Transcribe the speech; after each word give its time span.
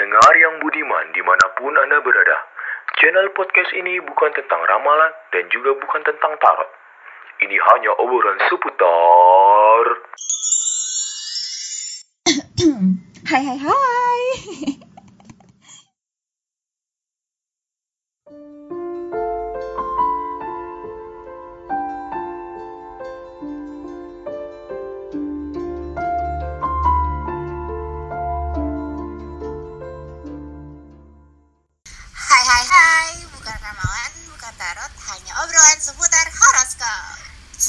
pendengar 0.00 0.32
yang 0.32 0.56
budiman 0.64 1.12
di 1.12 1.20
mana 1.20 1.44
pun 1.60 1.76
Anda 1.76 2.00
berada. 2.00 2.40
Channel 2.96 3.36
podcast 3.36 3.68
ini 3.76 4.00
bukan 4.00 4.32
tentang 4.32 4.64
ramalan 4.64 5.12
dan 5.28 5.44
juga 5.52 5.76
bukan 5.76 6.00
tentang 6.08 6.40
tarot. 6.40 6.72
Ini 7.44 7.60
hanya 7.60 7.92
obrolan 8.00 8.40
seputar... 8.48 9.84
Hai 13.28 13.44
hai 13.44 13.60
hai. 13.60 14.24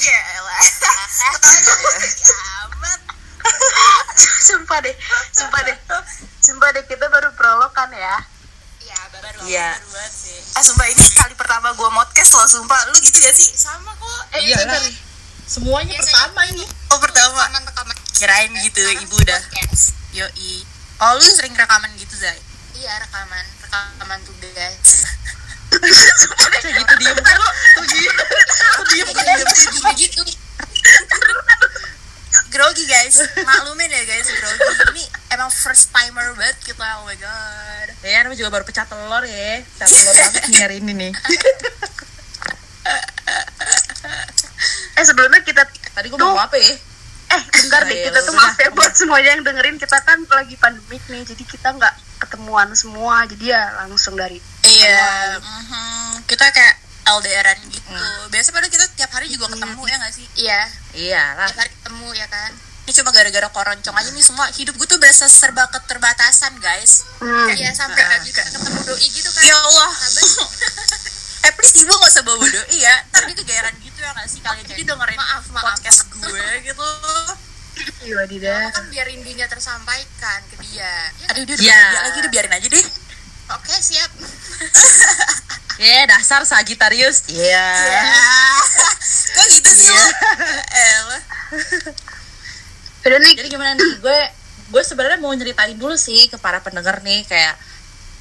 Jelah, 0.01 0.61
ketawanya 1.37 2.09
tinggi 2.09 2.33
amat. 2.33 2.99
sumpah 4.41 4.79
deh 4.79 4.95
sumpah 5.31 5.61
deh 5.61 5.77
sumpah 6.39 6.69
deh 6.71 6.83
kita 6.83 7.05
baru 7.07 7.29
prolog 7.31 7.69
kan 7.71 7.89
ya 7.89 8.17
Iya, 8.81 8.97
baru 9.13 9.37
Iya. 9.45 9.69
eh 10.51 10.63
sumpah 10.63 10.85
ini 10.85 11.05
kali 11.11 11.33
pertama 11.33 11.69
gue 11.71 11.85
podcast 11.85 12.31
loh 12.33 12.47
sumpah 12.49 12.81
lu 12.89 12.97
gitu 12.99 13.13
gak 13.15 13.31
sih 13.31 13.49
Sama 13.51 13.93
kok. 13.93 14.21
eh 14.33 14.41
Iya 14.43 14.57
lah. 14.63 14.81
Semuanya 15.43 15.93
Biasanya 15.93 16.11
pertama 16.27 16.41
ini. 16.47 16.65
oh 16.89 16.99
pertama 16.99 17.41
Rekaman 17.61 17.95
kirain 18.11 18.51
gitu 18.59 18.81
Sekarang 18.81 19.03
ibu 19.03 19.15
udah 19.17 19.39
podcast. 19.43 19.83
yoi 20.11 20.53
oh 20.99 21.11
lu 21.13 21.27
sering 21.27 21.53
rekaman 21.53 21.91
gitu 21.95 22.15
Zai 22.15 22.39
Iya 22.73 22.97
rekaman, 22.99 23.45
rekaman 23.61 24.19
tugas. 24.23 24.73
Kayak 25.71 26.75
gitu 26.83 26.93
diem 26.99 27.17
kan 27.17 27.35
lu 27.35 27.49
tuh 27.77 27.85
diem 27.87 28.15
tuh 28.75 28.85
diem 28.91 29.07
Kayak 29.11 29.97
gitu, 29.97 30.19
gini 30.21 30.33
gitu. 30.33 30.35
grogi 32.51 32.83
guys. 32.83 33.15
Maklumin 33.47 33.87
ya 33.87 34.03
guys 34.03 34.27
grogi. 34.27 34.59
Ini 34.91 35.03
emang 35.31 35.47
first 35.47 35.87
timer 35.89 36.35
banget 36.35 36.59
kita. 36.61 36.83
Oh 36.99 37.07
my 37.07 37.15
god. 37.15 37.87
Ya, 38.03 38.27
namanya 38.27 38.37
juga 38.37 38.51
baru 38.51 38.63
pecah 38.67 38.83
telur 38.83 39.23
ya. 39.23 39.63
Pecah 39.63 39.87
telur 39.87 40.15
banget 40.19 40.43
nih 40.51 40.59
hari 40.59 40.75
ini 40.83 40.91
nih. 40.93 41.11
eh 44.99 45.03
sebelumnya 45.07 45.41
kita 45.41 45.63
Tadi 45.91 46.07
gue 46.07 46.19
mau 46.19 46.39
apa 46.39 46.55
ya? 46.55 46.71
eh 47.31 47.41
bentar 47.47 47.81
deh. 47.87 47.99
Kita 48.11 48.19
tuh 48.27 48.35
maaf 48.35 48.55
ya 48.59 48.67
buat 48.75 48.91
semuanya 48.95 49.39
yang 49.39 49.43
dengerin. 49.47 49.75
Kita 49.79 49.97
kan 50.03 50.23
lagi 50.27 50.55
pandemik 50.59 51.03
nih 51.07 51.23
jadi 51.23 51.43
kita 51.47 51.67
nggak 51.71 51.93
ketemuan 52.19 52.75
semua. 52.75 53.23
Jadi 53.27 53.51
ya 53.51 53.79
langsung 53.79 54.19
dari 54.19 54.39
Iya, 54.81 55.37
mhm. 55.37 56.25
kita 56.25 56.45
kayak 56.49 56.75
LDRan 57.03 57.59
gitu. 57.69 57.91
Biasa 58.29 58.49
padahal 58.49 58.71
kita 58.71 58.85
tiap 58.93 59.11
hari 59.11 59.27
juga 59.27 59.49
ketemu 59.49 59.81
ya 59.83 59.95
nggak 59.97 60.13
sih? 60.13 60.25
Iya, 60.37 60.61
Iyalah. 60.93 61.47
tiap 61.49 61.59
hari 61.59 61.71
ketemu 61.73 62.07
ya 62.13 62.27
kan. 62.27 62.51
Ini 62.81 62.91
cuma 62.97 63.09
gara-gara 63.13 63.47
koroncong 63.47 63.93
aja 63.93 64.09
nih 64.09 64.25
semua 64.25 64.49
hidup 64.51 64.73
gue 64.73 64.87
tuh 64.89 64.97
berasa 64.97 65.29
serba 65.29 65.69
keterbatasan 65.69 66.57
guys. 66.57 67.05
Hmm. 67.21 67.45
Iya 67.53 67.69
sampai 67.71 68.03
juga 68.25 68.41
ketemu 68.41 68.79
doi 68.83 69.05
gitu 69.05 69.29
kan. 69.29 69.41
ya 69.45 69.55
Allah 69.55 69.91
eh 71.45 71.51
please 71.57 71.77
ibu 71.77 71.89
gak 71.89 72.09
usah 72.09 72.21
bawa 72.21 72.41
doi 72.41 72.77
ya 72.77 72.95
tapi 73.09 73.33
kegayaran 73.33 73.73
gitu 73.81 73.97
ya 73.97 74.13
gak 74.13 74.27
sih 74.29 74.41
kalian 74.41 74.65
jadi 74.65 74.81
dengerin 74.93 75.17
Maaf, 75.17 75.45
maaf. 75.49 75.63
podcast 75.73 76.05
gue 76.09 76.45
gitu 76.61 76.89
iya 78.01 78.69
kan 78.73 78.85
biar 78.93 79.05
rindunya 79.09 79.45
tersampaikan 79.49 80.39
ke 80.49 80.55
dia. 80.65 80.85
Ya, 81.21 81.27
aduh 81.33 81.43
dia 81.45 81.55
udah 81.57 81.65
Ya. 81.65 81.81
lagi 82.01 82.17
udah 82.21 82.31
biarin 82.33 82.53
aja 82.53 82.67
deh 82.67 82.85
Oke 83.53 83.75
siap. 83.75 84.11
Ya, 85.77 86.05
dasar 86.05 86.43
Sagitarius. 86.43 87.25
Iya. 87.27 87.67
kok 89.31 89.45
gitu 89.49 89.69
sih 89.71 89.87
Iya. 89.87 90.05
lo 91.01 91.17
eh 91.17 91.21
Udah 93.01 93.17
nih 93.17 93.33
Jadi 93.33 93.47
gimana 93.49 93.71
nih? 93.73 93.97
Gue 93.97 94.19
gue 94.69 94.81
sebenarnya 94.81 95.17
mau 95.17 95.31
nyeritain 95.31 95.75
dulu 95.75 95.95
sih 95.95 96.27
ke 96.27 96.37
para 96.37 96.59
pendengar 96.59 97.01
nih 97.01 97.25
kayak 97.25 97.59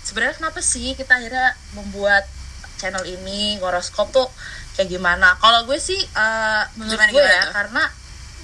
sebenarnya 0.03 0.35
kenapa 0.37 0.59
sih 0.61 0.95
kita 0.95 1.15
akhirnya 1.15 1.55
membuat 1.73 2.27
channel 2.75 3.05
ini 3.05 3.55
horoskop 3.59 4.11
tuh 4.11 4.27
kayak 4.75 4.89
gimana? 4.89 5.37
Kalau 5.37 5.63
gue 5.63 5.77
sih 5.77 6.01
eh, 6.01 6.63
menurut 6.75 6.97
Gimana, 6.97 7.13
gue 7.13 7.21
gimana 7.21 7.37
ya 7.37 7.45
tuh? 7.45 7.53
karena 7.53 7.83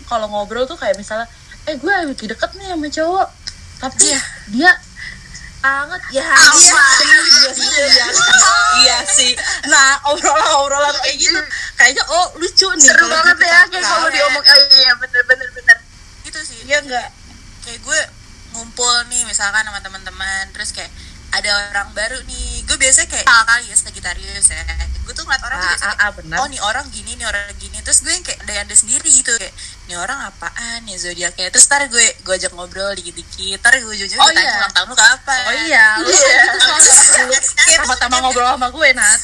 kalau 0.04 0.26
ngobrol 0.28 0.66
tuh 0.66 0.76
kayak 0.76 0.94
misalnya 0.94 1.26
eh 1.64 1.74
gue 1.74 1.88
lagi 1.88 2.26
deket 2.26 2.50
nih 2.54 2.68
sama 2.68 2.86
cowok 2.86 3.28
tapi 3.76 4.06
Iya. 4.06 4.20
dia 4.48 4.70
banget. 5.66 6.00
Ya 6.14 6.30
iya 6.30 6.74
iya 6.86 7.50
sih 7.50 7.66
iya. 7.66 8.06
sih 8.14 8.26
iya 8.82 8.98
sih. 9.04 9.32
Nah 9.66 9.98
obrolan 10.10 10.48
obrolan 10.62 10.94
kayak 11.02 11.16
gitu 11.18 11.40
kayaknya 11.74 12.04
oh 12.06 12.26
lucu 12.38 12.66
nih 12.78 12.86
seru 12.86 13.06
banget 13.10 13.36
ya 13.42 13.60
kayak 13.70 13.84
kalau 13.86 14.08
diomong 14.10 14.44
oh 14.44 14.58
iya 14.78 14.92
bener 14.98 15.22
bener 15.26 15.48
bener. 15.50 15.78
Gitu 16.22 16.38
sih. 16.42 16.58
iya 16.66 16.82
enggak 16.82 17.08
kayak 17.66 17.82
gue 17.82 18.00
ngumpul 18.54 18.94
nih 19.10 19.22
misalkan 19.26 19.66
sama 19.66 19.82
teman-teman 19.82 20.44
terus 20.54 20.70
kayak 20.70 20.90
ada 21.34 21.50
orang 21.74 21.90
baru 21.92 22.18
nih. 22.24 22.64
Gue 22.64 22.78
biasa 22.78 23.10
kayak 23.10 23.26
ah, 23.26 23.42
kali 23.44 23.68
ya 23.68 23.76
Sagittarius 23.76 24.48
ya. 24.48 24.62
Gue 25.04 25.12
tuh 25.12 25.26
ngeliat 25.26 25.42
orang 25.42 25.58
tuh 25.58 25.68
Ah, 25.68 25.72
biasa 25.74 25.86
ah, 25.86 25.94
kayak, 26.14 26.32
ah, 26.32 26.40
oh 26.40 26.46
nih 26.48 26.60
orang 26.62 26.86
gini 26.94 27.12
nih 27.18 27.26
orang 27.26 27.44
gini. 27.58 27.78
Terus 27.82 28.06
gue 28.06 28.12
yang 28.14 28.24
kayak 28.24 28.40
ada 28.46 28.54
ada 28.62 28.74
sendiri 28.74 29.10
gitu 29.10 29.34
kayak 29.36 29.52
nih 29.86 29.96
orang 29.96 30.18
apaan 30.24 30.82
ya 30.82 30.96
zodiaknya 30.96 31.46
terus 31.48 31.64
ntar 31.64 31.86
gue 31.86 32.02
gue 32.20 32.34
ajak 32.34 32.50
ngobrol 32.52 32.90
dikit-dikit 32.92 33.58
ntar 33.58 33.74
gue 33.76 33.86
ujung-ujung 33.86 34.18
Oh, 34.18 34.26
tanya 34.28 34.42
iya. 34.44 34.58
ulang 34.58 34.72
tahun 34.72 34.86
lu 34.86 34.96
kapan 34.96 35.42
Oh 35.42 35.54
iya, 35.60 35.86
lu 35.96 36.08
Iya. 36.08 36.42
itu 36.42 36.90
soalnya 36.92 37.38
dulu 37.78 37.86
pertama 37.88 38.16
ngobrol 38.20 38.48
sama 38.48 38.68
gue 38.68 38.88
Nat. 38.92 39.20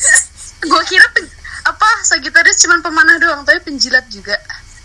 gue 0.63 0.83
kira 0.87 1.07
pen- 1.11 1.33
apa 1.63 1.89
Sagittarius 2.03 2.59
cuma 2.59 2.79
pemanah 2.81 3.17
doang 3.17 3.43
tapi 3.43 3.59
penjilat 3.61 4.07
juga 4.07 4.39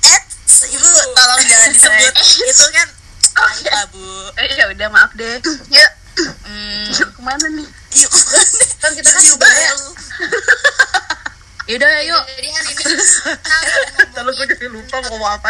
eh 0.04 0.22
ibu 0.68 0.86
tolong 1.12 1.42
jangan 1.44 1.70
disebut 1.76 2.14
itu 2.44 2.66
kan 2.72 2.88
oh, 3.38 3.52
ya. 3.60 3.80
bu 3.88 4.02
eh, 4.36 4.48
ya 4.56 4.66
udah 4.68 4.88
maaf 4.88 5.14
deh. 5.14 5.38
ya 5.70 5.86
Hmm, 6.18 6.90
ke 6.90 7.22
mana 7.22 7.46
nih? 7.48 7.70
yuk 7.94 8.10
Kan 8.80 8.90
kita 8.92 9.06
kan 9.06 9.22
lu. 9.22 9.38
Yaudah 11.68 11.90
yuk. 12.02 12.24
Jadi 12.32 12.48
hari 12.48 12.68
ini 12.70 12.80
kita 12.80 12.96
Lalu 14.16 14.30
gue 14.34 14.46
jadi 14.56 14.68
lupa 14.72 14.96
mau 14.98 15.10
ngomong 15.12 15.32
apa. 15.36 15.50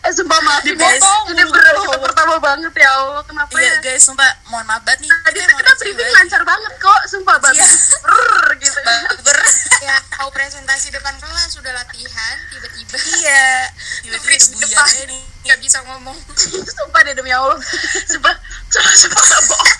Eh 0.00 0.12
sumpah 0.14 0.38
maaf 0.38 0.62
nih 0.62 0.78
guys. 0.78 1.02
Ini 1.26 1.42
beneran 1.42 1.74
kita 1.82 1.98
pertama 1.98 2.34
banget 2.38 2.70
ya 2.72 2.90
Allah. 2.94 3.22
Kenapa 3.26 3.50
Iya 3.52 3.66
ya? 3.66 3.74
guys, 3.82 4.06
sumpah 4.06 4.30
mohon 4.46 4.62
maaf 4.64 4.86
banget 4.86 5.02
nih. 5.02 5.10
Tadi 5.10 5.38
Kita 5.42 5.72
briefing 5.76 6.10
lancar 6.14 6.42
banget 6.46 6.72
kok. 6.78 7.00
Sumpah 7.10 7.36
banget. 7.42 7.66
Iya. 7.66 8.54
Gitu. 8.56 8.78
Baper. 8.80 9.38
ya 9.76 9.96
mau 10.18 10.30
presentasi 10.30 10.88
depan 10.88 11.14
kelas 11.18 11.50
sudah 11.52 11.74
latihan 11.74 12.34
tiba-tiba 12.48 12.96
Iya. 13.18 13.46
Tiba-tiba 14.00 14.30
di 14.30 14.56
depan. 14.62 14.88
nggak 15.42 15.58
bisa 15.58 15.78
ngomong 15.84 16.16
Sumpah 16.78 17.00
deh 17.02 17.14
demi 17.14 17.34
Allah. 17.34 17.58
Sumpah. 18.06 18.34
Sumpah, 18.66 18.94
sumpah 18.94 19.22
gak 19.24 19.42
bohong. 19.44 19.74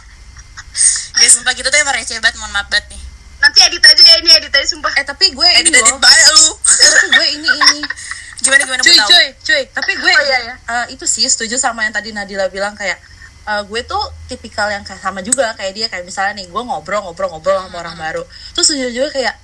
Guys, 1.16 1.32
sumpah 1.32 1.54
kita 1.54 1.70
tuh 1.70 1.78
emang 1.78 1.94
receh 1.94 2.18
banget, 2.18 2.34
mohon 2.36 2.50
maaf 2.50 2.66
banget 2.66 2.90
nih. 2.90 3.02
Nanti 3.38 3.58
edit 3.62 3.82
aja 3.82 4.02
ya 4.02 4.16
ini 4.18 4.30
edit 4.32 4.50
aja 4.50 4.66
sumpah. 4.66 4.92
Eh 4.94 5.04
tapi 5.04 5.30
gue 5.30 5.46
ini 5.46 5.60
Edit-edit 5.62 5.86
loh. 5.88 5.98
banget 5.98 6.26
lu. 6.30 6.46
Tapi 6.56 7.06
gue 7.10 7.26
ini 7.32 7.48
ini. 7.50 7.80
Gimana 8.42 8.62
gimana 8.62 8.80
Cuy 8.80 8.92
tahu? 8.94 9.08
cuy 9.08 9.26
cuy. 9.40 9.62
Tapi 9.70 9.92
gue 9.96 10.12
Oh, 10.12 10.22
iya, 10.22 10.38
iya. 10.42 10.54
eh, 10.58 10.86
itu 10.92 11.04
sih 11.04 11.24
setuju 11.24 11.56
sama 11.56 11.82
yang 11.82 11.90
tadi 11.90 12.10
Nadila 12.10 12.46
bilang 12.46 12.72
kayak 12.72 13.00
eh, 13.44 13.62
gue 13.62 13.80
tuh 13.82 13.98
tipikal 14.26 14.68
yang 14.68 14.82
kayak 14.82 15.00
sama 15.00 15.20
juga 15.20 15.50
kayak 15.54 15.72
dia 15.72 15.86
kayak 15.86 16.02
misalnya 16.02 16.36
nih 16.36 16.46
gue 16.46 16.62
ngobrol-ngobrol-ngobrol 16.62 17.56
sama 17.58 17.76
orang 17.78 17.96
baru 17.96 18.22
terus 18.52 18.68
ujung-ujungnya 18.68 19.08
kayak 19.10 19.34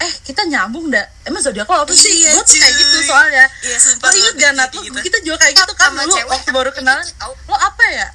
eh 0.00 0.12
kita 0.20 0.42
nyambung 0.44 0.88
dah 0.88 1.04
emang 1.22 1.38
zodiak 1.38 1.62
lo 1.64 1.86
apa 1.86 1.92
sih 1.92 2.10
Iya, 2.18 2.34
gue 2.34 2.42
tuh 2.42 2.56
kayak 2.56 2.74
gitu 2.74 2.96
soalnya 3.04 3.44
Iya, 3.62 3.76
lo 3.94 4.08
inget 4.10 4.34
gak 4.34 4.52
Nat 4.56 4.70
lo 4.72 4.80
gitu. 4.82 4.98
kita 5.00 5.18
juga 5.22 5.36
kayak 5.38 5.54
gitu 5.54 5.72
kan 5.72 5.88
Sama 5.88 6.02
dulu 6.02 6.16
waktu 6.26 6.50
baru 6.50 6.70
tau. 6.74 7.32
lo 7.46 7.54
apa 7.54 7.84
ya 7.86 8.06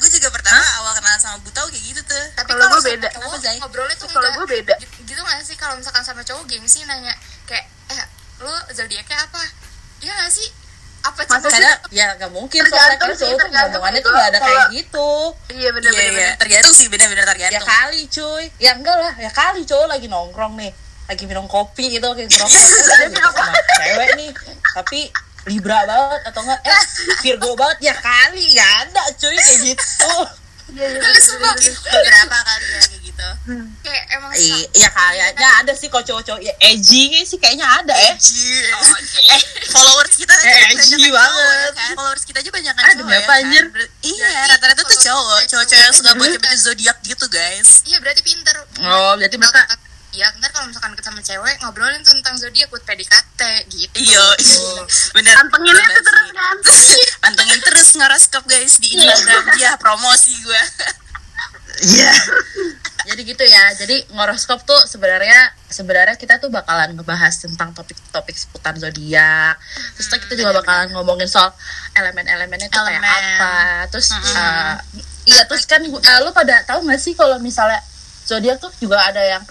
gue 0.00 0.08
juga 0.10 0.28
pertama 0.30 0.64
awal 0.76 0.92
kenalan 0.92 1.16
sama 1.16 1.36
Bu 1.38 1.50
tahu 1.50 1.68
kayak 1.68 1.84
gitu 1.86 2.00
tuh. 2.02 2.24
tapi 2.32 2.48
Kalau 2.50 2.66
gue 2.66 2.82
beda. 2.86 3.08
cowok 3.10 3.20
Kenapa, 3.22 3.36
Zai? 3.38 3.56
ngobrolnya 3.58 3.94
tuh 3.94 4.08
Kalau 4.08 4.30
gue 4.32 4.46
beda. 4.50 4.74
gitu, 4.76 4.94
gitu 5.04 5.20
nggak 5.20 5.38
sih 5.42 5.54
kalau 5.54 5.74
misalkan 5.74 6.00
sama 6.00 6.22
cowok 6.22 6.42
gengsi 6.46 6.82
nanya 6.82 7.12
kayak 7.44 7.64
eh 7.88 8.04
lo 8.40 8.50
zodiaknya 8.70 9.16
apa 9.20 9.42
Iya 10.00 10.12
nggak 10.14 10.32
sih 10.32 10.48
apa 11.00 11.20
Masa 11.22 11.36
sih? 11.38 11.52
karena 11.54 11.72
ya 11.90 12.06
nggak 12.14 12.28
mungkin 12.30 12.60
soalnya 12.62 12.76
Tergantung 12.94 13.00
kan 13.02 13.12
sih, 13.14 13.24
cowok 13.26 13.36
tuh 13.38 13.48
ngomongannya 13.50 14.00
tuh 14.00 14.10
gak 14.10 14.26
ada 14.26 14.38
kayak 14.38 14.64
gitu 14.70 15.10
Iya 15.50 15.68
bener 15.70 15.80
Iya, 15.86 15.96
bener. 15.98 16.04
iya. 16.04 16.12
bener. 16.14 16.34
Tergantung 16.36 16.74
sih, 16.74 16.86
benar-benar 16.86 17.24
ya 17.26 17.32
tergantung. 17.48 17.68
kali 17.68 18.00
cuy 18.06 18.44
ya 18.56 18.70
enggak 18.74 18.96
lah 18.98 19.12
ya 19.14 19.30
kali 19.30 19.60
cowok 19.62 19.86
lagi 19.86 20.06
nongkrong 20.06 20.54
nih 20.56 20.72
lagi 21.06 21.24
minum 21.24 21.44
kopi 21.44 21.84
gitu 21.90 22.06
kayak 22.10 22.28
ngerokok 22.28 22.52
gitu 23.06 23.20
sama 23.26 23.52
cewek 23.76 24.08
nih 24.14 24.30
tapi 24.70 25.00
libra 25.42 25.78
banget 25.82 26.20
atau 26.26 26.40
enggak 26.42 26.60
eh 26.62 26.82
virgo 27.20 27.50
banget 27.54 27.78
ya 27.82 27.94
kali 27.94 28.44
gak 28.52 28.72
ada 28.84 29.02
cuy 29.14 29.34
kayak 29.34 29.60
gitu. 29.68 30.14
Terus 30.70 31.18
sumpah 31.24 31.54
gitu 31.56 31.82
Beberapa 31.82 32.38
kali 32.38 32.66
ya 32.68 32.78
kayak 32.78 33.02
gitu. 33.02 33.08
gitu 33.10 33.28
kayak 33.82 34.04
emang 34.12 34.30
Iya 34.70 34.88
kayaknya 34.88 35.48
ada 35.58 35.72
sih 35.74 35.86
kok 35.86 36.00
cowok-cowok 36.00 36.40
ya, 36.40 36.54
edgy 36.62 37.10
sih 37.20 37.36
kayaknya 37.36 37.66
ada 37.66 37.90
eh. 37.92 38.14
eh 39.26 39.40
followers 39.66 40.14
kita 40.14 40.30
aja 40.30 40.40
Eh, 40.40 40.54
banyak 40.62 40.78
edgy 40.78 40.94
cowok, 41.02 41.10
banget. 41.12 41.72
kan 41.74 41.92
followers 41.92 42.22
kita 42.22 42.38
aja 42.38 42.50
banyak 42.50 42.70
Ada 42.72 42.86
cowok 42.86 43.02
berapa, 43.02 43.18
ya 43.18 43.26
kan? 43.26 43.42
anjir? 43.42 43.64
Ber- 43.68 43.92
iya 44.00 44.28
rata-rata 44.46 44.82
tuh 44.84 44.98
cowok 45.00 45.40
cowok-cowok 45.44 45.82
yang 45.82 45.92
suka 45.92 46.10
baca-baca 46.14 46.56
zodiak 46.56 46.96
gitu 47.02 47.26
guys 47.26 47.70
iya 47.84 47.98
berarti 47.98 48.22
pinter 48.22 48.56
Oh, 48.80 49.12
berarti 49.16 49.36
mereka 49.36 49.60
ya 50.10 50.26
ntar 50.36 50.50
kalau 50.50 50.66
misalkan 50.66 50.90
deket 50.92 51.06
sama 51.06 51.20
cewek 51.20 51.54
ngobrolin 51.62 52.02
tentang 52.02 52.34
zodiak 52.34 52.66
buat 52.68 52.82
PDKT 52.82 53.40
gitu 53.70 53.94
iya 53.96 54.26
bener 55.16 55.34
Pantengin 55.38 55.74
itu 55.74 56.00
terus 56.02 56.30
kan. 56.34 56.56
pantengin 57.20 57.60
terus 57.62 57.88
ngoroskop 57.94 58.44
guys 58.44 58.74
di 58.78 58.94
Instagram 58.94 59.44
dia 59.54 59.78
promosi 59.78 60.34
gue 60.40 60.62
Iya. 61.80 62.12
Jadi 63.08 63.20
gitu 63.24 63.40
ya. 63.40 63.72
Jadi 63.72 64.04
ngoroskop 64.12 64.68
tuh 64.68 64.76
sebenarnya 64.84 65.48
sebenarnya 65.64 66.20
kita 66.20 66.36
tuh 66.36 66.52
bakalan 66.52 66.92
ngebahas 66.92 67.32
tentang 67.40 67.72
topik-topik 67.72 68.36
seputar 68.36 68.76
zodiak. 68.76 69.56
Terus 69.96 70.06
tuh 70.12 70.18
kita 70.20 70.34
juga 70.36 70.60
bakalan 70.60 70.92
ngomongin 70.92 71.24
soal 71.24 71.48
elemen-elemennya 71.96 72.68
tuh 72.68 72.84
kayak 72.84 73.00
Elemen. 73.00 73.40
apa. 73.40 73.54
Terus 73.88 74.12
eh, 74.12 74.74
iya 75.24 75.42
terus 75.48 75.64
kan 75.64 75.80
eh, 75.80 76.18
lu 76.20 76.30
pada 76.36 76.60
tahu 76.68 76.84
nggak 76.84 77.00
sih 77.00 77.16
kalau 77.16 77.40
misalnya 77.40 77.80
zodiak 78.28 78.60
tuh 78.60 78.68
juga 78.76 79.00
ada 79.00 79.24
yang 79.24 79.42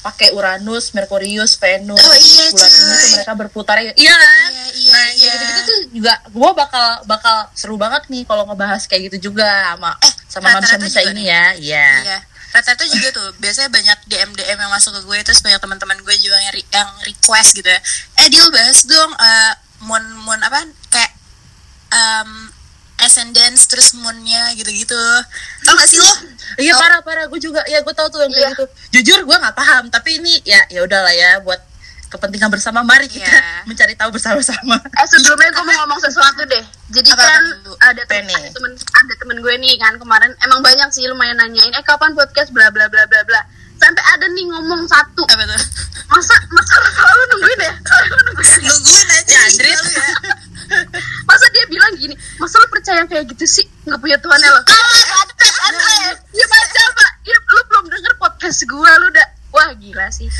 pakai 0.00 0.32
Uranus, 0.32 0.90
Merkurius, 0.90 1.56
Venus, 1.56 1.96
Oh, 1.96 2.14
iya, 2.14 2.44
bulan 2.48 2.70
ini 2.70 2.94
tuh 2.96 3.08
mereka 3.12 3.32
berputar 3.34 3.76
ya. 3.78 3.92
Iya 3.92 4.14
kan? 4.14 4.48
Iya, 4.48 4.64
iya, 4.72 4.90
nah, 4.90 5.06
iya. 5.10 5.30
gitu-gitu 5.30 5.62
tuh 5.62 5.78
juga 5.92 6.12
gua 6.30 6.50
bakal 6.52 6.86
bakal 7.04 7.36
seru 7.52 7.76
banget 7.76 8.08
nih 8.08 8.24
kalau 8.24 8.44
ngebahas 8.44 8.80
kayak 8.84 9.08
gitu 9.08 9.28
juga 9.28 9.44
sama 9.70 9.92
Eh, 10.00 10.12
sama 10.26 10.46
rata-rata 10.50 10.76
manusia 10.76 11.00
juga 11.00 11.10
ini 11.10 11.20
nih. 11.20 11.26
ya. 11.26 11.44
Iya. 11.54 11.88
Iya. 12.00 12.18
Rata-rata 12.50 12.84
juga 12.84 13.08
tuh 13.12 13.28
biasanya 13.36 13.68
banyak 13.68 13.98
DM 14.06 14.30
DM 14.34 14.58
yang 14.58 14.72
masuk 14.72 14.90
ke 14.90 15.00
gue 15.04 15.18
terus 15.22 15.38
banyak 15.38 15.60
teman-teman 15.60 15.98
gue 16.00 16.16
juga 16.16 16.36
yang, 16.40 16.52
re- 16.52 16.70
yang 16.70 16.88
request 17.04 17.54
gitu 17.54 17.68
ya. 17.68 17.80
Eh 18.16 18.26
deal 18.26 18.48
bahas 18.48 18.80
dong 18.82 19.12
eh 19.12 19.52
moon 19.80 20.02
moon 20.18 20.40
apa 20.40 20.64
kayak 20.88 21.12
um, 21.90 22.48
ascendance 23.02 23.64
terus 23.64 23.92
moonnya 23.94 24.52
gitu-gitu. 24.54 24.98
Tau 25.62 25.72
gak 25.72 25.86
sih 25.86 25.96
lo? 25.96 26.12
Iya 26.56 26.72
Oh. 26.72 26.78
parah 26.78 27.00
parah 27.00 27.24
gue 27.26 27.38
juga 27.38 27.60
ya 27.64 27.78
gue 27.78 27.90
tahu 27.90 28.08
tuh 28.08 28.20
yang 28.20 28.30
kayak 28.30 28.42
Iya. 28.42 28.50
gitu. 28.52 28.64
Jujur 28.92 29.18
gue 29.22 29.36
nggak 29.36 29.54
paham 29.54 29.88
tapi 29.88 30.18
ini 30.18 30.40
ya 30.42 30.60
ya 30.68 30.80
udahlah 30.80 31.10
ya 31.10 31.40
buat 31.40 31.60
kepentingan 32.08 32.50
bersama 32.50 32.82
mari 32.82 33.06
kita 33.06 33.22
Iya. 33.22 33.62
mencari 33.68 33.94
tahu 33.94 34.10
bersama-sama. 34.10 34.76
Eh 34.76 35.06
sebelumnya 35.08 35.48
gue 35.50 35.64
mau 35.64 35.76
ngomong 35.84 36.00
sesuatu 36.00 36.42
deh. 36.44 36.64
Jadi 36.90 37.06
Apa, 37.08 37.22
kan 37.22 37.42
apa, 37.46 37.86
ada 37.86 38.02
temen, 38.04 38.34
ada 38.34 38.50
temen 38.50 38.72
ada 38.74 39.12
temen 39.14 39.36
gue 39.38 39.54
nih 39.56 39.78
kan 39.78 39.94
kemarin 39.94 40.34
emang 40.42 40.58
banyak 40.58 40.90
sih 40.90 41.06
lumayan 41.06 41.38
nanyain 41.38 41.70
eh 41.70 41.84
kapan 41.84 42.10
podcast 42.12 42.50
bla 42.50 42.66
bla 42.68 42.90
bla 42.90 43.06
bla 43.06 43.22
bla. 43.22 43.40
Sampai 43.78 44.04
ada 44.04 44.26
nih 44.26 44.44
ngomong 44.44 44.84
satu. 44.84 45.22
Apa 45.24 45.40
tuh? 45.40 45.62
Masa 46.10 46.34
masa 46.50 46.74
lu 46.76 46.90
selalu 46.90 47.22
nungguin 47.30 47.60
ya? 47.62 47.72
Selalu 47.80 48.16
nungguin. 48.26 48.60
Nungguin 48.60 49.06
aja 49.08 49.36
Andrit. 49.40 49.72
Andrit. 49.72 49.94
ya. 49.94 50.34
Masa 51.28 51.46
dia 51.50 51.64
bilang 51.66 51.92
gini, 51.98 52.14
masa 52.38 52.58
lu 52.62 52.68
percaya 52.70 53.02
kayak 53.06 53.26
gitu 53.34 53.44
sih? 53.46 53.66
Nggak 53.86 54.00
punya 54.00 54.18
Tuhan 54.22 54.38
ya 54.38 54.50
lo? 54.54 54.62
Iya 56.30 56.46
baca 56.46 56.82
pak. 56.94 57.10
Ya, 57.26 57.36
lu 57.36 57.60
belum 57.70 57.84
denger 57.90 58.14
podcast 58.18 58.60
gue 58.64 58.90
lu 59.02 59.06
udah. 59.10 59.28
Wah 59.50 59.70
gila 59.74 60.06
sih. 60.14 60.30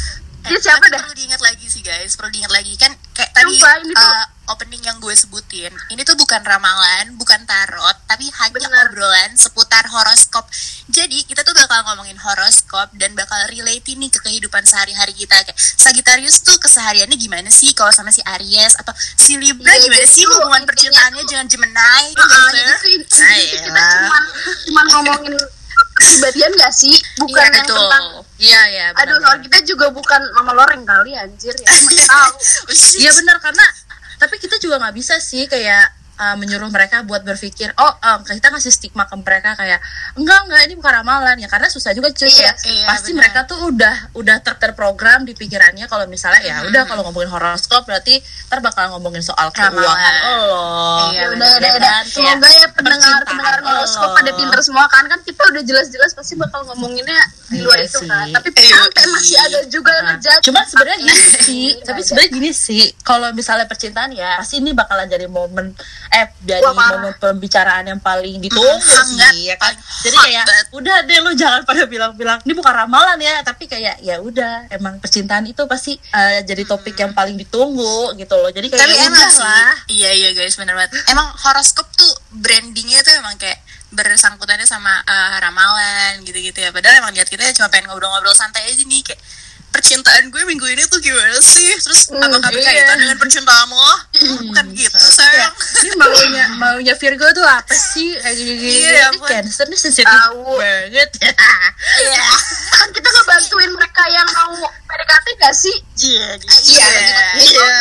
Dia 0.46 0.56
Eh, 0.56 0.62
siapa 0.62 0.86
dah? 0.88 1.02
Perlu 1.04 1.14
diingat 1.18 1.40
lagi 1.44 1.66
sih 1.68 1.82
guys, 1.84 2.16
perlu 2.16 2.32
diingat 2.32 2.52
lagi 2.54 2.72
kan 2.80 2.94
kayak 3.10 3.30
tadi 3.30 3.52
Sumpah, 3.52 3.74
ini 3.78 3.92
tuh- 3.92 4.02
uh, 4.04 4.26
opening 4.48 4.82
yang 4.82 4.98
gue 4.98 5.12
sebutin, 5.12 5.70
ini 5.88 6.02
tuh 6.02 6.14
bukan 6.14 6.40
ramalan, 6.40 7.14
bukan 7.14 7.38
tarot, 7.44 7.94
tapi 8.04 8.26
hanya 8.28 8.50
Bener. 8.60 8.82
obrolan 8.84 9.30
seputar 9.32 9.86
horoskop. 9.86 10.42
Jadi 10.86 11.22
kita 11.22 11.40
tuh 11.40 11.54
bakal 11.54 11.86
ngomongin 11.86 12.18
horoskop 12.18 12.90
dan 12.94 13.14
bakal 13.14 13.38
relate 13.46 13.86
nih 13.88 14.10
ke 14.10 14.18
kehidupan 14.18 14.62
sehari-hari 14.62 15.14
kita 15.14 15.38
kayak 15.40 15.54
Sagittarius 15.54 16.42
tuh 16.42 16.58
kesehariannya 16.58 17.14
gimana 17.14 17.46
sih 17.46 17.70
kalau 17.72 17.90
sama 17.90 18.10
si 18.10 18.18
Aries 18.24 18.74
atau 18.74 18.90
si 18.96 19.36
Libra 19.36 19.70
Iya, 19.70 19.86
gimana 19.86 20.02
sih 20.04 20.26
hubungan 20.26 20.62
percintaannya 20.64 21.22
dengan 21.24 21.46
Gemini 21.46 21.78
gitu. 22.10 22.18
Ah, 22.20 22.50
intinya 22.50 22.74
tuh 22.74 22.90
Ayolah. 23.22 23.62
kita 23.62 23.86
cuman 23.86 24.22
cuman 24.66 24.84
ngomongin 24.88 25.34
kepribadian 25.92 26.50
gak 26.56 26.72
sih? 26.72 26.94
Bukan 27.16 27.38
Iya, 27.38 27.54
yang 27.54 27.66
betul. 27.66 27.78
tentang 27.78 28.04
Iya 28.40 28.60
iya. 28.72 28.86
Aduh, 28.96 29.20
soal 29.20 29.38
kita 29.44 29.60
juga 29.62 29.92
bukan 29.92 30.20
mama 30.32 30.56
loreng 30.56 30.82
kali 30.82 31.12
anjir 31.12 31.52
ya. 31.62 31.68
Iya 32.96 33.10
benar 33.12 33.36
karena 33.38 33.66
tapi 34.16 34.36
kita 34.36 34.56
juga 34.56 34.80
nggak 34.80 34.96
bisa 34.96 35.16
sih 35.20 35.44
kayak 35.44 35.92
uh, 36.20 36.36
menyuruh 36.36 36.68
mereka 36.68 37.00
buat 37.02 37.22
berpikir 37.22 37.72
oh 37.74 37.92
um, 37.98 38.20
kita 38.22 38.46
ngasih 38.46 38.68
stigma 38.68 39.04
ke 39.04 39.16
mereka 39.16 39.56
kayak 39.56 39.80
enggak 40.14 40.38
enggak 40.44 40.60
ini 40.62 40.74
bukan 40.74 40.92
ramalan 40.94 41.36
ya 41.36 41.48
karena 41.48 41.66
susah 41.66 41.90
juga 41.90 42.12
cuy 42.12 42.28
Iya, 42.28 42.52
kayak 42.52 42.56
iya, 42.68 42.86
pasti 42.86 43.10
benar. 43.10 43.20
mereka 43.24 43.40
tuh 43.46 43.58
udah 43.66 43.96
udah 44.14 44.36
ter 44.38 44.54
terprogram 44.56 45.24
di 45.24 45.32
pikirannya 45.32 45.86
kalau 45.86 46.04
misalnya 46.04 46.40
ya 46.42 46.56
udah 46.62 46.84
kalau 46.84 47.02
ngomongin 47.02 47.26
horoskop 47.28 47.82
berarti 47.82 48.20
ntar 48.46 48.60
bakal 48.60 48.92
ngomongin 48.92 49.20
soal 49.20 49.48
keuangan 49.50 50.14
oh 50.28 51.08
Iya, 51.10 51.20
Ya 51.20 51.26
benar, 51.28 51.48
udah, 51.48 51.58
udah, 51.58 51.72
udah. 51.76 51.96
Semoga 52.04 52.48
ya 52.48 52.66
pendengar 52.70 53.20
percintaan 53.20 53.24
pendengar 53.26 53.56
horoskop 53.64 54.10
pada 54.12 54.30
pinter 54.32 54.60
semua 54.60 54.84
kan 54.86 55.04
kan 55.06 55.20
kita 55.20 55.42
udah 55.46 55.62
jelas-jelas 55.62 56.12
pasti 56.12 56.34
bakal 56.34 56.60
ngomonginnya 56.64 57.18
di 57.48 57.60
luar 57.60 57.78
Iya 57.78 57.86
itu 57.86 57.98
sih. 57.98 58.08
kan. 58.08 58.26
Tapi 58.30 58.48
Iya, 58.52 58.76
sampai 58.76 59.04
masih 59.08 59.30
iya. 59.32 59.40
ada 59.42 59.60
juga 59.66 59.90
yang 59.90 59.98
Nah, 60.02 60.16
ngejudge. 60.16 60.42
cuman 60.44 60.64
sebenarnya 60.64 60.98
gini 61.00 61.14
sih, 61.38 61.66
Iya, 61.70 61.84
tapi 61.84 62.00
sebenarnya 62.00 62.30
gini 62.32 62.50
sih, 62.52 62.82
kalau 63.00 63.28
misalnya 63.32 63.64
percintaan 63.64 64.10
ya 64.12 64.36
pasti 64.36 64.58
ini 64.58 64.70
bakalan 64.70 65.06
jadi 65.06 65.26
momen 65.26 65.72
eh 66.10 66.26
jadi 66.42 66.66
Wah, 66.66 66.74
momen 66.74 67.14
pembicaraan 67.22 67.86
yang 67.86 68.02
paling 68.02 68.42
ditunggu 68.42 68.66
hangat, 68.82 69.30
sih 69.30 69.46
ya 69.46 69.54
kan. 69.54 69.70
Jadi 69.78 70.16
kayak 70.18 70.44
udah 70.74 70.96
deh 71.06 71.18
lu 71.22 71.32
jangan 71.38 71.62
pada 71.62 71.86
bilang-bilang. 71.86 72.42
Ini 72.42 72.50
bukan 72.50 72.74
ramalan 72.74 73.18
ya, 73.22 73.46
tapi 73.46 73.70
kayak 73.70 74.02
ya 74.02 74.18
udah 74.18 74.66
emang 74.74 74.98
percintaan 74.98 75.46
itu 75.46 75.62
pasti 75.70 75.94
eh, 75.94 76.42
jadi 76.42 76.66
topik 76.66 76.98
yang 76.98 77.14
paling 77.14 77.38
ditunggu 77.38 78.18
gitu 78.18 78.34
loh. 78.34 78.50
Jadi 78.50 78.66
kayak 78.66 78.82
tapi 78.82 78.94
ya 78.98 79.06
emang 79.06 79.30
sih. 79.30 79.38
Lah. 79.38 79.74
iya 79.86 80.10
iya 80.10 80.30
guys 80.34 80.58
bener 80.58 80.74
banget. 80.74 80.98
Emang 81.06 81.30
horoskop 81.46 81.86
tuh 81.94 82.10
brandingnya 82.34 83.06
tuh 83.06 83.14
emang 83.14 83.38
kayak 83.38 83.62
bersangkutannya 83.94 84.66
sama 84.66 85.06
eh, 85.06 85.36
ramalan 85.38 86.26
gitu-gitu 86.26 86.58
ya. 86.58 86.74
Padahal 86.74 87.06
emang 87.06 87.14
lihat 87.14 87.30
kita 87.30 87.46
cuma 87.54 87.70
pengen 87.70 87.86
ngobrol-ngobrol 87.86 88.34
santai 88.34 88.66
aja 88.66 88.82
nih 88.82 89.06
kayak 89.06 89.22
percintaan 89.70 90.28
gue 90.28 90.42
minggu 90.44 90.66
ini 90.66 90.82
tuh 90.90 90.98
gimana 90.98 91.38
sih 91.38 91.78
terus 91.78 92.10
apakah 92.10 92.38
iya. 92.38 92.50
berkaitan 92.52 92.96
dengan 93.00 93.16
percintaan 93.16 93.68
lo 93.70 93.94
bukan 94.20 94.66
gitu 94.74 94.98
sayang 94.98 95.54
Ini 95.80 95.90
maunya 95.96 96.44
maunya 96.60 96.94
Virgo 96.98 97.26
tuh 97.32 97.46
apa 97.46 97.72
sih? 97.72 98.12
Kayak 98.20 98.36
gini-gini. 98.36 98.76
Iya, 98.84 99.06
Ini. 99.16 99.24
Cancer 99.24 99.66
nih 99.70 99.78
sensitif 99.80 100.04
banget. 100.04 101.10
iya 102.04 102.28
kan 102.80 102.88
kita 102.92 103.08
ngebantuin 103.08 103.70
mereka 103.76 104.02
yang 104.08 104.28
mau 104.32 104.56
PDKT 104.88 105.26
gak 105.40 105.54
sih? 105.54 105.76
Iya, 106.00 106.26
iya 106.64 106.88
Iya. 107.40 107.72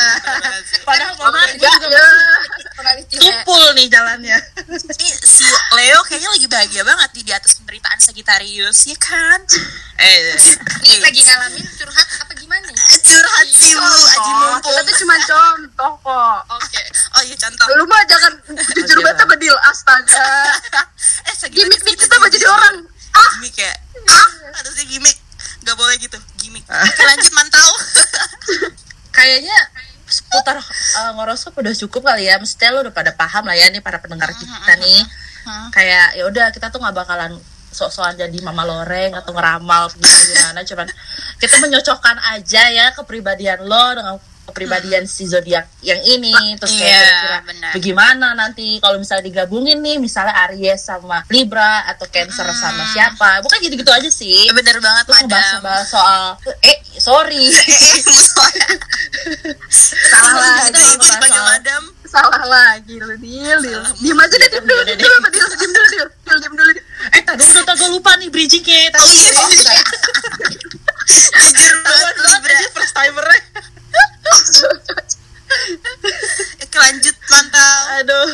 Padahal 0.83 1.15
mama 1.19 1.39
juga 1.56 1.71
ya. 1.88 2.07
tumpul 3.19 3.63
nih 3.75 3.88
jalannya. 3.91 4.38
ini 5.00 5.09
si 5.24 5.45
Leo 5.75 6.00
kayaknya 6.07 6.30
lagi 6.31 6.47
bahagia 6.47 6.83
banget 6.83 7.10
nih 7.19 7.24
di 7.27 7.34
atas 7.36 7.51
penderitaan 7.60 8.00
Sagittarius 8.00 8.79
ya 8.88 8.98
kan 9.00 9.39
Eh, 10.00 10.32
lagi 11.03 11.22
ngalamin 11.27 11.65
curhat 11.75 12.08
apa 12.24 12.32
gimana 12.39 12.63
nih 12.72 12.86
curhat 13.03 13.48
sih 13.51 13.75
lu 13.75 13.84
aji 13.84 14.32
mumpung 14.32 14.72
kita 14.72 14.82
tuh 14.88 14.96
cuma 15.03 15.15
contoh 15.27 15.91
kok. 16.00 16.39
oke. 16.56 16.82
Oh 17.20 17.22
iya 17.27 17.36
contoh. 17.36 17.65
Lu 17.75 17.84
mah 17.84 18.00
jangan 18.08 18.34
jujur 18.79 18.98
banget 19.03 19.18
sama 19.20 19.36
deal 19.36 19.58
astaga. 19.68 20.27
eh 21.29 21.36
Gimik 21.51 21.82
nih 21.84 21.96
kita 22.00 22.15
mau 22.15 22.32
jadi 22.32 22.39
gimmick. 22.39 22.56
orang. 22.56 22.75
Ah, 23.12 23.27
gimmick 23.36 23.56
ya? 23.60 23.74
Harusnya 24.56 24.86
gimmick 24.88 25.18
nggak 25.68 25.75
boleh 25.75 25.96
gitu. 26.00 26.18
Gimmick 26.39 26.63
oke 26.63 27.01
lanjut 27.03 27.34
mantau. 27.36 27.70
Kayaknya 29.20 29.58
seputar 30.10 30.58
uh, 30.63 31.12
ngorosop 31.20 31.60
udah 31.60 31.75
cukup 31.75 32.08
kali 32.08 32.32
ya. 32.32 32.39
Mestinya 32.39 32.79
lu 32.79 32.88
udah 32.88 32.96
pada 32.96 33.12
paham 33.12 33.44
lah 33.44 33.56
ya 33.60 33.68
nih 33.68 33.84
para 33.84 34.00
pendengar 34.00 34.32
kita 34.32 34.74
nih. 34.79 35.03
Kayak 35.75 36.15
ya 36.15 36.24
udah 36.24 36.46
kita 36.56 36.72
tuh 36.72 36.79
nggak 36.79 36.96
bakalan 36.96 37.36
sok-sokan 37.79 38.19
jadi 38.19 38.38
mama 38.41 38.62
loreng 38.62 39.15
atau 39.15 39.31
ngeramal 39.31 39.88
gimana 39.89 40.19
gimana 40.25 40.59
cuman 40.62 40.88
kita 41.38 41.55
menyocokkan 41.57 42.17
aja 42.29 42.63
ya 42.67 42.91
kepribadian 42.91 43.63
lo 43.63 43.95
dengan 43.95 44.15
kepribadian 44.43 45.05
si 45.05 45.24
zodiak 45.24 45.69
yang 45.79 46.01
ini. 46.01 46.33
Terus 46.57 46.74
kayak 46.74 46.89
Iya, 46.89 46.98
kira-kira 46.98 47.38
benar. 47.45 47.71
bagaimana 47.77 48.27
nanti 48.33 48.81
kalau 48.81 48.98
misalnya 48.98 49.21
digabungin 49.24 49.77
nih 49.77 50.01
misalnya 50.01 50.33
Aries 50.43 50.81
sama 50.81 51.21
Libra 51.29 51.86
atau 51.86 52.09
Cancer 52.09 52.50
sama 52.51 52.81
siapa? 52.89 53.45
Bukan 53.45 53.62
gitu-gitu 53.62 53.93
aja 53.93 54.09
sih. 54.09 54.50
Bener 54.50 54.81
banget 54.81 55.05
terus 55.05 55.21
madam. 55.21 55.29
ngebahas-ngebahas 55.29 55.86
soal 55.86 56.24
eh 56.65 56.77
sorry. 56.98 57.45
Salah. 60.09 60.65
Jadi 60.65 60.81
dipanggil 60.98 61.29
soal- 61.29 61.50
madam 61.53 61.81
salah 62.10 62.42
lagi 62.42 62.98
lu 62.98 63.13
deal 63.22 63.62
deal. 63.62 63.82
Diem 64.01 64.18
aja 64.18 64.36
deh, 64.42 64.50
diem 64.50 64.66
dulu, 64.66 64.82
diem 64.82 64.98
dulu, 64.98 65.18
diem 65.22 65.70
dulu, 65.70 65.88
deal, 65.94 66.10
deal, 66.10 66.39
diem 66.42 66.56
dulu. 66.58 66.72
Eh 67.13 67.22
tadi 67.22 67.44
udah 67.46 67.75
gue 67.78 67.89
lupa 67.94 68.18
nih 68.18 68.34
bridgingnya 68.34 68.89
tadi 68.89 69.06
jujur 71.39 71.78
banget 71.86 72.16
lu 72.18 72.30
first 72.74 72.94
timernya. 72.98 73.42
Oke, 75.89 76.59
lanjut 76.79 77.15
mantau 77.27 77.77
aduh 77.95 78.29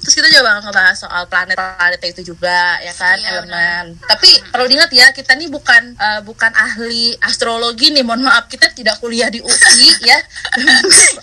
terus 0.00 0.14
kita 0.14 0.26
juga 0.26 0.42
bakal 0.42 0.60
ngebahas 0.64 0.96
soal 0.96 1.22
planet-planet 1.24 2.00
itu 2.02 2.22
juga 2.26 2.80
ya 2.80 2.92
kan 2.92 3.16
Iya, 3.16 3.30
elemen. 3.36 3.84
Tapi 4.00 4.30
perlu 4.48 4.64
diingat 4.64 4.90
ya 4.90 5.06
kita 5.10 5.36
nih 5.36 5.46
bukan 5.46 5.92
eh, 5.92 6.20
bukan 6.20 6.50
ahli 6.50 7.12
astrologi 7.20 7.92
nih. 7.92 8.00
Mohon 8.00 8.26
maaf 8.26 8.46
kita 8.46 8.72
tidak 8.72 8.96
kuliah 8.98 9.28
di 9.28 9.38
UI 9.38 9.88
ya. 10.10 10.18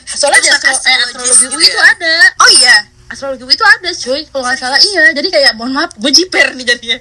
Soalnya 0.08 0.54
astro- 0.54 0.78
eh, 0.86 0.98
astrologi 1.04 1.44
gitu 1.44 1.56
UI 1.56 1.64
ya? 1.64 1.72
itu 1.74 1.82
ada. 1.82 2.16
Oh 2.38 2.50
iya. 2.54 2.76
Astrologi 3.08 3.44
itu 3.48 3.64
ada 3.64 3.90
cuy 3.90 4.22
kalau 4.28 4.44
nggak 4.44 4.60
salah 4.60 4.80
iya. 4.80 5.04
Jadi 5.12 5.28
kayak 5.32 5.52
mohon 5.56 5.74
maaf 5.74 5.92
gue 5.96 6.12
jiper 6.12 6.54
nih 6.54 6.66
jadinya. 6.68 6.98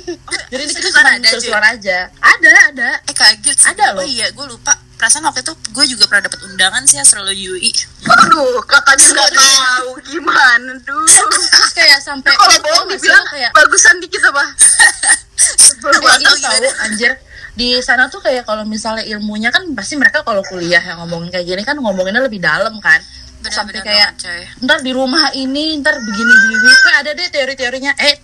Jadi 0.50 0.62
ini 0.64 0.72
kita 0.72 0.88
cuma 0.88 1.10
seru-seruan 1.20 1.66
aja. 1.66 1.98
Ada 2.14 2.52
ada. 2.72 2.88
Eh 3.04 3.14
kaget 3.14 3.56
sih. 3.58 3.68
Ada 3.68 3.86
loh. 3.92 4.02
Oh 4.02 4.06
iya, 4.06 4.30
gue 4.30 4.46
lupa. 4.46 4.74
Perasaan 4.98 5.24
waktu 5.30 5.46
itu 5.46 5.54
gue 5.54 5.84
juga 5.94 6.04
pernah 6.10 6.26
dapat 6.26 6.42
undangan 6.50 6.82
sih 6.84 6.98
astrologi 6.98 7.46
UI. 7.46 7.70
Aduh, 8.02 8.58
katanya 8.66 9.14
nggak 9.14 9.30
tahu 9.38 9.90
gimana, 10.02 10.72
duh. 10.82 11.06
Terus 11.06 11.70
kayak 11.78 12.02
sampai 12.02 12.34
Kalau 12.34 12.58
bohong 12.58 12.90
dibilang 12.90 13.26
kayak 13.30 13.50
bagusan 13.54 14.02
dikit 14.02 14.22
apa? 14.26 14.44
Sebel 15.64 15.94
kayak 15.94 16.02
banget. 16.02 16.34
gitu 16.34 16.38
tahu 16.42 16.82
anjir 16.82 17.12
di 17.58 17.82
sana 17.82 18.06
tuh 18.06 18.22
kayak 18.22 18.46
kalau 18.46 18.62
misalnya 18.62 19.02
ilmunya 19.02 19.50
kan 19.50 19.66
pasti 19.74 19.98
mereka 19.98 20.22
kalau 20.22 20.46
kuliah 20.46 20.78
yang 20.78 21.02
ngomongin 21.02 21.34
kayak 21.34 21.42
gini 21.42 21.62
kan 21.66 21.74
ngomonginnya 21.74 22.22
lebih 22.22 22.38
dalam 22.38 22.78
kan 22.78 23.02
sampai 23.46 23.78
Benar-benar 23.78 23.84
kayak 23.86 24.10
banget, 24.18 24.62
ntar 24.66 24.78
di 24.82 24.92
rumah 24.92 25.30
ini 25.32 25.78
ntar 25.78 25.94
begini 26.02 26.32
begini 26.34 26.68
kayak 26.82 26.98
ada 27.06 27.10
deh 27.14 27.28
teori-teorinya 27.30 27.92
eh 27.96 28.16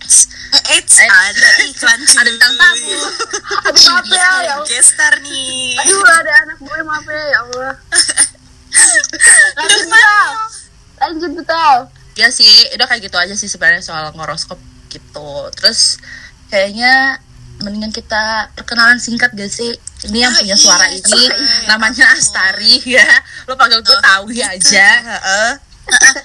Eh, 0.55 0.81
ada 1.11 1.49
iklan 1.67 1.99
cuy. 1.99 2.15
ada 2.21 2.29
bintang 2.31 2.55
tamu 2.55 2.95
Aduh, 3.67 3.83
maaf 3.91 4.07
ya, 4.07 4.29
ya. 4.47 4.55
Gestar 4.63 5.13
nih. 5.19 5.75
Aduh, 5.83 5.99
ada 5.99 6.31
anak 6.47 6.57
gue, 6.63 6.79
maaf 6.87 7.05
ya, 7.05 7.23
ya 7.27 7.37
Allah. 7.43 7.73
Lanjut, 9.59 9.83
betul. 9.91 10.29
Lanjut, 10.95 11.31
betul. 11.43 11.77
ya 12.15 12.31
sih 12.31 12.71
udah 12.71 12.87
kayak 12.87 13.11
gitu 13.11 13.17
aja 13.19 13.35
sih 13.35 13.51
sebenarnya 13.51 13.83
soal 13.83 14.07
ngoroskop 14.15 14.55
gitu 14.87 15.51
terus 15.51 15.99
kayaknya 16.47 17.19
mendingan 17.57 17.89
kita 17.89 18.23
perkenalan 18.53 18.97
singkat 18.97 19.31
gak 19.31 19.47
sih 19.47 19.71
ini 20.05 20.21
yang 20.21 20.29
Oh, 20.29 20.37
punya 20.37 20.51
iya, 20.51 20.57
suara 20.57 20.85
iya, 20.85 20.99
ini 20.99 21.23
iya. 21.23 21.35
namanya 21.65 22.05
Astari 22.11 22.73
ya 22.85 23.07
lo 23.45 23.55
panggil 23.55 23.79
gue 23.79 23.89
Oh, 23.89 24.01
tahu 24.01 24.23
gitu. 24.29 24.43
aja 24.43 24.87
heeh. 25.01 25.51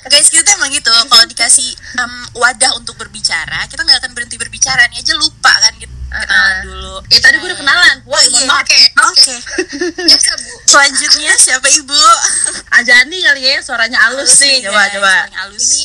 Guys, 0.09 0.33
kita 0.33 0.57
emang 0.57 0.73
gitu. 0.73 0.89
Kalau 0.89 1.21
dikasih 1.27 1.69
em, 1.95 2.13
wadah 2.33 2.73
untuk 2.75 2.97
berbicara, 2.97 3.69
kita 3.69 3.85
nggak 3.85 4.01
akan 4.01 4.17
berhenti 4.17 4.35
berbicara. 4.35 4.89
Nih 4.89 5.05
aja 5.05 5.13
lupa 5.13 5.53
kan 5.53 5.77
kita 5.77 5.93
kenalan 6.09 6.57
dulu. 6.65 6.97
Eh 7.07 7.21
tadi 7.21 7.37
gue 7.37 7.45
udah 7.45 7.61
kenalan. 7.61 7.97
Wah, 8.09 8.25
Iya. 8.25 8.49
Oke, 8.57 8.81
oke. 9.05 9.35
Ya. 10.09 10.17
Selanjutnya 10.65 11.37
siapa 11.37 11.69
ibu? 11.69 11.93
Ajani 12.73 13.21
kali 13.21 13.43
ya, 13.45 13.61
suaranya 13.61 14.01
halus 14.01 14.33
nih. 14.41 14.65
Coba, 14.65 14.81
guys, 14.81 14.97
coba. 14.97 15.15
Ini 15.53 15.83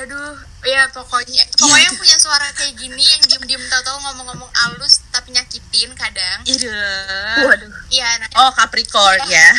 aduh 0.00 0.32
ya 0.62 0.84
pokoknya 0.90 1.40
pokoknya 1.54 1.86
yang 1.86 1.96
punya 1.96 2.16
suara 2.16 2.44
kayak 2.52 2.76
gini 2.76 3.00
yang 3.00 3.22
diem-diem 3.24 3.64
tau-tau 3.66 3.96
ngomong-ngomong 3.98 4.50
alus 4.68 5.00
tapi 5.08 5.32
nyakitin 5.32 5.88
kadang 5.94 6.38
Iduh. 6.44 7.48
Waduh. 7.48 7.72
iya 7.88 8.08
nah, 8.18 8.28
Oh, 8.38 8.50
Capricorn 8.52 9.24
ya. 9.26 9.48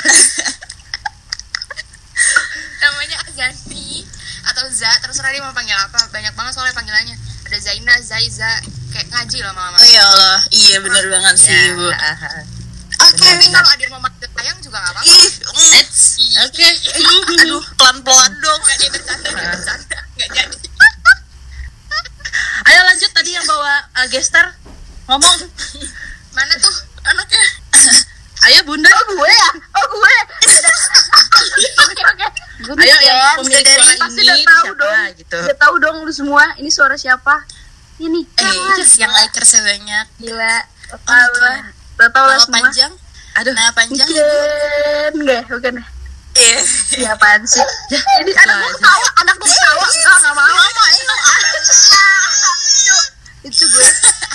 namanya 2.79 3.17
Azanti 3.23 4.05
atau 4.43 4.65
Za 4.67 4.89
terserah 4.99 5.29
dia 5.29 5.41
mau 5.41 5.53
panggil 5.53 5.73
apa 5.73 6.09
banyak 6.09 6.33
banget 6.33 6.53
soalnya 6.53 6.73
panggilannya 6.73 7.15
ada 7.45 7.57
Zaina 7.57 7.93
Zaiza 7.99 8.49
kayak 8.89 9.07
ngaji 9.07 9.37
lama-lama 9.41 9.77
Oh 9.77 9.87
ya 9.87 10.01
Allah, 10.03 10.39
iya 10.49 10.77
bener 10.79 11.05
banget 11.07 11.35
sih 11.39 11.49
Ya, 11.49 11.61
ibu. 11.71 11.87
aha. 11.87 12.31
Oke, 13.01 13.17
tapi 13.19 13.45
kalau 13.49 13.65
ada 13.67 13.81
yang 13.81 13.91
mau 13.91 14.01
manggil 14.01 14.29
ayang 14.35 14.57
juga 14.59 14.77
nggak 14.77 14.93
apa-apa 14.93 15.09
Oke. 16.43 16.67
aduh, 17.41 17.63
pelan-pelan 17.75 18.31
dong. 18.37 18.59
nggak 18.61 18.77
dia 18.77 18.89
bercanda 18.91 19.29
dia 19.29 19.47
bercanda 19.51 19.97
nggak 20.15 20.29
jadi 20.31 20.67
tadi 23.21 23.37
yang 23.37 23.45
bawa 23.45 23.85
uh, 24.01 24.07
gestar 24.09 24.57
ngomong. 25.05 25.37
mana 26.33 26.53
tuh 26.57 26.73
anaknya 27.05 27.43
Ayo 28.49 28.65
Bunda. 28.65 28.89
Oh, 28.89 29.05
gue 29.21 29.29
ya? 29.29 29.49
Oh, 29.77 29.85
gue. 29.85 30.15
Oke, 32.73 32.81
Ayo 32.81 32.95
yang 33.05 33.21
Ken. 33.21 33.37
pemilik 33.37 33.65
suara 33.69 33.93
pasti 34.01 34.21
udah 34.25 34.37
tahu 34.41 34.65
siapa 34.65 34.81
dong. 34.81 34.97
gitu. 35.13 35.37
Udah 35.45 35.57
tahu 35.61 35.75
dong 35.77 35.97
lu 36.01 36.09
semua. 36.09 36.43
Ini 36.57 36.69
suara 36.73 36.97
siapa? 36.97 37.45
Ini. 38.01 38.25
Eh, 38.25 38.81
yang 38.97 39.13
likersnya 39.13 39.61
banyak. 39.61 40.05
Gila. 40.25 40.57
Udah 40.89 41.01
tahu 41.05 41.33
lah. 41.37 41.57
Tahu 42.01 42.25
lah 42.25 42.37
semua. 42.41 42.55
panjang? 42.65 42.91
Aduh. 43.37 43.53
Nama 43.53 43.71
panjang? 43.77 44.09
Bukan. 44.09 45.11
Enggak, 45.21 45.41
bukan. 45.45 45.73
Iya. 46.33 46.59
Iya, 46.97 47.09
apaan 47.13 47.45
sih? 47.45 47.61
Ini 48.25 48.31
anak 48.41 48.55
gue 48.57 48.71
ketawa. 48.73 49.07
Anak 49.21 49.35
gue 49.37 49.49
ketawa. 49.53 49.85
Enggak, 49.85 50.15
enggak 50.17 50.33
mau. 50.33 50.49
Mama, 50.49 50.83
ayo. 50.89 51.13
Itu, 52.81 52.95
itu 53.47 53.63
gue. 53.67 53.85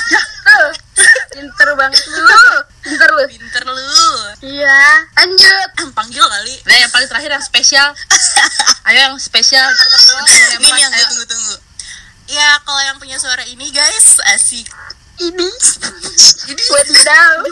Ya, 0.07 0.21
tuh. 0.23 0.71
Pinter 1.33 1.69
banget 1.75 1.99
lu. 2.07 2.41
Pinter 2.81 3.11
lu. 3.11 3.23
Pinter 3.27 3.63
lu. 3.65 3.83
Iya. 4.41 4.81
Lanjut. 5.15 5.69
Panggil 5.93 6.23
kali. 6.23 6.55
Nah, 6.63 6.77
yang 6.79 6.91
paling 6.91 7.07
terakhir 7.07 7.31
yang 7.31 7.43
spesial. 7.43 7.91
Ayo 8.85 8.99
yang 9.05 9.17
spesial. 9.17 9.67
Ini 10.57 10.69
yang 10.71 10.91
gue 10.91 11.07
tunggu-tunggu. 11.09 11.57
Ya, 12.27 12.59
kalau 12.63 12.83
yang 12.83 12.97
punya 12.97 13.19
suara 13.19 13.43
ini 13.45 13.71
guys, 13.71 14.19
asik. 14.33 14.67
Ini. 15.19 15.49
Ini. 16.47 16.63
Wadidaw. 16.69 17.43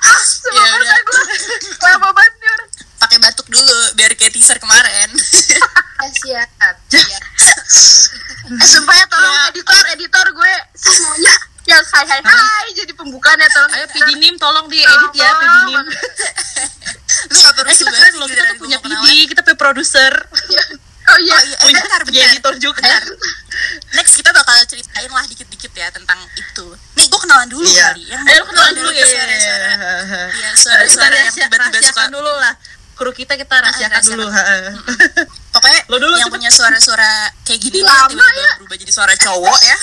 Ah, 0.00 0.22
Ya 0.50 0.64
udah. 0.72 0.96
gue. 1.00 1.22
Lama 1.80 2.08
banget 2.10 2.34
nih 2.36 2.48
orang. 2.50 2.68
Pakai 2.96 3.18
batuk 3.20 3.46
dulu 3.46 3.76
biar 3.94 4.14
kayak 4.14 4.32
teaser 4.32 4.56
kemarin. 4.56 5.10
ya 5.94 6.08
siap 6.10 6.48
ya. 6.90 7.20
Eh, 8.44 8.68
sumpah 8.68 8.92
ya 8.92 9.08
tolong 9.08 9.32
Ya. 9.32 9.48
editor, 9.48 9.84
editor 9.88 10.23
hai 12.06 12.20
hai 12.20 12.36
hai 12.36 12.66
jadi 12.72 12.92
pembukaannya 12.92 13.48
tolong. 13.48 13.72
Ayo 13.72 13.86
Pidinim 13.88 14.34
tolong 14.36 14.66
diedit 14.66 15.12
ya 15.12 15.28
Pidinim. 15.34 15.84
lu 17.26 17.38
gak 17.40 17.64
Eh 17.64 17.74
kita 17.74 17.90
keren 17.90 18.14
loh, 18.16 18.26
kita 18.26 18.42
tuh 18.46 18.56
punya 18.58 18.78
PD, 18.78 19.04
kita 19.26 19.40
punya 19.40 19.56
produser, 19.56 20.12
Oh 21.04 21.18
iya. 21.20 21.36
Oh 21.36 21.44
iya, 21.44 21.56
eh, 21.60 21.68
bentar, 21.70 22.00
punya 22.02 22.16
bentar. 22.18 22.32
editor 22.32 22.54
juga. 22.58 22.80
Bentar. 22.80 23.04
Next 23.92 24.16
kita 24.16 24.32
bakal 24.32 24.56
ceritain 24.64 25.06
lah 25.06 25.20
dikit-dikit 25.26 25.68
ya 25.70 25.92
tentang 25.92 26.16
itu. 26.32 26.66
Nih, 26.96 27.04
gue 27.04 27.20
kenalan 27.20 27.44
dulu 27.46 27.60
Iya. 27.62 27.92
kali. 27.92 28.02
Yang 28.08 28.22
Ayo 28.24 28.38
lu 28.38 28.44
kenalan 28.48 28.72
dulu 28.74 28.90
ya. 28.90 29.04
Suara-suara. 29.04 29.68
Iya, 29.68 30.48
Kita 30.48 30.56
suara-suara 30.56 31.14
yang 31.14 31.28
rahasia- 31.28 31.44
tiba-tiba 31.46 31.80
suka 31.84 32.04
dulu 32.08 32.32
lah. 32.34 32.54
Kru 32.94 33.10
kita 33.10 33.34
kita 33.34 33.52
rahasiakan 33.54 33.90
rahasiakan. 33.92 34.16
dulu. 34.16 34.26
ha. 34.30 34.42
pokoknya 35.54 35.80
Lo 35.86 35.96
dulu, 35.98 36.14
yang 36.14 36.24
cepet. 36.24 36.36
punya 36.40 36.50
suara-suara 36.50 37.10
kayak 37.42 37.60
gini 37.60 37.80
lah 37.80 38.06
tiba-tiba 38.06 38.26
ya. 38.32 38.50
berubah 38.56 38.76
jadi 38.78 38.92
suara 38.94 39.14
cowok 39.14 39.58
ya 39.60 39.76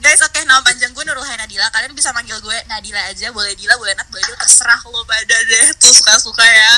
guys 0.00 0.20
oke 0.24 0.40
nama 0.48 0.64
panjang 0.64 0.90
gue 0.96 1.04
Nurul 1.04 1.20
Hai 1.22 1.36
Nadila 1.36 1.68
kalian 1.68 1.92
bisa 1.92 2.08
manggil 2.16 2.40
gue 2.40 2.56
Nadila 2.66 3.00
aja. 3.12 3.28
Boleh 3.30 3.52
Dila 3.52 3.76
boleh 3.76 3.92
Nat 3.92 4.08
boleh 4.08 4.24
Dil 4.24 4.36
terserah 4.40 4.80
lo 4.88 5.04
pada 5.04 5.36
deh. 5.44 5.66
Tuh 5.76 5.92
suka-suka 5.92 6.44
ya. 6.44 6.74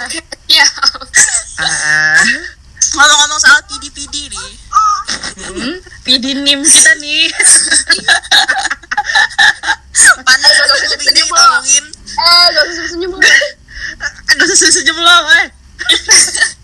Oke. 0.00 0.18
Ya 0.48 0.64
Ah, 1.60 2.20
ngomong-ngomong 2.94 3.40
soal 3.40 3.60
PD-PD 3.68 4.32
nih. 4.32 4.50
Hmm, 5.44 5.76
Pidinim 6.04 6.60
kita 6.64 6.92
nih. 7.00 7.28
panas 10.24 10.52
banget 10.56 10.98
PD 10.98 11.18
ngomongin 11.26 11.84
Eh, 12.14 12.46
gak 12.54 12.64
usah 12.70 12.86
senyum 12.94 13.12
lu. 13.18 13.20
Aduh 14.38 14.46
senyum 14.56 14.98
lo, 15.02 15.16
eh. 15.34 15.46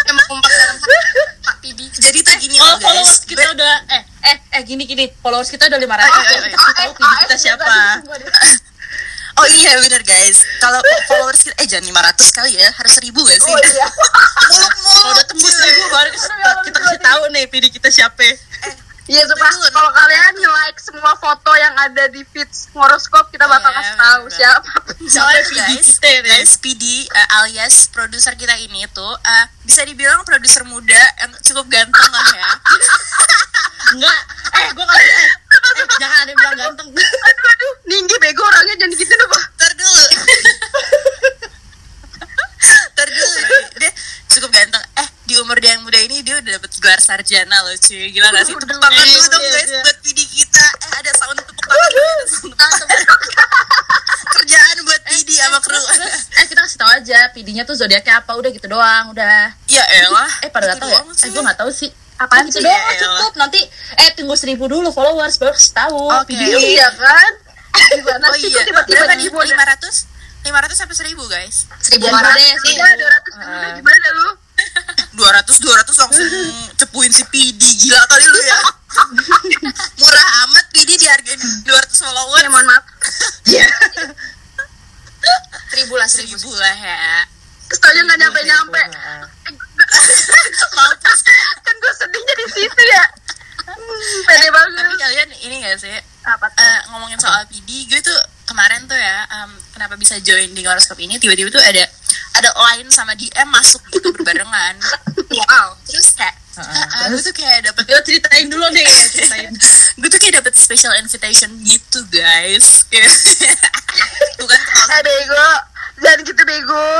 yang 0.00 0.16
mengumpat 0.16 0.50
dalam 0.50 0.76
hati 0.76 0.98
Pak 1.40 1.56
Pidi 1.60 1.86
jadi 1.92 2.18
tuh 2.20 2.34
gini 2.38 2.56
Oh, 2.56 2.64
loh 2.64 2.76
guys 2.76 2.84
followers 2.84 3.14
kita 3.24 3.44
udah 3.50 3.74
eh 3.88 4.02
eh 4.22 4.36
eh 4.52 4.62
gini 4.62 4.82
gini. 4.84 5.04
Followers 5.16 5.48
kita 5.48 5.66
udah 5.66 5.78
500. 5.78 5.86
Ayo, 5.86 6.18
ayo, 6.20 6.40
ayo. 6.44 6.48
Kita 6.50 6.72
tahu 6.74 6.90
PD 6.92 7.12
kita 7.20 7.36
siapa. 7.38 7.72
oh 9.32 9.46
iya 9.48 9.72
bener 9.78 10.02
guys 10.02 10.44
kalau 10.58 10.76
followers 11.06 11.40
kita 11.40 11.54
eh 11.56 11.64
jangan 11.64 11.86
500 12.12 12.36
kali 12.36 12.52
ya 12.54 12.68
harus 12.70 12.92
1000 12.92 13.08
gak 13.08 13.38
sih 13.38 13.48
Oh 13.48 13.60
iya. 13.62 13.86
Kalau 14.90 15.10
udah 15.14 15.24
tembus 15.24 15.54
ribu 15.56 15.84
baru 15.88 16.10
kita, 16.10 16.34
kita 16.66 16.78
kasih 16.78 17.00
tahu 17.00 17.22
nih 17.30 17.44
PD 17.46 17.64
kita 17.70 17.88
siapa. 17.88 18.26
Iya. 19.10 19.26
Betul. 19.26 19.66
Kalau 19.70 19.90
kalian 19.90 20.32
nge-like 20.38 20.78
semua 20.78 21.12
foto 21.18 21.50
yang 21.58 21.74
ada 21.74 22.06
di 22.06 22.22
feed 22.22 22.46
horoskop, 22.70 23.26
kita 23.28 23.42
bakal 23.44 23.66
Iya, 23.68 23.78
kasih 23.82 23.96
tahu 23.98 24.22
bener. 24.22 24.36
siapa. 24.38 24.70
Soalnya 25.02 25.42
PD 25.42 25.58
guys, 25.58 25.88
kita 25.90 26.06
nih. 26.06 26.20
guys 26.22 26.52
PD 26.56 26.84
uh, 27.10 27.28
alias 27.42 27.76
produser 27.90 28.32
kita 28.38 28.54
ini 28.54 28.86
tuh 28.90 29.10
uh, 29.10 29.44
bisa 29.66 29.82
dibilang 29.82 30.22
produser 30.22 30.62
muda 30.62 31.02
yang 31.18 31.34
cukup 31.42 31.66
ganteng 31.66 32.06
lah 32.08 32.26
ya. 32.30 32.50
Enggak. 33.98 34.20
Eh, 34.50 34.68
gua 34.70 34.86
kali 34.86 35.02
eh, 35.02 35.26
eh 35.26 35.86
jangan 35.98 36.16
ada 36.22 36.30
yang 36.30 36.38
bilang 36.38 36.56
ganteng. 36.56 36.88
Aduh, 36.94 37.46
aduh. 37.50 37.72
Ninggi 37.90 38.14
bego 38.22 38.46
orangnya 38.46 38.74
jangan 38.78 38.94
gitu 38.94 39.10
dong, 39.10 39.30
Pak. 39.30 39.42
Ntar 39.58 39.72
dulu. 39.74 40.02
Ntar 42.94 43.08
dulu. 43.08 43.38
Dia 43.80 43.90
cukup 44.30 44.50
ganteng. 44.52 44.82
Eh, 44.94 45.08
di 45.26 45.29
umur 45.40 45.56
dia 45.56 45.70
yang 45.70 45.80
muda 45.80 45.96
ini 45.98 46.20
dia 46.20 46.36
udah 46.36 46.50
dapet 46.54 46.68
gelar 46.76 46.98
sarjana 46.98 47.54
loh 47.60 47.72
cuy. 47.74 48.08
Gila 48.08 48.26
gak 48.28 48.42
sih? 48.42 48.52
Tepuk 48.52 48.66
tangan 48.66 48.88
Iya, 48.92 49.02
dulu 49.10 49.24
dong 49.26 49.40
iya, 49.40 49.50
guys 49.52 49.66
iya. 49.66 49.78
buat 49.82 49.96
PD 50.00 50.18
kita. 50.22 50.64
Eh, 50.78 50.90
ada 50.96 51.10
sound 51.12 51.36
tepuk 51.38 51.54
tangan. 51.58 51.90
Kerjaan 54.30 54.76
buat 54.82 55.00
PD 55.04 55.28
sama 55.34 55.56
kru. 55.58 55.74
Eh, 55.74 56.44
kita 56.46 56.58
kasih 56.60 56.76
tahu 56.78 56.90
aja 56.92 57.18
PD-nya 57.30 57.62
tuh 57.62 57.74
zodiaknya 57.74 58.16
apa 58.16 58.30
udah 58.32 58.48
gitu 58.48 58.66
doang, 58.66 59.10
udah. 59.10 59.50
Ya 59.66 59.82
elah. 59.98 60.28
Eh, 60.40 60.48
pada 60.48 60.68
gak 60.68 60.78
tahu 60.78 60.88
ya? 60.88 60.96
doang 60.96 61.08
Eh, 61.08 61.14
sih. 61.18 61.28
gua 61.30 61.40
gak 61.44 61.56
tahu 61.58 61.70
sih. 61.70 61.88
Apaan 62.16 62.42
gitu 62.46 62.56
sih? 62.56 62.62
doang 62.62 62.76
Ya 62.76 62.86
elah. 62.86 62.96
cukup 63.18 63.32
nanti 63.38 63.60
eh 63.96 64.08
tunggu 64.12 64.34
seribu 64.34 64.64
dulu 64.66 64.88
followers 64.90 65.34
baru 65.36 65.50
kasih 65.50 65.72
tahu 65.74 65.98
Oke. 66.14 66.30
video 66.30 66.54
Iya 66.54 66.86
kan? 66.92 67.30
Gimana 67.96 68.24
Oh 68.26 68.34
sih 68.34 68.46
iya, 68.46 68.60
tiba-tiba? 68.62 69.02
Lima 69.16 69.64
ratus? 69.66 69.94
Lima 70.40 70.56
ratus 70.58 70.74
sampai 70.74 70.94
seribu 70.94 71.22
guys. 71.26 71.66
seribu 71.80 72.06
Iya, 72.06 72.12
Iya, 72.12 72.54
seribu 72.56 72.82
dua 72.98 73.10
ratus 73.10 73.32
Ah. 73.34 73.72
gimana 73.74 74.06
lu? 74.14 74.28
Dua 75.10 75.28
ratus, 75.30 75.60
dua 75.60 75.74
ratus 75.76 75.96
langsung 76.00 76.24
cepuin 76.76 77.12
si 77.12 77.24
PD 77.28 77.60
gila 77.60 78.00
kali 78.06 78.24
lu 78.24 78.40
ya. 78.40 78.58
Murah 80.00 80.28
amat 80.46 80.64
PD 80.72 80.96
dihargain 80.96 81.40
dua 81.62 81.76
ratus 81.76 81.98
followers. 82.00 82.40
Ya 82.40 82.48
mohon 82.48 82.66
maaf. 82.66 82.84
Seribu 85.70 85.94
lah, 85.96 86.08
seribu. 86.08 86.34
Seribu 86.40 86.56
lah 86.56 86.74
ya. 86.74 87.26
Terus 87.68 87.78
taunya 87.78 88.02
nggak 88.02 88.18
nyampe-nyampe. 88.18 88.80
Mampus. 90.74 91.20
Kan 91.62 91.74
gue 91.76 91.92
sedihnya 91.94 92.34
di 92.34 92.46
situ 92.50 92.82
ya. 92.82 93.04
Hmm, 93.70 94.18
Pede 94.26 94.48
Tapi 94.50 94.50
banget. 94.50 94.98
kalian 94.98 95.28
ini 95.46 95.54
gak 95.62 95.78
sih? 95.78 95.94
Apa 96.26 96.46
tuh? 96.50 96.58
Eh, 96.58 96.80
ngomongin 96.90 97.20
soal 97.22 97.46
PD, 97.46 97.86
gue 97.86 98.00
tuh 98.02 98.18
kemarin 98.50 98.82
tuh 98.84 98.98
ya, 98.98 99.16
em, 99.30 99.50
kenapa 99.70 99.94
bisa 99.94 100.18
join 100.18 100.50
di 100.50 100.66
horoskop 100.66 100.98
ini? 100.98 101.22
Tiba-tiba 101.22 101.54
tuh 101.54 101.62
ada 101.62 101.86
ada 102.34 102.50
line 102.50 102.90
sama 102.90 103.14
DM 103.14 103.46
masuk 103.46 103.78
gitu 103.94 104.10
berbarengan. 104.10 104.74
Wow. 105.30 105.78
Terus 105.86 106.18
kayak, 106.18 106.34
eh, 106.58 106.66
eh, 106.66 107.04
gue 107.14 107.22
tuh 107.22 107.30
kayak 107.30 107.70
dapet 107.70 107.86
Yo 107.86 108.02
ceritain 108.02 108.50
dulu 108.50 108.66
deh 108.74 108.82
ceritain 108.82 109.46
gue 110.02 110.08
tuh 110.10 110.18
kayak 110.18 110.42
dapet 110.42 110.58
special 110.58 110.90
invitation 110.98 111.54
gitu 111.62 112.02
guys 112.10 112.82
bukan 114.42 114.58
Eh 114.90 115.00
bego. 115.06 115.48
Jangan 116.02 116.18
gitu 116.26 116.42
bego. 116.42 116.90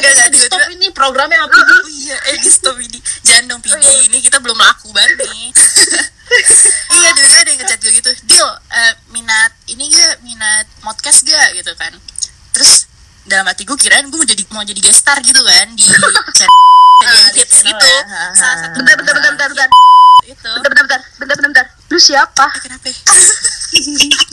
nggak, 0.00 0.32
di 0.32 0.38
stop 0.40 0.64
ini 0.72 0.88
programnya 0.96 1.44
apa 1.44 1.56
oh 1.56 1.88
iya 1.92 2.16
eh 2.32 2.40
di 2.40 2.48
stop 2.48 2.76
ini 2.80 2.98
jangan 3.20 3.44
dong 3.52 3.60
PD 3.60 3.84
ini 4.08 4.18
kita 4.24 4.40
belum 4.40 4.56
laku 4.56 4.88
banget 4.96 5.28
nih 5.28 5.52
iya 6.92 7.08
tiba-tiba 7.10 7.38
ada 7.38 7.50
yang 7.50 7.60
ngechat 7.60 7.78
gue 7.78 7.92
gitu 7.94 8.10
Dil 8.22 8.48
eh, 8.70 8.92
minat 9.08 9.52
ini 9.66 9.84
gak 9.88 10.20
minat 10.20 10.66
podcast 10.80 11.22
gak 11.22 11.48
gitu 11.54 11.72
kan 11.74 11.92
terus 12.50 12.86
dalam 13.22 13.44
hati 13.44 13.62
gue 13.62 13.74
kirain 13.74 14.04
gue 14.04 14.14
mau 14.14 14.24
jadi 14.24 14.42
mau 14.50 14.62
jadi 14.62 14.78
guest 14.78 15.00
star 15.00 15.18
gitu 15.18 15.40
kan 15.40 15.66
di 15.72 15.84
channel 16.36 16.54
Ah, 16.96 17.28
hits 17.28 17.60
gitu 17.60 17.76
ya. 17.86 18.00
Ah, 18.02 18.32
salah 18.32 18.48
ah, 18.48 18.56
satu 18.64 18.76
Bentar, 18.80 18.96
bentar, 18.96 19.14
bentar, 19.14 19.30
bentar, 19.30 19.48
bentar. 19.52 19.68
itu 20.24 20.48
Bentar, 20.48 20.70
bentar, 20.72 20.82
bentar. 20.82 21.00
Bentar, 21.14 21.36
bentar, 21.36 21.48
bentar. 21.52 21.66
Lu 21.86 21.98
siapa? 22.00 22.44
eh, 22.48 22.60
kenapa 22.64 22.86
ya? 22.88 22.96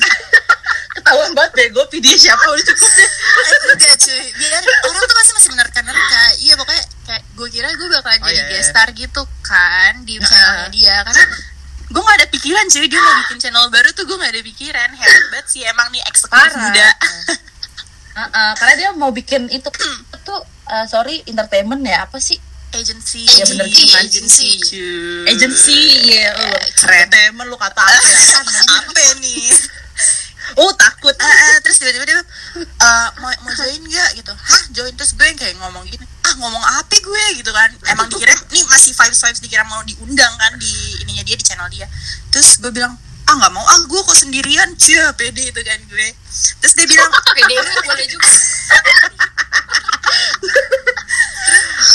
ketahuan 0.94 1.32
banget 1.34 1.52
deh 1.54 1.68
gue 1.70 1.86
PD 1.90 2.06
siapa 2.16 2.40
udah 2.40 2.64
cukup 2.64 2.92
deh 2.94 3.10
Eh, 3.44 3.58
enggak 3.76 3.96
cuy 4.00 4.24
biar 4.32 4.62
orang 4.64 5.04
tuh 5.04 5.18
masih 5.18 5.34
masih 5.36 5.50
menerka-nerka 5.52 6.22
iya 6.40 6.54
pokoknya 6.56 6.84
kayak 7.04 7.24
gue 7.36 7.48
kira 7.50 7.68
gue 7.68 7.88
bakalan 7.92 8.20
Oh, 8.22 8.30
jadi 8.30 8.32
iya, 8.32 8.42
iya. 8.42 8.52
guest 8.56 8.70
star 8.72 8.90
gitu 8.94 9.22
kan 9.42 9.94
di 10.06 10.22
channelnya 10.24 10.70
dia 10.70 10.96
karena 11.04 11.24
gue 11.94 12.02
gak 12.02 12.18
ada 12.18 12.28
pikiran 12.34 12.66
cuy. 12.66 12.88
Dia 12.90 13.00
mau 13.00 13.16
bikin 13.26 13.38
channel 13.38 13.66
baru 13.70 13.90
tuh 13.94 14.04
gue 14.10 14.18
gak 14.18 14.34
ada 14.34 14.42
pikiran. 14.42 14.90
Hebat 14.98 15.24
banget 15.30 15.48
sih 15.54 15.62
emang 15.62 15.88
nih 15.94 16.02
eksekutif 16.10 16.54
muda 16.58 16.90
Heeh, 18.14 18.52
karena 18.62 18.74
dia 18.78 18.90
mau 18.94 19.10
bikin 19.10 19.50
itu 19.50 19.70
tuh 20.22 20.42
eh, 20.70 20.86
sorry 20.86 21.26
entertainment 21.26 21.82
ya 21.82 22.06
apa 22.06 22.18
sih? 22.22 22.38
Agency. 22.74 23.26
Iya, 23.26 23.46
bener 23.54 23.66
gitu 23.70 23.86
kan. 23.94 24.02
agency. 24.06 24.50
cuy. 24.58 25.30
Agency 25.30 25.80
ya 26.10 26.30
oh, 26.34 26.58
keren. 26.82 27.10
entertainment 27.10 27.48
lu 27.50 27.58
kata 27.58 27.82
apa 27.82 28.02
ya? 28.02 28.42
Apa 28.82 29.02
nih 29.22 29.50
oh 30.60 30.72
takut. 30.76 31.16
Ah, 31.18 31.28
ah, 31.28 31.58
terus 31.64 31.80
tiba-tiba 31.80 32.06
dia 32.06 32.20
eh, 32.20 33.10
mau 33.20 33.32
mau 33.44 33.52
join 33.54 33.84
gak 33.90 34.10
gitu. 34.18 34.34
Hah 34.34 34.64
join? 34.72 34.94
Terus 34.96 35.16
gue 35.16 35.28
kayak 35.36 35.56
ngomong 35.60 35.84
gini 35.88 36.06
ah 36.24 36.34
ngomong 36.40 36.64
apa 36.64 36.96
gue? 36.96 37.24
Gitu 37.40 37.52
kan. 37.52 37.70
Emang 37.90 38.08
dikira 38.12 38.34
nih 38.52 38.64
masih 38.68 38.92
vibes 38.96 39.20
vibes 39.20 39.42
dikira 39.42 39.64
mau 39.68 39.82
diundang 39.84 40.34
kan 40.40 40.54
di 40.60 41.04
ininya 41.04 41.24
dia 41.26 41.36
di 41.38 41.46
channel 41.46 41.68
dia. 41.72 41.88
Terus 42.32 42.60
gue 42.60 42.72
bilang 42.72 42.96
ah 43.28 43.34
nggak 43.40 43.52
mau. 43.56 43.64
Ah 43.64 43.80
gue 43.84 44.00
kok 44.04 44.18
sendirian. 44.18 44.70
Cia 44.76 45.12
pede 45.16 45.50
itu 45.52 45.62
kan 45.64 45.80
gue. 45.88 46.08
Terus 46.62 46.74
dia 46.76 46.88
bilang 46.88 47.12
Pede 47.36 47.56
boleh 47.84 48.08
juga. 48.08 48.30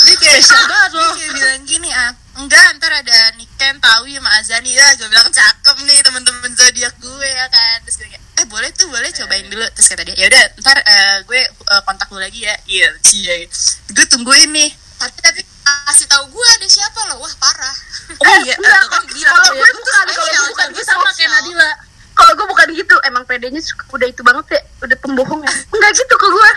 dia 0.05 0.15
kayak 0.15 0.41
Spesial 0.41 0.65
banget 0.69 0.89
dia 0.93 1.09
kayak 1.13 1.33
bilang 1.33 1.61
gini 1.65 1.89
ah 1.93 2.11
enggak 2.39 2.65
ntar 2.77 2.91
ada 2.93 3.19
Niken 3.35 3.75
Tawi 3.81 4.17
sama 4.17 4.29
Azani 4.39 4.71
ya 4.73 4.87
gue 4.95 5.07
bilang 5.09 5.29
cakep 5.29 5.77
nih 5.85 5.99
temen-temen 6.01 6.51
zodiak 6.55 6.93
gue 7.01 7.29
ya 7.29 7.45
kan 7.51 7.77
terus 7.83 7.97
gue 7.99 8.07
kayak 8.09 8.23
eh 8.39 8.45
boleh 8.59 8.75
tuh 8.75 8.91
boleh 8.91 9.07
cobain 9.09 9.47
dulu 9.47 9.63
terus 9.71 9.87
kata 9.87 10.03
dia 10.03 10.15
ya 10.19 10.27
udah 10.27 10.43
ntar 10.59 10.77
eh, 10.77 11.17
gue 11.23 11.39
eh, 11.47 11.81
kontak 11.87 12.11
lu 12.11 12.19
lagi 12.19 12.43
ya 12.43 12.51
iya 12.67 12.91
cie 12.99 13.47
gue 13.87 14.05
tungguin 14.05 14.51
nih 14.51 14.67
Tapi, 14.99 15.15
tapi 15.23 15.41
kasih 15.63 16.11
tahu 16.11 16.27
gue 16.27 16.43
ada 16.59 16.67
siapa 16.67 16.99
loh. 17.07 17.23
Wah, 17.23 17.33
parah. 17.39 17.71
oh 18.19 18.35
iya 18.43 18.51
enggak, 18.51 18.83
eh, 18.83 18.87
kan 18.91 19.03
bilang 19.07 19.31
kalau 19.31 19.55
gue 19.55 19.63
ya. 19.63 19.71
bukan, 19.71 20.03
kalau 20.11 20.27
gue 20.27 20.47
bukan 20.51 20.67
gue 20.75 20.83
sama 20.83 21.09
kayak 21.15 21.29
Nadila 21.31 21.69
Kalau 22.11 22.31
gue 22.35 22.47
bukan 22.51 22.67
gitu, 22.75 22.95
emang 23.07 23.23
pedenya 23.23 23.61
suka- 23.63 23.87
udah 23.95 24.07
itu 24.11 24.19
banget 24.27 24.45
ya, 24.51 24.61
udah 24.83 24.97
pembohong 24.99 25.39
ya. 25.39 25.53
Enggak 25.71 25.91
gitu 25.95 26.13
ke 26.13 26.27
gue. 26.27 26.49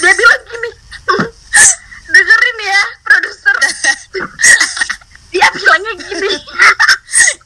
Dia 0.00 0.12
bilang 0.16 0.42
gini, 0.48 0.70
dengerin 2.14 2.58
ya, 2.64 2.82
produser. 3.04 3.56
Dia 5.36 5.46
bilangnya 5.52 5.92
gini. 6.00 6.30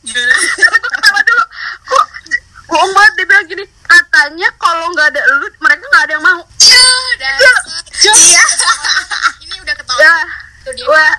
Gimana? 0.07 0.35
Tapi 0.39 0.71
gue 0.71 0.91
ketawa 0.95 1.21
dulu. 1.21 1.45
Kok 1.85 2.05
bohong 2.65 2.93
banget 2.95 3.13
dia 3.13 3.27
bilang 3.27 3.47
gini. 3.51 3.65
Katanya 3.85 4.49
kalau 4.57 4.87
nggak 4.91 5.07
ada 5.09 5.21
lu, 5.35 5.47
mereka 5.59 5.85
nggak 5.87 6.03
ada 6.03 6.13
yang 6.13 6.25
mau. 6.25 6.41
Cuh, 6.51 7.09
dasar. 7.17 7.55
Iya. 7.95 8.45
Ini 9.45 9.55
udah 9.59 9.75
ketahuan. 9.75 10.03
Ya, 10.03 10.17
Tuh 10.61 10.73
dia 10.73 10.87
wah, 10.87 11.13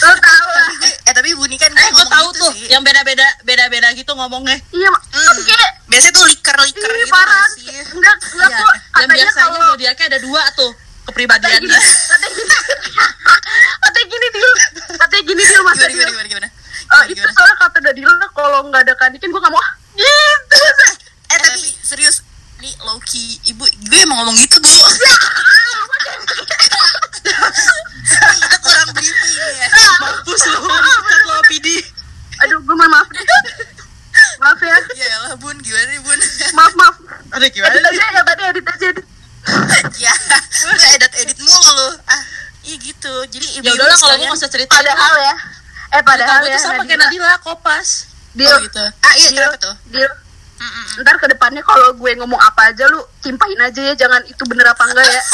lu 0.00 0.14
tahu 0.16 0.46
lah. 0.48 0.68
Eh 1.02 1.12
tapi 1.12 1.34
bunyi 1.34 1.56
kan 1.56 1.68
eh 1.68 1.90
gue 1.90 2.06
tahu 2.06 2.28
gitu 2.28 2.38
tuh 2.40 2.50
sih. 2.54 2.70
yang 2.70 2.80
beda-beda 2.80 3.26
beda-beda 3.42 3.90
gitu 3.92 4.12
ngomongnya 4.12 4.54
Iya, 4.70 4.88
mak. 4.88 5.02
Hmm. 5.10 5.42
Kayak, 5.42 5.72
biasanya 5.84 6.12
tuh 6.12 6.24
liker-liker 6.24 6.86
ini 6.88 7.02
gitu 7.02 7.10
parah. 7.12 7.46
sih 7.52 7.66
Enggak, 7.90 8.16
enggak 8.22 8.48
Iya, 8.48 8.58
kok. 8.58 8.72
dan 8.72 8.78
Katanya 8.94 9.14
biasanya 9.18 9.42
kalau 9.44 9.58
zodiaknya 9.68 10.04
ada 10.06 10.18
dua 10.20 10.42
tuh 10.52 10.70
kepribadiannya 11.02 11.66
katanya 11.66 12.30
gini, 12.30 12.54
katanya 13.76 14.06
gini 14.06 14.26
dia, 14.28 14.50
katanya 15.02 15.22
gini 15.24 15.42
dia 15.42 15.60
mas 15.60 15.74
gimana 15.74 15.82
Adil. 15.82 15.98
gimana 15.98 16.10
gimana 16.14 16.28
gimana 16.30 16.48
Eh, 16.92 17.04
itu 17.10 17.24
soalnya 17.26 17.56
kata 17.58 17.78
Dadila 17.80 18.26
kalau 18.30 18.58
nggak 18.68 18.82
ada 18.84 18.94
kanikin 18.94 19.28
gue 19.28 19.40
nggak 19.40 19.50
mau. 19.50 19.64
Gitu. 19.92 20.60
Tapi 21.52 21.68
serius 21.84 22.16
nih 22.58 22.72
low 22.86 22.96
key 23.02 23.36
ibu 23.50 23.64
gue 23.64 23.98
emang 24.00 24.22
ngomong 24.22 24.36
gitu 24.38 24.56
bu 24.56 24.70
kita 28.32 28.56
kurang 28.60 28.88
briefing 28.94 29.54
ya 29.58 29.68
mampus 30.02 30.42
lu 30.48 30.58
dipecat 30.60 31.22
lo 31.26 31.34
PD 31.48 31.68
Aduh, 32.42 32.58
gue 32.58 32.74
mohon 32.74 32.90
maaf 32.90 33.06
deh. 33.06 33.22
Maaf 34.42 34.58
ya, 34.58 34.74
ya 34.98 35.06
lah 35.22 35.38
bun 35.38 35.54
gimana 35.62 35.86
nih 35.86 36.00
bun 36.02 36.18
maaf 36.58 36.74
maaf. 36.74 36.96
ada 37.38 37.46
gimana 37.46 37.70
Edit 37.70 37.86
aja 37.86 38.02
ya 38.02 38.22
tadi 38.26 38.42
edit 38.50 38.66
aja. 38.66 38.86
edit. 38.90 39.06
ya 40.02 40.14
gue 40.66 40.74
edit 40.98 41.12
edit 41.22 41.38
mulu 41.38 41.70
lu 41.70 41.88
ah 42.10 42.20
iya 42.66 42.76
gitu 42.82 43.14
jadi 43.30 43.46
ibu 43.58 43.64
ya 43.64 43.72
udahlah 43.78 43.94
kalau 43.94 44.14
gue 44.18 44.26
nggak 44.26 44.38
usah 44.42 44.50
cerita 44.50 44.74
Padahal 44.74 45.14
ya, 45.22 45.34
eh 45.94 46.02
padahal 46.02 46.36
gue 46.42 46.50
ya. 46.50 46.58
tuh 46.58 46.62
sama 46.66 46.82
kayak 46.82 46.98
Nadila 46.98 47.36
kopas 47.46 48.10
Deal, 48.34 48.50
oh 48.50 48.58
gitu 48.64 48.80
ah 48.82 49.12
iya 49.22 49.28
kenapa 49.30 49.56
tuh 49.60 49.74
deal. 49.92 50.10
Mm-mm. 50.62 51.02
Ntar 51.02 51.18
ke 51.18 51.26
depannya 51.26 51.62
kalau 51.66 51.90
gue 51.98 52.12
ngomong 52.22 52.38
apa 52.38 52.70
aja 52.70 52.86
lu 52.86 53.02
timpahin 53.18 53.58
aja 53.58 53.80
ya, 53.82 53.94
jangan 53.98 54.22
itu 54.30 54.42
bener 54.46 54.70
apa 54.70 54.82
enggak 54.86 55.06
ya. 55.10 55.22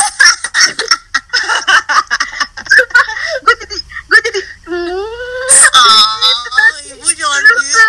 Gue 3.45 3.55
jadi 3.61 3.77
gue 4.09 4.21
jadi 4.25 4.41
hmm, 4.73 5.49
ah 5.77 6.73
ibu 6.89 7.09
jangan 7.13 7.41
gitu. 7.45 7.85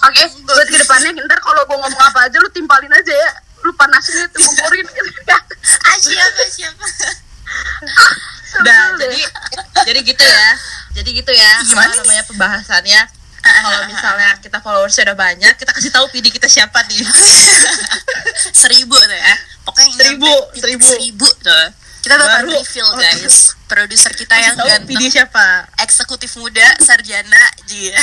Oke, 0.00 0.22
buat 0.44 0.68
ke 0.68 0.76
depannya 0.76 1.10
ntar 1.24 1.40
kalau 1.40 1.64
gue 1.64 1.76
ngomong 1.80 2.02
apa 2.04 2.28
aja 2.28 2.36
lu 2.36 2.52
timpalin 2.52 2.92
aja 2.92 3.14
ya. 3.16 3.30
Lu 3.64 3.72
panasin 3.76 4.28
itu 4.28 4.38
komporin 4.44 4.84
ah 5.88 5.96
siapa 5.96 6.42
siapa? 6.52 6.84
Udah 8.60 9.00
jadi 9.00 9.20
jadi 9.88 10.00
gitu 10.04 10.24
ya. 10.24 10.50
Jadi 10.90 11.16
gitu 11.16 11.32
ya 11.32 11.62
Gimana 11.64 11.92
namanya 11.96 12.22
pembahasannya 12.28 13.19
kalau 13.52 13.80
misalnya 13.90 14.30
kita 14.38 14.58
followersnya 14.62 15.02
udah 15.10 15.18
banyak 15.18 15.54
kita 15.58 15.70
kasih 15.74 15.90
tahu 15.90 16.06
PD 16.14 16.30
kita 16.30 16.46
siapa 16.46 16.80
nih? 16.86 17.02
Seribu 18.62 18.96
tuh 18.96 19.18
ya. 19.18 19.34
Pokoknya 19.66 19.86
yang 19.86 19.98
Seribu, 19.98 20.32
seribu. 20.56 20.86
seribu 20.86 21.28
tuh. 21.42 21.66
Kita 22.00 22.16
bakal 22.16 22.48
Baru. 22.48 22.56
reveal 22.56 22.88
guys. 22.96 23.52
produser 23.68 24.12
kita 24.16 24.34
yang 24.40 24.56
tahu 24.56 24.66
ganteng. 24.66 24.88
PD 24.88 25.02
siapa? 25.12 25.68
Eksekutif 25.84 26.32
muda 26.40 26.64
sarjana 26.80 27.44
dia. 27.68 28.00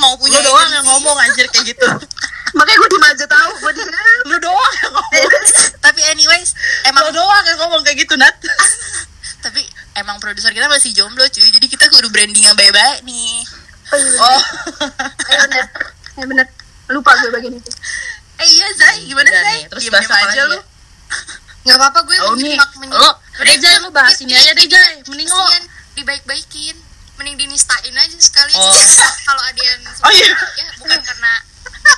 Mau 0.00 0.16
punya 0.16 0.40
lu 0.40 0.50
doang 0.50 0.70
yang 0.72 0.86
ngomong 0.88 1.16
anjir 1.20 1.44
kayak 1.52 1.76
gitu. 1.76 1.88
Makanya 2.56 2.78
gue 2.80 2.88
diem 2.88 3.04
aja 3.04 3.26
tahu, 3.28 3.50
gue 3.60 3.72
diem. 3.76 3.90
lu 4.32 4.36
doang 4.40 4.74
yang 4.80 4.92
ngomong. 4.96 5.30
Tapi 5.84 6.00
anyways 6.10 6.56
lu 6.56 6.88
emang 6.88 7.12
doang 7.12 7.44
yang 7.44 7.58
ngomong 7.60 7.80
kayak 7.84 8.08
gitu 8.08 8.16
Nat. 8.16 8.34
Tapi 9.44 9.62
emang 10.00 10.16
produser 10.18 10.50
kita 10.56 10.66
masih 10.66 10.96
jomblo 10.96 11.22
cuy. 11.28 11.48
Jadi 11.52 11.66
kita 11.68 11.92
kudu 11.92 12.08
branding 12.08 12.44
yang 12.44 12.56
baik-baik 12.56 13.04
nih 13.04 13.44
Oh, 13.86 13.96
iya, 13.96 14.18
oh 14.18 14.40
iya 15.24 15.36
bener. 15.42 15.64
Ya 16.12 16.24
bener. 16.26 16.46
Lupa 16.88 17.10
gue 17.16 17.30
bagian 17.30 17.54
itu. 17.54 17.70
eh 18.36 18.46
iya 18.46 18.66
Zai 18.74 19.00
gimana 19.02 19.24
Udah 19.24 19.40
Zai 19.40 19.56
nih, 19.56 19.62
terus 19.66 19.82
bahas 19.88 20.06
apa 20.06 20.28
aja 20.28 20.42
lu? 20.44 20.58
Nggak 21.62 21.76
apa-apa 21.76 21.98
gue 22.02 22.16
Oh 22.20 22.34
nih, 22.36 22.56
lo, 22.86 23.10
udah 23.40 23.56
Jai, 23.56 23.74
lu 23.80 23.88
bahas 23.90 24.16
ini 24.20 24.32
aja 24.32 24.52
deh 24.52 24.66
Jai, 24.66 25.00
mending 25.04 25.26
lo 25.26 25.46
dibaik-baikin. 25.94 26.76
mending 27.16 27.36
dinistain 27.38 27.90
aja 27.90 28.12
sekali 28.16 28.52
Oh. 28.52 28.68
kalau 29.24 29.40
ada 29.40 29.56
yang 29.58 29.80
Oh, 29.98 30.12
iya. 30.12 30.28
ya 30.54 30.66
bukan 30.76 31.00
karena 31.00 31.32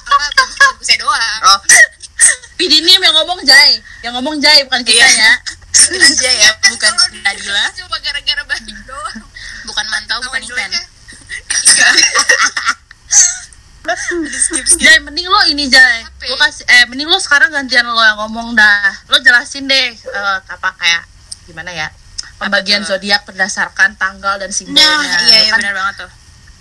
apa 0.07 0.14
bagus-bagusnya 0.31 0.96
doang 0.96 1.40
Oh. 1.44 1.59
Pidini 2.59 2.94
yang 2.94 3.14
ngomong 3.14 3.42
Jai, 3.42 3.83
yang 4.01 4.14
ngomong 4.14 4.38
Jai 4.38 4.62
bukan 4.62 4.83
kita 4.83 4.94
Iya. 4.94 5.11
ya. 5.11 5.33
aja 5.98 6.31
ya 6.38 6.51
bukan 6.70 6.92
Nadila 7.18 7.64
cuma 7.72 7.96
gara-gara 7.98 8.42
baik 8.46 8.77
doang 8.85 9.18
bukan 9.64 9.85
mantau 9.88 10.18
bukan 10.22 10.42
ikan 10.44 10.70
iya. 10.70 10.83
Skip 14.29 14.66
skip 14.66 14.81
Jai, 14.85 14.98
mending 15.01 15.27
lo 15.29 15.40
ini 15.48 15.68
Jai. 15.70 16.05
Lo 16.29 16.37
kasih 16.37 16.64
eh 16.68 16.85
mending 16.88 17.09
lo 17.09 17.16
sekarang 17.16 17.48
gantian 17.48 17.88
lo 17.88 18.01
yang 18.01 18.18
ngomong 18.20 18.53
dah. 18.53 18.92
Lo 19.09 19.18
jelasin 19.24 19.64
deh 19.64 19.96
eh, 19.96 20.38
apa 20.44 20.68
kayak 20.77 21.05
gimana 21.48 21.72
ya? 21.72 21.88
Pembagian 22.38 22.87
zodiak 22.87 23.27
berdasarkan 23.27 23.98
tanggal 23.98 24.38
dan 24.38 24.55
simbolnya. 24.55 24.87
nah 24.87 25.27
iya 25.27 25.38
iya 25.42 25.51
Kan 25.51 25.59
benar 25.59 25.74
banget 25.74 26.07
tuh 26.07 26.11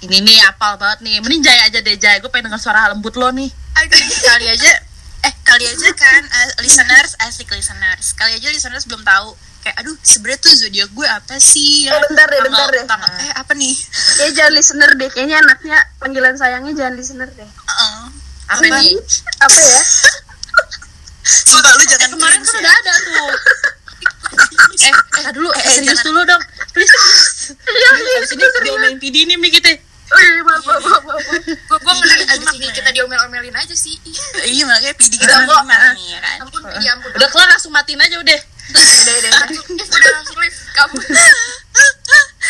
Ini 0.09 0.17
nih 0.25 0.39
apal 0.45 0.77
banget 0.81 1.05
nih. 1.05 1.21
Mending 1.21 1.41
Jai 1.45 1.59
aja 1.67 1.79
deh 1.81 1.97
Jai. 1.97 2.17
Gue 2.21 2.29
pengen 2.33 2.49
denger 2.49 2.61
suara 2.61 2.89
lembut 2.89 3.13
lo 3.17 3.29
nih. 3.29 3.49
Kali 4.25 4.47
aja 4.49 4.71
eh 5.25 5.33
kali 5.41 5.65
aja 5.65 5.89
kan 5.97 6.23
uh, 6.23 6.61
listeners 6.61 7.17
asik 7.25 7.49
listeners 7.49 8.13
kali 8.13 8.37
aja 8.37 8.47
listeners 8.53 8.85
belum 8.85 9.01
tahu 9.01 9.33
kayak 9.67 9.75
aduh 9.77 9.95
sebenarnya 9.99 10.39
tuh 10.39 10.53
zodiak 10.55 10.89
gue 10.89 11.03
apa 11.05 11.35
sih 11.37 11.85
Eh, 11.85 11.99
bentar 12.01 12.23
deh, 12.25 12.39
Tanggal- 12.39 12.47
bentar 12.47 12.67
deh. 12.71 12.83
tanggal- 12.87 13.15
eh 13.19 13.31
apa 13.35 13.51
nih 13.53 13.75
Ya 14.17 14.27
jangan 14.33 14.53
listener 14.53 14.91
deh, 14.93 15.09
kayaknya 15.09 15.37
anaknya 15.37 15.77
panggilan 15.99 16.33
sayangnya 16.33 16.71
jangan 16.73 16.93
listener 16.95 17.27
deh. 17.29 17.43
Heeh. 17.43 17.99
Apa 18.47 18.63
nih? 18.63 18.95
Apa 19.37 19.59
ya? 19.59 19.81
sumpah 21.43 21.71
lu 21.73 21.83
jangan 21.85 22.09
Kemarin 22.09 22.39
cringe 22.39 22.47
kan 22.47 22.55
ya. 22.55 22.61
udah 22.61 22.73
ada 22.73 22.93
tuh. 22.97 23.29
eh, 24.87 24.93
eh 24.95 25.31
dulu, 25.31 25.49
eh, 25.49 25.59
Eh, 25.59 25.63
serius 25.73 25.91
jangan. 25.93 26.05
dulu 26.07 26.21
dong. 26.25 26.43
Please. 26.71 26.95
Abis 27.51 28.31
ini 28.31 28.43
diomelin 28.63 28.97
PD 28.97 29.15
nih 29.25 29.35
nih 29.35 29.51
kita. 29.51 29.69
Oh 30.07 30.15
iya, 30.17 30.39
maaf, 30.39 30.63
maaf, 30.63 30.79
maaf, 30.81 31.03
maaf. 31.03 31.19
gue 31.19 31.93
abis 32.31 32.49
ini 32.55 32.67
kita 32.71 32.89
diomel-omelin 32.89 33.51
aja 33.53 33.75
sih 33.75 33.99
iya 34.41 34.63
makanya 34.63 34.95
PD 34.95 35.13
kita 35.13 35.27
Udah, 35.27 35.43
mau 35.43 35.67
nih 35.67 36.07
ya 36.07 36.19
kan 36.23 36.35
ampun 36.41 36.61
ya 36.79 36.89
ampun 36.95 37.11
Udah 37.11 37.27
kelar 37.27 37.47
langsung 37.49 37.75
matiin 37.75 37.99
aja 37.99 38.15
udah. 38.15 38.39
Udah 38.69 38.83
udah 39.13 39.31
Langsung 39.33 39.65
lift, 39.71 39.89
udah 39.89 40.11
langsung 40.13 40.39
lift 40.39 40.59
kamu 40.71 40.95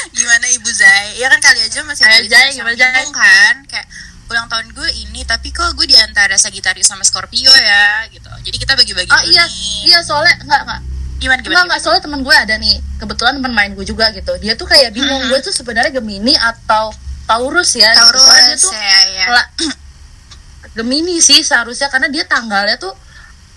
gimana 0.10 0.45
ibu 0.49 0.69
Zai 0.69 1.15
ya 1.15 1.27
kan 1.27 1.39
kali 1.39 1.60
aja 1.62 1.80
masih 1.84 2.03
ada 2.03 2.21
Zai, 2.23 2.53
gimana, 2.53 2.73
Zai? 2.73 3.06
kan 3.10 3.56
kayak 3.65 3.88
ulang 4.27 4.47
tahun 4.47 4.67
gue 4.71 4.89
ini 4.99 5.23
tapi 5.23 5.49
kok 5.49 5.71
gue 5.73 5.86
di 5.86 5.95
antara 5.95 6.36
Sagittarius 6.36 6.86
sama 6.86 7.01
Scorpio 7.01 7.47
ya 7.49 8.06
gitu 8.10 8.27
jadi 8.43 8.58
kita 8.58 8.73
bagi-bagi 8.75 9.08
Oh 9.08 9.23
iya, 9.23 9.45
nih. 9.45 9.88
iya 9.88 9.99
soalnya 10.01 10.36
enggak 10.38 10.62
enggak. 10.63 10.82
gimana 11.17 11.39
gimana, 11.41 11.62
enggak 11.65 11.82
soalnya 11.82 12.03
teman 12.03 12.21
gue 12.21 12.30
ada 12.30 12.56
nih. 12.56 12.77
Kebetulan 12.97 13.41
teman 13.41 13.49
main 13.49 13.73
gue 13.73 13.82
juga 13.82 14.13
gitu. 14.13 14.38
Dia 14.38 14.53
tuh 14.53 14.69
kayak 14.69 14.93
bingung 14.93 15.25
gue 15.25 15.39
tuh 15.39 15.49
sebenarnya 15.49 15.89
Gemini 15.91 16.38
atau 16.38 16.93
Taurus 17.25 17.73
ya. 17.73 17.89
gitu. 17.89 18.06
Taurus 18.06 18.21
Soalnya 18.21 18.45
dia 18.45 18.58
tuh 18.60 18.71
ya 18.75 18.99
ya 19.08 19.25
la- 19.34 19.49
Gemini 20.77 21.17
sih 21.17 21.41
seharusnya 21.41 21.88
karena 21.88 22.06
dia 22.06 22.21
tanggalnya 22.23 22.77
tuh 22.77 22.93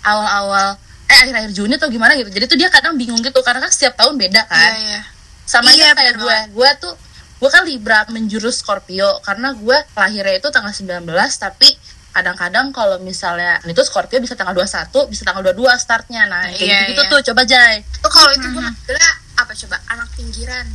awal-awal 0.01 0.81
eh 1.11 1.19
akhir-akhir 1.27 1.51
Juni 1.51 1.75
atau 1.75 1.91
gimana 1.91 2.15
gitu. 2.15 2.31
Jadi 2.31 2.45
tuh 2.47 2.59
dia 2.59 2.71
kadang 2.71 2.95
bingung 2.95 3.19
gitu 3.19 3.43
karena 3.43 3.59
kan 3.61 3.71
setiap 3.71 3.99
tahun 3.99 4.15
beda 4.15 4.47
kan. 4.47 4.73
iya 4.79 4.79
iya. 4.79 5.01
Sama 5.43 5.75
aja 5.75 5.91
kayak 5.93 6.15
gue 6.17 6.37
gue 6.55 6.71
tuh 6.79 6.95
gue 7.41 7.51
kan 7.51 7.63
Libra 7.67 8.07
menjurus 8.09 8.63
Scorpio 8.63 9.19
karena 9.27 9.51
gue 9.51 9.77
lahirnya 9.97 10.39
itu 10.39 10.49
tanggal 10.49 10.71
19 10.71 11.03
tapi 11.37 11.75
kadang-kadang 12.11 12.71
kalau 12.71 12.99
misalnya 13.03 13.59
itu 13.65 13.83
Scorpio 13.83 14.19
bisa 14.19 14.35
tanggal 14.35 14.55
21 14.55 15.11
bisa 15.11 15.23
tanggal 15.27 15.43
22 15.51 15.75
startnya. 15.75 16.31
Nah 16.31 16.47
kayak 16.47 16.63
Iya, 16.63 16.79
gitu, 16.95 17.03
iya. 17.03 17.11
tuh 17.11 17.21
coba 17.33 17.43
Jai. 17.43 17.77
Tuh 17.99 18.11
kalau 18.11 18.31
itu 18.31 18.47
gue 18.47 18.63
adalah 18.63 19.13
apa 19.41 19.53
coba? 19.57 19.77
Anak 19.91 20.09
pinggiran 20.15 20.67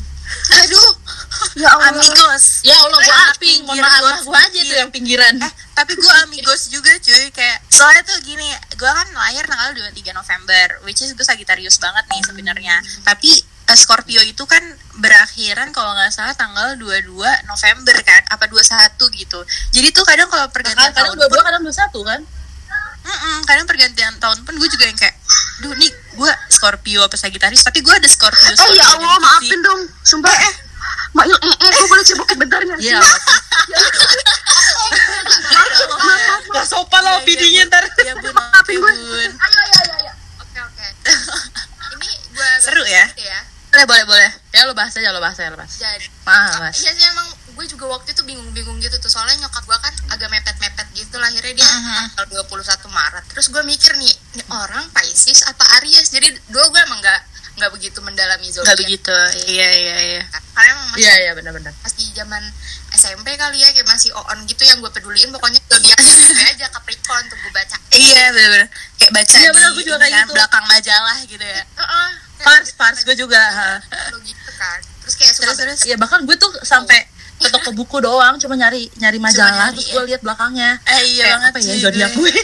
aduh. 0.55 0.91
Ya 1.55 1.67
Allah. 1.69 1.91
amigos. 1.91 2.63
Ya 2.63 2.75
Allah 2.75 2.95
gue 2.97 3.11
Eh, 3.11 3.31
aping 3.31 3.59
mohon 3.63 3.77
maaf 3.77 4.01
gua- 4.01 4.23
gue 4.23 4.39
aja 4.41 4.59
tuh 4.61 4.77
yang 4.77 4.91
pinggiran. 4.91 5.35
Eh 5.37 5.51
tapi 5.71 5.93
gue 5.93 6.13
amigos 6.23 6.67
juga 6.67 6.91
cuy. 6.95 7.27
Kayak 7.29 7.59
soalnya 7.67 8.03
tuh 8.03 8.17
gini 8.21 8.47
gue 8.71 8.87
kan 8.89 9.07
lahir 9.13 9.43
tanggal 9.43 9.71
23 9.73 10.11
November 10.11 10.65
which 10.83 10.99
is 10.99 11.11
gue 11.11 11.21
Sagittarius 11.21 11.75
banget 11.77 12.05
nih 12.07 12.21
sebenarnya. 12.23 12.75
Tapi 13.03 13.31
eh, 13.43 13.77
Scorpio 13.77 14.21
itu 14.21 14.43
kan 14.45 14.63
berakhiran 14.95 15.71
kalau 15.71 15.91
nggak 15.91 16.11
salah 16.11 16.31
tanggal 16.33 16.75
22 16.75 17.11
November 17.45 17.95
kan 18.01 18.21
apa 18.29 18.45
21 18.47 18.95
gitu. 19.13 19.39
Jadi 19.71 19.87
tuh 19.91 20.03
kadang 20.03 20.27
kalau 20.27 20.47
pergantian 20.47 20.87
kadang 20.89 21.11
tahun 21.11 21.15
dua-dua 21.17 21.35
pun 21.35 21.45
kadang 21.45 21.63
dua-satu 21.63 21.99
kan? 22.01 22.21
Mm-mm, 23.05 23.45
kadang 23.45 23.65
pergantian 23.65 24.17
tahun 24.17 24.41
pun 24.41 24.53
gue 24.55 24.65
juga 24.67 24.85
yang 24.87 24.97
kayak 24.97 25.13
duh 25.61 25.71
nih 25.71 25.91
gue 26.15 26.31
Scorpio 26.49 27.03
apa 27.03 27.19
Sagittarius 27.19 27.61
tapi 27.67 27.83
gue 27.83 27.93
ada 27.93 28.07
Scorpio 28.07 28.49
Eh 28.49 28.55
Scorpio 28.55 28.79
ya 28.79 28.85
Allah, 28.95 29.15
gitu 29.19 29.21
maafin 29.21 29.59
dong. 29.61 29.81
Sumpah. 30.01 30.31
Eh, 30.31 30.53
Mail, 31.15 31.31
eh, 31.31 31.47
eh, 31.47 31.71
gue 31.71 31.87
boleh 31.87 32.03
cebokin 32.03 32.37
bentar 32.39 32.59
nggak 32.59 32.79
sih? 32.79 32.91
iya 32.91 32.99
gak 36.55 36.65
sopan 36.67 37.01
lo 37.03 37.23
PD-nya 37.23 37.67
ntar. 37.67 37.83
Ya 38.03 38.13
bun 38.19 38.31
maafin 38.31 38.79
Ayo, 38.79 38.87
ayo, 38.87 39.75
ayo, 39.75 39.93
ayo. 39.99 40.11
oke 40.39 40.59
oke. 40.59 40.87
Ini 41.95 42.09
gue 42.35 42.49
Seru 42.63 42.83
ya? 42.83 43.05
ya. 43.15 43.39
Boleh 43.71 43.85
boleh 43.87 44.03
boleh. 44.07 44.29
Ya 44.55 44.63
lo 44.67 44.73
bahas 44.75 44.95
aja 44.95 45.11
lo 45.11 45.19
bahas 45.19 45.35
aja 45.35 45.51
lo 45.51 45.59
bahas. 45.59 45.75
Jadi 45.75 46.07
Maaf, 46.23 46.63
mas. 46.63 46.79
Iya 46.79 46.91
sih 46.95 47.05
emang 47.11 47.27
gue 47.55 47.65
juga 47.65 47.85
waktu 47.89 48.11
itu 48.11 48.21
bingung-bingung 48.21 48.77
gitu 48.77 48.95
tuh. 48.99 49.07
Soalnya 49.07 49.47
nyokap 49.47 49.63
gue 49.63 49.77
kan 49.79 49.93
agak 50.11 50.27
mepet-mepet 50.27 50.87
gitu 50.93 51.15
lahirnya 51.15 51.53
dia 51.55 51.67
tanggal 52.19 52.43
21 52.43 52.67
Maret. 52.91 53.23
Terus 53.31 53.47
gue 53.49 53.63
mikir 53.63 53.93
nih 53.95 54.13
ini 54.35 54.43
orang 54.51 54.85
Pisces 54.91 55.47
apa 55.47 55.63
Aries? 55.79 56.11
Jadi 56.11 56.35
dua 56.51 56.67
gue 56.67 56.81
emang 56.83 56.99
nggak 56.99 57.21
nggak 57.55 57.71
begitu 57.71 58.03
mendalami 58.03 58.51
nggak 58.51 58.67
zodiak 58.67 58.79
begitu. 58.83 59.15
Iya 59.47 59.69
iya 59.71 59.95
iya. 60.11 60.21
Karena 60.51 60.71
emang 60.75 60.87
masih 60.91 61.01
iya 61.07 61.13
iya 61.23 61.31
benar-benar. 61.31 61.71
masih 61.79 62.05
zaman 62.11 62.43
SMP 62.95 63.27
kali 63.35 63.59
ya 63.59 63.71
kayak 63.71 63.87
masih 63.87 64.11
on 64.11 64.39
gitu 64.43 64.63
yang 64.63 64.79
gue 64.83 64.91
peduliin 64.91 65.31
pokoknya 65.31 65.59
zodiak 65.71 65.95
gue 65.99 66.43
aja 66.51 66.67
Capricorn 66.67 67.23
tuh 67.31 67.37
gue 67.39 67.51
baca. 67.55 67.75
Iya 67.95 68.23
bener-bener 68.35 68.67
kayak 68.99 69.11
baca 69.11 69.35
Iya, 69.35 69.49
bener, 69.51 69.69
di 69.71 69.75
gue 69.79 69.85
juga 69.87 69.97
kayak 70.03 70.11
kan, 70.11 70.23
gitu. 70.27 70.33
belakang 70.35 70.65
majalah 70.67 71.17
gitu 71.23 71.45
ya. 71.47 71.63
Heeh. 71.63 72.09
pars 72.43 72.69
pars 72.75 72.99
gue 73.07 73.15
juga 73.15 73.39
ha. 73.39 73.79
Lo 74.11 74.19
gitu 74.19 74.51
kan. 74.59 74.79
Terus 75.07 75.15
kayak 75.15 75.33
suka 75.33 75.43
Terus 75.47 75.57
terus 75.63 75.79
Iya 75.87 75.95
bahkan 75.95 76.27
gue 76.27 76.35
tuh 76.35 76.51
sampai 76.59 77.07
ke 77.35 77.47
toko 77.51 77.69
buku 77.75 77.97
doang 77.99 78.39
cuma 78.39 78.55
nyari 78.55 78.87
nyari 78.97 79.19
majalah 79.19 79.69
nyari, 79.69 79.75
terus 79.75 79.87
gue 79.91 80.03
lihat 80.07 80.21
belakangnya 80.23 80.79
eh 80.87 81.01
iya 81.03 81.23
kayak 81.23 81.33
banget 81.35 81.51
apa 81.51 81.59
ya 81.59 81.73
sih, 81.75 81.79
zodiak 81.83 82.11
gue 82.15 82.33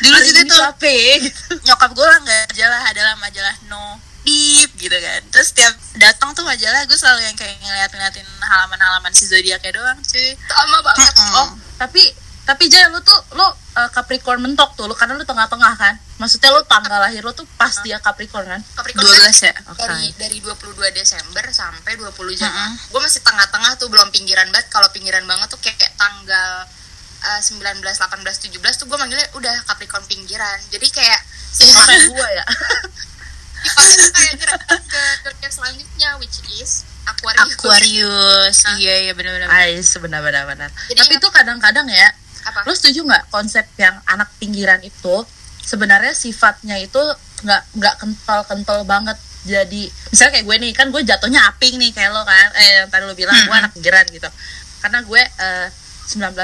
Dulu 0.00 0.16
ini 0.16 0.48
tuh 0.48 0.56
siapa 0.56 0.88
ya? 0.88 1.12
gitu 1.28 1.52
nyokap 1.60 1.90
gue 1.92 2.08
nggak 2.24 2.44
majalah 2.56 2.82
adalah 2.88 3.14
majalah 3.20 3.54
no 3.68 4.00
deep 4.24 4.70
gitu 4.76 4.96
kan. 4.96 5.20
Terus 5.32 5.52
tiap 5.52 5.74
datang 5.96 6.32
tuh 6.32 6.44
majalah 6.44 6.84
gue 6.88 6.96
selalu 6.96 7.20
yang 7.24 7.36
kayak 7.36 7.56
ngeliat-ngeliatin 7.60 8.24
halaman-halaman 8.40 9.12
si 9.12 9.28
zodiaknya 9.28 9.72
doang 9.76 10.00
cuy. 10.00 10.36
sama 10.48 10.78
banget 10.84 11.14
Mm-mm. 11.16 11.40
oh 11.40 11.48
tapi 11.76 12.12
tapi 12.50 12.66
Jay 12.66 12.82
lu 12.90 12.98
tuh 13.06 13.14
lu 13.38 13.46
uh, 13.46 13.90
Capricorn 13.94 14.42
mentok 14.42 14.74
tuh 14.74 14.90
lu 14.90 14.94
karena 14.98 15.14
lu 15.14 15.22
tengah-tengah 15.22 15.72
kan 15.78 15.94
maksudnya 16.18 16.50
lu 16.50 16.66
tanggal 16.66 16.98
lahir 16.98 17.22
lu 17.22 17.30
tuh 17.30 17.46
pas 17.54 17.70
dia 17.86 18.02
Capricorn 18.02 18.42
kan 18.42 18.58
Capricorn 18.74 19.06
12 19.06 19.22
kan 19.22 19.30
ya. 19.46 19.54
Oke. 19.70 19.78
dari 19.86 20.10
dari 20.18 20.38
22 20.42 20.90
Desember 20.90 21.46
sampai 21.54 21.94
20 21.94 22.10
Januari. 22.34 22.74
Mm-mm. 22.74 22.90
Gue 22.90 23.00
masih 23.06 23.22
tengah-tengah 23.22 23.78
tuh 23.78 23.86
belum 23.86 24.10
pinggiran 24.10 24.50
banget. 24.50 24.66
Kalau 24.66 24.90
pinggiran 24.90 25.22
banget 25.30 25.46
tuh 25.46 25.62
kayak, 25.62 25.78
kayak 25.78 25.94
tanggal 25.94 26.66
eh, 27.22 27.40
19, 27.40 27.78
18, 27.86 28.50
17 28.50 28.80
tuh 28.82 28.86
gue 28.90 28.98
manggilnya 28.98 29.28
udah 29.38 29.54
Capricorn 29.70 30.02
pinggiran. 30.10 30.58
Jadi 30.74 30.90
kayak 30.90 31.20
oh, 31.70 31.84
kayak 31.86 32.02
gue 32.10 32.28
ya 32.34 32.44
sifatnya 33.60 34.08
kayak 34.16 34.34
nyerap 34.40 34.60
ke 34.88 35.02
zodiak 35.20 35.52
selanjutnya 35.52 36.08
which 36.18 36.40
is 36.56 36.88
Aquarius. 37.04 37.56
Aquarius. 37.56 38.56
Iya 38.76 38.94
iya 39.08 39.12
benar-benar. 39.16 39.48
Ais 39.52 39.88
benar-benar 39.96 40.44
benar 40.48 40.68
Jadi 40.88 40.98
tapi 41.00 41.14
tuh 41.20 41.32
kadang-kadang 41.32 41.88
ya 41.88 42.08
Apa? 42.42 42.64
lu 42.64 42.72
setuju 42.72 43.02
nggak 43.02 43.28
konsep 43.28 43.66
yang 43.76 43.98
anak 44.04 44.28
pinggiran 44.36 44.80
itu 44.80 45.16
sebenarnya 45.60 46.12
sifatnya 46.12 46.76
itu 46.76 46.98
nggak 47.40 47.62
nggak 47.74 47.94
kental-kental 47.98 48.84
banget? 48.84 49.16
Jadi 49.40 49.88
misalnya 50.10 50.32
kayak 50.34 50.46
gue 50.46 50.56
nih 50.58 50.72
kan 50.72 50.86
gue 50.88 51.00
jatuhnya 51.00 51.40
aping 51.46 51.76
nih 51.76 51.90
kayak 51.90 52.10
lo 52.10 52.22
kan? 52.22 52.48
Eh 52.54 52.68
yang 52.78 52.88
tadi 52.88 53.04
lo 53.04 53.14
bilang 53.14 53.32
gue 53.38 53.56
anak 53.56 53.72
pinggiran 53.72 54.04
gitu. 54.06 54.28
Karena 54.80 55.00
gue 55.00 55.22
eh, 55.22 55.68
19 56.10 56.34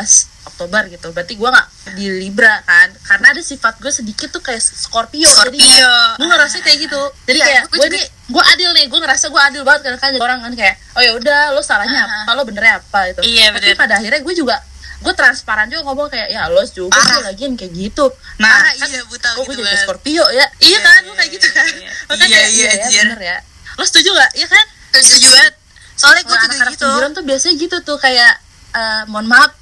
Oktober 0.47 0.83
gitu. 0.87 1.11
Berarti 1.11 1.35
gue 1.35 1.49
nggak 1.49 1.69
di 1.93 2.07
Libra 2.09 2.63
kan? 2.63 2.89
Karena 3.03 3.35
ada 3.35 3.43
sifat 3.43 3.77
gue 3.77 3.91
sedikit 3.91 4.31
tuh 4.31 4.41
kayak 4.41 4.63
Scorpio, 4.63 5.27
jadi 5.27 5.35
Scorpio. 5.35 5.61
kayak, 5.61 6.17
gue 6.17 6.27
ngerasa 6.27 6.57
kayak 6.63 6.79
gitu. 6.81 7.01
Jadi 7.27 7.39
kayak 7.43 7.63
gue 7.67 7.75
gue 7.75 7.81
juga- 7.83 7.93
nih 7.93 8.07
gue 8.27 8.45
adil 8.47 8.71
nih. 8.73 8.85
Gue 8.87 9.01
ngerasa 9.03 9.27
gue 9.29 9.43
adil 9.43 9.63
banget 9.63 9.81
karena 9.83 9.99
kan 9.99 10.09
jadi 10.09 10.23
orang 10.23 10.39
kan 10.41 10.53
kayak 10.55 10.75
oh 10.95 11.03
ya 11.03 11.13
udah 11.13 11.41
lo 11.51 11.61
salahnya 11.61 12.01
apa? 12.01 12.31
Lo 12.33 12.43
benernya 12.47 12.79
apa? 12.79 12.99
Gitu. 13.11 13.21
Iya, 13.27 13.47
tapi 13.53 13.75
pada 13.75 13.99
akhirnya 13.99 14.21
gue 14.23 14.35
juga 14.35 14.57
gue 14.97 15.13
transparan 15.13 15.67
juga 15.67 15.83
ngomong 15.85 16.09
kayak 16.09 16.29
ya 16.29 16.49
lo 16.49 16.63
juga 16.65 16.97
sih 16.97 17.21
lagian 17.23 17.53
kayak 17.53 17.71
gitu 17.71 18.09
nah 18.37 18.49
Parah, 18.51 18.73
kan 18.75 18.89
iya, 18.89 19.03
buta 19.05 19.29
gue 19.31 19.45
gitu 19.45 19.53
jadi 19.55 19.63
banget. 19.63 19.83
Scorpio 19.83 20.25
ya 20.27 20.33
iya 20.33 20.47
Iya, 20.59 20.79
kan 20.81 21.01
gue 21.03 21.17
kayak 21.17 21.31
gitu 21.33 21.49
kan 21.51 21.67
iya. 21.71 21.91
makanya 22.07 22.27
Iya, 22.27 22.45
iya, 22.49 22.71
iya 22.73 22.89
ya 22.89 23.03
bener 23.05 23.21
ya 23.23 23.37
lo 23.75 23.85
setuju 23.85 24.11
gak 24.13 24.31
iya 24.35 24.47
kan 24.47 24.67
Setuju 24.97 25.29
banget. 25.29 25.55
Soalnya 25.93 26.23
gue 26.23 26.31
juga 26.31 26.45
anak-anak 26.47 26.73
gitu. 26.73 26.81
pinggiran 26.83 27.11
tuh 27.13 27.25
biasanya 27.25 27.55
gitu 27.59 27.77
tuh 27.83 27.97
kayak 27.97 28.33
eh, 28.73 29.03
mohon 29.07 29.27
maaf 29.27 29.53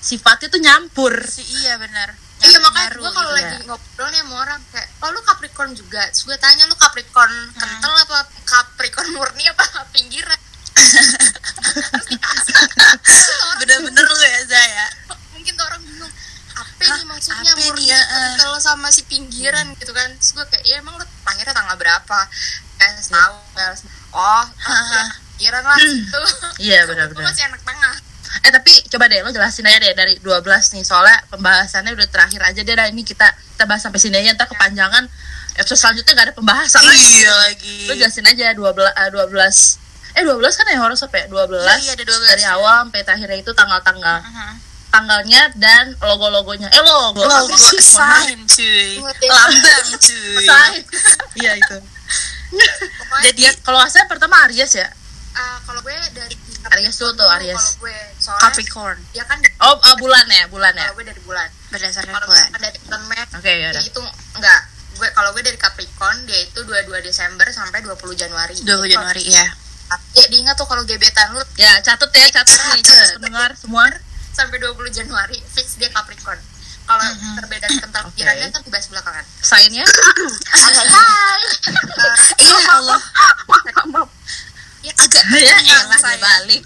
sifatnya 0.00 0.48
tuh 0.48 0.58
nyampur 0.58 1.14
Si, 1.22 1.42
iya 1.62 1.74
benar. 1.76 2.14
Iya 2.36 2.58
makanya 2.60 2.88
gue 2.92 3.10
kalau 3.10 3.30
gitu. 3.30 3.38
lagi 3.38 3.56
ngobrol 3.64 4.08
nih 4.08 4.20
sama 4.20 4.34
orang 4.38 4.60
kayak, 4.68 4.88
oh 5.00 5.08
lu 5.08 5.20
Capricorn 5.22 5.70
juga. 5.72 6.02
Terus 6.06 6.22
gue 6.24 6.36
tanya 6.36 6.66
lu 6.66 6.74
Capricorn 6.74 7.32
kental 7.52 7.92
apa 7.96 8.18
Capricorn 8.42 9.08
murni 9.10 9.46
apa 9.46 9.64
pinggiran? 9.88 10.38
bener-bener 13.60 14.04
lu 14.04 14.16
ya 14.20 14.40
Zaya 14.46 14.86
mungkin 15.34 15.52
tuh 15.56 15.64
orang 15.66 15.82
bingung 15.82 16.12
apa 16.56 16.82
ini 16.84 17.04
maksudnya 17.04 17.52
apa 17.52 17.64
murni? 17.68 17.92
ya, 17.92 18.00
kalau 18.40 18.58
sama 18.60 18.88
si 18.88 19.04
pinggiran 19.04 19.76
gitu 19.76 19.92
kan 19.92 20.08
terus 20.16 20.32
gue 20.32 20.44
kayak 20.48 20.64
ya 20.64 20.80
emang 20.80 20.96
lu 20.96 21.04
lahirnya 21.26 21.52
tanggal 21.52 21.76
berapa? 21.76 22.18
Kayak 22.78 23.02
tahu. 23.02 23.36
Kayak 23.52 23.76
oh 24.14 24.44
pinggiran 25.36 25.64
lah. 25.66 25.78
Gitu. 25.78 26.22
Iya 26.70 26.78
gue 26.86 26.96
benar-benar. 26.96 27.24
masih 27.28 27.44
anak 27.44 27.60
tengah 27.66 27.94
Eh 28.44 28.52
tapi 28.52 28.72
coba 28.92 29.08
deh 29.08 29.24
lo 29.24 29.32
jelasin 29.32 29.64
aja 29.64 29.78
deh 29.80 29.94
dari 29.96 30.14
12 30.20 30.76
nih. 30.76 30.84
Soalnya 30.84 31.16
pembahasannya 31.32 31.92
udah 31.96 32.08
terakhir 32.08 32.40
aja 32.44 32.60
deh 32.60 32.74
dah. 32.76 32.86
Ini 32.88 33.02
kita 33.02 33.26
kita 33.56 33.64
bahas 33.64 33.82
sampai 33.82 34.00
sini 34.00 34.16
aja. 34.20 34.36
Ntar 34.36 34.48
kepanjangan 34.52 35.04
episode 35.56 35.80
selanjutnya 35.80 36.12
gak 36.12 36.26
ada 36.30 36.34
pembahasan 36.36 36.84
lagi. 36.84 37.24
iya 37.24 37.32
lagi. 37.32 37.76
Lo 37.88 37.94
jelasin 37.96 38.26
aja 38.28 38.52
12 38.52 38.60
eh, 38.60 39.08
12 39.12 39.85
eh 40.16 40.24
12 40.24 40.40
kan 40.40 40.66
ya 40.72 40.78
horoscope 40.80 41.12
ya? 41.12 41.24
12 41.28 41.60
iya 41.84 41.92
ada 41.92 42.04
12 42.08 42.32
dari 42.32 42.44
awal 42.48 42.88
sampai 42.88 43.00
terakhirnya 43.04 43.38
itu 43.44 43.52
tanggal-tanggal. 43.52 44.18
Mhm. 44.24 44.54
tanggalnya 44.86 45.52
dan 45.60 45.92
logo-logonya. 46.00 46.72
Eh 46.72 46.80
logo. 46.80 47.20
Logo 47.20 47.52
sign 47.60 48.48
cuy. 48.48 48.96
Lambang 49.28 49.88
cuy. 50.00 50.46
Iya 51.36 51.52
itu. 51.60 51.76
Jadi 53.28 53.40
kalau 53.60 53.76
nggak 53.82 53.92
salah 53.92 54.08
pertama 54.08 54.48
Aries 54.48 54.72
ya? 54.72 54.88
Ah, 55.36 55.60
kalau 55.68 55.84
gue 55.84 55.92
dari 56.16 56.32
Aries 56.72 56.96
dulu 56.96 57.12
tuh, 57.12 57.28
Aries. 57.28 57.60
kalau 57.60 57.84
gue 57.84 57.98
soalnya 58.16 58.42
Capricorn. 58.48 58.98
ya 59.12 59.24
kan 59.28 59.36
oh 59.68 59.76
ah, 59.76 59.96
bulan 60.00 60.24
ya 60.32 60.48
bulan 60.48 60.72
ya? 60.72 60.88
Kalau 60.88 60.96
gue 60.96 61.06
dari 61.12 61.20
bulan. 61.28 61.48
Berdasarkan 61.68 62.12
kalau 62.16 62.26
bulan. 62.32 62.40
misalkan 62.40 62.60
dari 62.64 62.78
bulan 62.80 63.00
Mei 63.04 63.20
oke 63.20 63.52
ya 63.52 63.68
udah. 63.68 63.82
dia 63.84 63.90
itu 63.92 64.02
enggak 64.32 64.60
gue 64.96 65.08
kalau 65.12 65.30
gue 65.36 65.42
dari 65.44 65.58
Capricorn 65.60 66.24
dia 66.24 66.40
itu 66.40 66.64
22 66.64 67.04
Desember 67.04 67.44
sampai 67.52 67.84
20 67.84 68.00
Januari. 68.16 68.56
20 68.64 68.64
Januari 68.96 69.24
ya 69.28 69.44
ya 70.16 70.24
diingat 70.30 70.54
tuh 70.58 70.66
kalau 70.68 70.82
gebetan 70.84 71.32
lu. 71.34 71.42
Ya 71.56 71.78
catat 71.82 72.10
ya 72.10 72.26
catat 72.30 72.60
nih 72.76 72.82
pendengar 73.20 73.50
semua. 73.58 73.86
Sampai 74.36 74.60
20 74.60 74.76
Januari 74.92 75.40
fix 75.54 75.80
dia 75.80 75.88
Capricorn. 75.92 76.38
Kalau 76.86 77.02
perbedaan 77.40 77.72
kental 77.82 78.02
Oke. 78.06 78.20
pikirannya 78.20 78.46
kan 78.52 78.60
dibahas 78.62 78.86
belakangan. 78.92 79.24
Sign-nya? 79.42 79.84
Iya 82.38 82.56
Allah. 82.78 83.00
Ya 84.86 84.92
agak 84.94 85.24
ya 85.42 85.56
tenang 85.58 85.90
elah 85.90 86.16
balik 86.22 86.62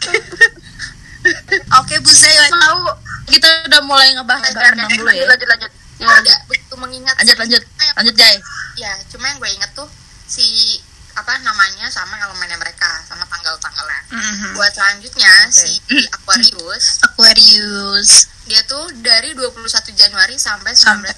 oke 1.81 1.95
Bu 2.01 2.13
Zaya 2.13 2.49
tahu 2.49 2.81
kita 3.29 3.49
udah 3.69 3.81
mulai 3.85 4.13
ngebahas 4.17 4.53
tentang 4.53 4.89
dulu 4.93 5.09
ya. 5.13 5.25
lanjut 5.29 5.49
lanjut 5.49 5.71
ya 6.01 6.09
ada 6.09 6.33
begitu 6.49 6.75
mengingat 6.81 7.15
lanjut 7.21 7.37
lanjut. 7.37 7.63
Lanjut 7.97 8.15
Jay 8.17 8.37
ya 8.81 8.93
cuma 9.13 9.29
yang 9.29 9.39
gue 9.41 9.51
inget 9.53 9.71
tuh 9.77 9.89
si 10.25 10.77
apa 11.21 11.37
namanya 11.45 11.87
sama 11.93 12.17
elemennya 12.17 12.57
mereka 12.57 13.05
sama 13.05 13.29
tanggal-tanggalnya. 13.29 14.03
Mhm. 14.11 14.57
buat 14.57 14.73
selanjutnya 14.73 15.33
si 15.53 15.77
Aquarius 16.17 16.99
Aquarius. 17.05 18.11
dia 18.49 18.65
tuh 18.67 18.91
dari 19.05 19.37
21 19.37 19.95
Januari 19.95 20.35
sampai 20.41 20.73
19 20.73 20.81
sampai 20.81 21.13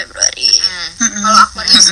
Februari. 0.00 0.48
Hmm. 0.56 0.90
Mm-mm. 1.02 1.22
Kalau 1.26 1.38
Aquarius 1.44 1.86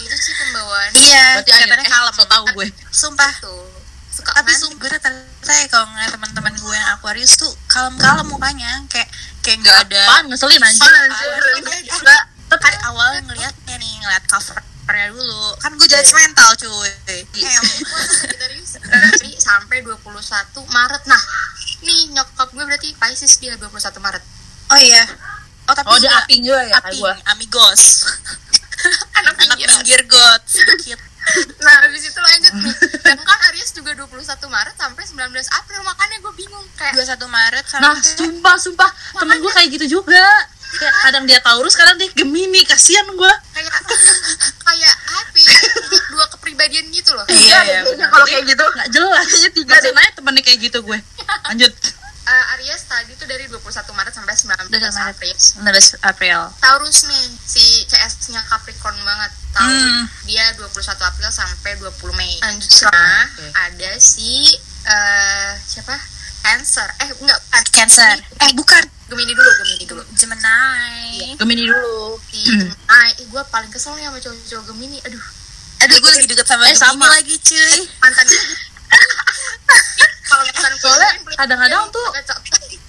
itu 0.00 0.16
sih 0.16 0.34
pembawaan. 0.34 0.90
Iya 0.96 1.26
berarti 1.44 1.50
katanya 1.70 1.86
kalem. 1.86 2.14
so 2.16 2.24
tau 2.26 2.44
gue 2.50 2.66
sumpah 2.90 3.32
tuh. 3.38 3.62
Suka 4.10 4.34
tapi 4.34 4.50
gue 4.50 4.88
rata-rata 4.90 5.52
ya 5.54 5.66
kalau 5.70 5.86
ngeliat 5.94 6.10
teman-teman 6.10 6.54
gue 6.58 6.74
yang 6.74 6.90
Aquarius 6.98 7.38
tuh 7.38 7.52
kalem-kalem 7.70 8.26
mukanya. 8.26 8.82
Kayak 8.90 9.06
kayak 9.44 9.58
nggak 9.62 9.78
ada 9.86 10.02
apaan 10.08 10.24
ngeselin 10.26 10.62
aja 10.64 10.82
Enggak, 11.88 12.22
tapi 12.50 12.76
awal 12.90 13.22
ngeliatnya 13.22 13.74
nih 13.78 13.92
ngeliat 14.02 14.24
covernya 14.88 15.12
dulu. 15.12 15.44
Kan 15.60 15.70
gue 15.76 15.84
judgmental 15.84 16.50
cuy. 16.56 16.92
Em. 17.12 17.26
Dari 18.40 19.32
sampai 19.36 19.84
21 19.84 20.00
Maret. 20.64 21.02
Nah 21.04 21.22
nih 21.84 22.00
nyokap 22.16 22.48
gue 22.56 22.64
berarti 22.64 22.96
Pisces 22.96 23.36
dia 23.36 23.52
21 23.60 23.68
Maret. 24.00 24.24
Oh 24.72 24.80
iya. 24.80 25.04
Oh 25.68 25.76
tapi 25.76 25.92
oh 25.92 26.00
dia 26.00 26.08
juga 26.08 26.24
aping 26.24 26.40
juga 26.40 26.60
ya 26.64 26.74
aping 26.80 27.04
gue 27.04 27.14
amigos. 27.36 27.82
Anak 29.20 29.36
anak 29.36 29.60
pinggir. 29.60 30.00
got 30.08 30.40
sedikit. 30.48 30.96
Nah 31.60 31.84
habis 31.84 32.08
itu 32.08 32.16
lanjut 32.16 32.56
nih. 32.56 32.72
Dan 33.04 33.20
kan 33.20 33.36
Aries 33.52 33.76
juga 33.76 33.92
21 33.92 34.16
Maret 34.48 34.76
sampai 34.80 35.04
19 35.04 35.28
April. 35.60 35.80
Makanya 35.84 36.16
gue 36.24 36.32
bingung 36.32 36.64
kayak 36.72 36.96
21 36.96 37.28
Maret 37.28 37.64
nah 37.76 37.92
sampai 37.92 38.16
sumpah 38.16 38.56
sumpah. 38.56 38.88
Temen 39.12 39.36
gue 39.36 39.52
kayak 39.52 39.68
gitu 39.76 40.00
juga. 40.00 40.24
Kayak 40.80 40.94
kadang 41.04 41.28
dia 41.28 41.36
Taurus 41.44 41.76
kadang 41.76 42.00
dia 42.00 42.08
Gemini. 42.16 42.64
Kasihan 42.64 43.04
gue 43.12 43.32
kayak 43.58 43.74
kayak 44.62 44.94
apa 45.10 45.36
ya, 45.36 45.56
dua 46.08 46.26
kepribadian 46.30 46.86
gitu 46.88 47.10
loh. 47.10 47.26
Iya 47.26 47.58
iya 47.64 47.80
kalau 48.06 48.24
kayak 48.24 48.46
gitu. 48.46 48.62
Nggak 48.64 48.88
jelas 48.90 49.26
aja 49.26 49.48
tiga 49.50 49.74
deh 49.78 49.92
naik 49.92 50.12
temennya 50.14 50.42
kayak 50.42 50.58
gitu 50.62 50.78
gue. 50.80 50.98
Lanjut. 51.48 51.74
Eh, 52.28 52.52
Aries 52.52 52.84
tadi 52.84 53.16
tuh 53.16 53.24
dari 53.24 53.48
21 53.48 53.64
Maret 53.88 54.12
sampai 54.12 54.36
19 54.36 54.68
19 54.68 54.84
Maret. 54.92 55.16
April. 55.16 55.32
19 55.64 55.64
April. 56.04 56.40
Taurus 56.60 57.08
nih 57.08 57.24
si 57.40 57.88
CS-nya 57.88 58.44
Capricorn 58.44 59.00
banget. 59.00 59.32
Taurus 59.56 59.80
Hmm. 59.80 60.04
dia 60.28 60.44
21 60.52 60.68
April 61.00 61.32
sampai 61.32 61.80
20 61.80 61.88
Mei. 62.12 62.36
Lanjutnya 62.36 62.92
Oke. 63.32 63.48
ada 63.48 63.90
si 63.96 64.44
eh 64.84 65.50
siapa 65.56 65.96
Cancer. 66.40 66.88
Eh 66.98 67.08
enggak 67.14 67.38
bukan. 67.40 67.62
Cancer. 67.68 68.14
Eh 68.38 68.50
bukan. 68.52 68.84
Gemini 69.08 69.32
dulu 69.32 69.50
Gemini 69.54 69.84
dulu. 69.84 70.02
Gemini. 70.12 71.36
Gemini 71.36 71.62
dulu. 71.64 72.20
Gemini. 72.28 72.68
Ih 73.14 73.26
gue 73.26 73.42
paling 73.48 73.68
kesel 73.68 73.92
nih 73.94 74.04
sama 74.04 74.18
cowok-cowok 74.18 74.64
Gemini. 74.68 74.98
Aduh. 75.02 75.24
Aduh 75.78 75.96
gue 75.96 76.10
lagi 76.10 76.26
deket 76.26 76.44
sama 76.44 76.62
Eh, 76.62 76.66
Gemini 76.68 76.80
sama. 76.80 77.06
lagi 77.08 77.34
cuy. 77.36 77.78
Mantan 77.98 78.26
kalau 80.24 80.42
misalkan 80.44 80.72
gue 80.72 80.80
Soalnya 80.82 81.10
kadang-kadang 81.34 81.82
tuh- 81.88 82.12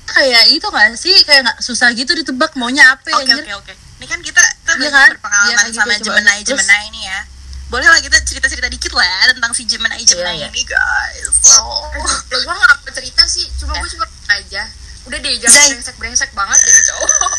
kayak 0.10 0.44
itu 0.50 0.66
gak 0.66 0.92
sih? 0.96 1.16
Kayak 1.24 1.42
nggak 1.48 1.58
susah 1.62 1.88
gitu 1.94 2.12
ditebak 2.14 2.52
maunya 2.56 2.84
apa 2.92 3.08
Oke 3.14 3.24
anjir. 3.26 3.44
oke 3.48 3.54
oke. 3.64 3.74
Ini 4.00 4.06
kan 4.06 4.20
kita 4.20 4.44
kita 4.44 4.72
Iya 4.76 4.80
banyak 4.82 4.92
kan? 4.92 5.10
berpengalaman 5.16 5.48
Iya, 5.48 5.56
kayak 5.56 5.72
gitu, 5.72 5.80
sama. 5.80 6.20
Gemini 6.20 6.42
Gemini 6.44 6.78
ini 6.90 7.02
ya. 7.06 7.20
Boleh 7.69 7.86
lah 7.86 8.01
kita 8.01 8.17
cerita-cerita 8.25 8.65
dikit 8.65 8.91
lah 8.97 9.05
ya 9.05 9.29
tentang 9.29 9.53
si 9.53 9.62
Gemini 9.69 10.01
Gemini 10.01 10.41
iya. 10.41 10.49
ini 10.49 10.63
guys. 10.65 11.38
Oh. 11.62 11.86
Lo 12.34 12.38
gue 12.41 12.55
gak 12.58 12.71
apa 12.82 12.89
cerita 12.89 13.21
sih, 13.29 13.45
cuma 13.62 13.77
gue 13.77 13.89
cuma 13.93 14.05
aja. 14.34 14.65
Udah 15.05 15.17
deh, 15.21 15.34
jangan 15.38 15.53
Zai. 15.53 15.69
brengsek-brengsek 15.77 16.32
banget 16.34 16.60
jadi 16.65 16.82
cowok. 16.89 17.34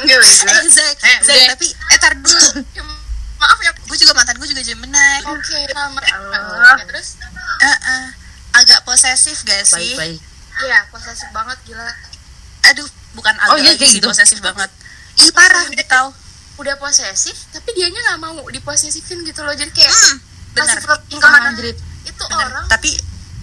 enggak 0.00 0.20
Eh 1.04 1.16
Eh, 1.24 1.48
tapi 1.52 1.66
eh 1.72 1.98
tar 2.00 2.12
dulu. 2.16 2.48
Ya, 2.76 2.82
maaf 3.40 3.58
ya. 3.64 3.72
Gue 3.88 3.96
juga 3.96 4.12
mantan 4.12 4.36
gue 4.36 4.48
juga 4.48 4.60
Gemini. 4.60 5.24
Oke, 5.24 5.58
sama. 5.72 6.00
Allah. 6.04 6.76
Oke, 6.76 6.84
terus, 6.92 7.16
Eh, 7.60 7.68
eh. 7.68 8.04
agak 8.60 8.84
posesif 8.84 9.44
gak 9.44 9.64
sih? 9.64 9.96
baik 9.96 10.20
baik 10.20 10.20
iya, 10.60 10.84
posesif 10.92 11.28
banget 11.32 11.56
gila. 11.64 11.88
Aduh, 12.72 12.88
bukan 13.16 13.34
agak 13.40 13.52
Oh, 13.52 13.56
iya, 13.56 13.72
kayak 13.76 13.88
sih 13.88 14.00
gitu. 14.00 14.08
posesif 14.12 14.38
banget. 14.44 14.68
Ih 15.16 15.30
parah 15.32 15.64
udah 15.64 15.86
tahu. 15.88 16.08
Udah 16.60 16.76
posesif, 16.76 17.48
tapi 17.50 17.72
dianya 17.72 17.96
gak 18.06 18.20
mau 18.20 18.36
diposesifin 18.46 19.24
gitu 19.24 19.40
loh. 19.40 19.52
Jadi 19.52 19.72
kayak 19.72 19.88
Hmm, 19.90 20.16
ke 21.10 21.18
mana 21.22 21.48
Anjrit. 21.48 21.76
itu 22.02 22.22
Benar. 22.22 22.46
orang 22.46 22.66
Tapi 22.68 22.90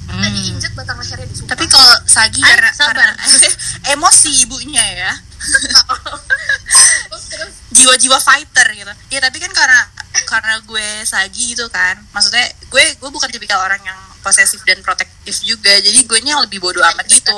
Hmm. 0.07 0.23
tadi 0.23 0.39
injet 0.47 0.71
batang 0.71 0.95
lehernya 0.97 1.25
disumpah. 1.25 1.51
tapi 1.51 1.65
kalau 1.67 1.95
Sagi 2.05 2.39
Eh, 2.39 2.47
karena, 2.47 2.69
sabar. 2.71 2.95
karena 2.95 3.15
emosi 3.93 4.29
ibunya 4.39 4.85
ya. 4.97 5.11
terus 7.27 7.53
jiwa-jiwa 7.69 8.17
fighter 8.17 8.67
gitu. 8.71 8.93
Ya 9.09 9.19
tapi 9.19 9.37
kan 9.37 9.51
karena 9.51 9.81
karena 10.23 10.53
gue 10.61 10.87
sagi 11.03 11.51
gitu 11.51 11.67
kan. 11.67 11.99
Maksudnya 12.09 12.39
gue 12.63 12.83
gue 12.93 13.09
bukan 13.09 13.27
tipikal 13.27 13.59
orang 13.59 13.83
yang 13.83 13.99
posesif 14.21 14.63
dan 14.63 14.79
protektif 14.79 15.41
juga. 15.41 15.75
Jadi 15.75 16.03
gue 16.03 16.19
nya 16.21 16.39
lebih 16.39 16.59
bodoh 16.59 16.83
amat 16.85 17.05
gitu. 17.07 17.35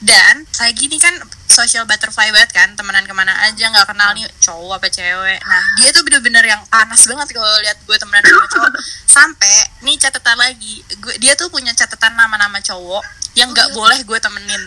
Dan 0.00 0.42
sagi 0.48 0.86
ini 0.86 0.98
kan 0.98 1.14
social 1.52 1.84
butterfly 1.84 2.32
banget 2.32 2.56
kan, 2.56 2.72
temenan 2.72 3.04
ke 3.04 3.12
mana 3.12 3.36
aja 3.44 3.68
nggak 3.68 3.84
kenal 3.84 4.16
nih 4.16 4.24
cowok 4.40 4.80
apa 4.80 4.88
cewek. 4.88 5.38
Nah 5.44 5.64
dia 5.76 5.92
tuh 5.92 6.00
bener-bener 6.02 6.44
yang 6.48 6.64
panas 6.72 7.04
banget 7.04 7.28
kalau 7.36 7.52
lihat 7.60 7.76
gue 7.84 7.96
temenan 8.00 8.24
sama 8.24 8.46
cowok. 8.48 8.72
Sampai 9.04 9.54
nih 9.84 10.00
catatan 10.00 10.40
lagi, 10.40 10.80
gue 10.96 11.14
dia 11.20 11.36
tuh 11.36 11.52
punya 11.52 11.76
catatan 11.76 12.16
nama-nama 12.16 12.56
cowok 12.58 13.04
yang 13.36 13.52
nggak 13.52 13.76
boleh 13.76 14.00
gue 14.00 14.18
temenin. 14.18 14.62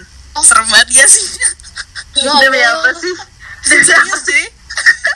Serem 0.45 0.69
banget 0.69 0.93
ya 0.93 1.05
sih. 1.09 1.25
Ya 2.15 2.31
demi 2.39 2.59
apa 2.59 2.95
sih 2.95 3.15
Serius 3.65 4.23
sih. 4.23 4.45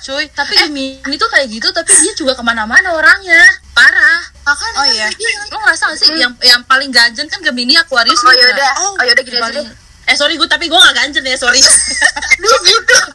cuy 0.04 0.26
tapi 0.32 0.56
Gemini 0.56 1.16
tuh 1.16 1.28
kayak 1.28 1.48
gitu 1.52 1.68
tapi 1.72 1.92
dia 1.92 2.12
juga 2.16 2.32
ke 2.36 2.44
mana-mana 2.44 2.96
orangnya 2.96 3.40
parah 3.76 4.20
makanya 4.48 4.80
Oh, 4.80 4.84
kan 4.88 4.96
iya. 4.96 5.08
lo 5.52 5.58
ngerasa 5.60 5.84
gak 5.92 6.00
sih 6.00 6.08
yang 6.16 6.32
yang 6.40 6.64
paling 6.64 6.88
ganjen 6.90 7.28
kan 7.28 7.40
Gemini 7.44 7.76
Aquarius 7.76 8.24
oh 8.24 8.32
nih, 8.32 8.40
yaudah 8.40 8.72
nah. 8.72 8.84
oh 8.84 8.92
yaudah 9.04 9.24
gini 9.24 9.38
aja 9.38 9.60
deh 9.60 9.68
eh 10.10 10.16
sorry 10.18 10.36
gue 10.36 10.50
tapi 10.50 10.66
gue 10.66 10.80
gak 10.80 10.96
ganjen 10.98 11.22
ya 11.22 11.38
sorry. 11.38 11.62
Lu 12.42 12.58
gitu. 12.66 12.98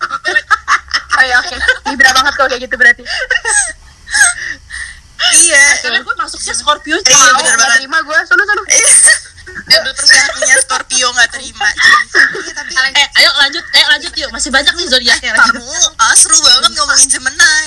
Oh 1.14 1.22
ya 1.22 1.38
oke. 1.38 1.54
Libra 1.94 2.10
banget 2.10 2.34
kalau 2.34 2.48
kayak 2.50 2.62
gitu 2.66 2.74
berarti. 2.74 3.02
Iya. 5.30 5.64
karena 5.78 6.02
gue 6.02 6.14
masuknya 6.18 6.54
Scorpio 6.58 6.98
Iya, 6.98 7.28
bener 7.38 7.54
banget. 7.54 7.78
terima 7.86 7.98
gue 8.02 8.18
sono 8.26 8.42
sono 8.42 8.62
double 9.70 9.94
persennya 9.94 10.56
Scorpio 10.58 11.06
nggak 11.14 11.30
terima. 11.38 11.68
Iya 12.34 12.52
tapi 12.58 12.72
eh 12.98 13.08
ayo 13.22 13.30
lanjut 13.38 13.62
eh 13.62 13.84
lanjut 13.94 14.12
yuk. 14.18 14.30
Masih 14.34 14.50
banyak 14.50 14.74
nih 14.74 14.86
zodiaknya. 14.90 15.32
Kamu 15.38 15.62
ah, 16.02 16.14
seru 16.18 16.34
banget 16.42 16.70
ngomongin 16.74 17.06
Gemini 17.06 17.62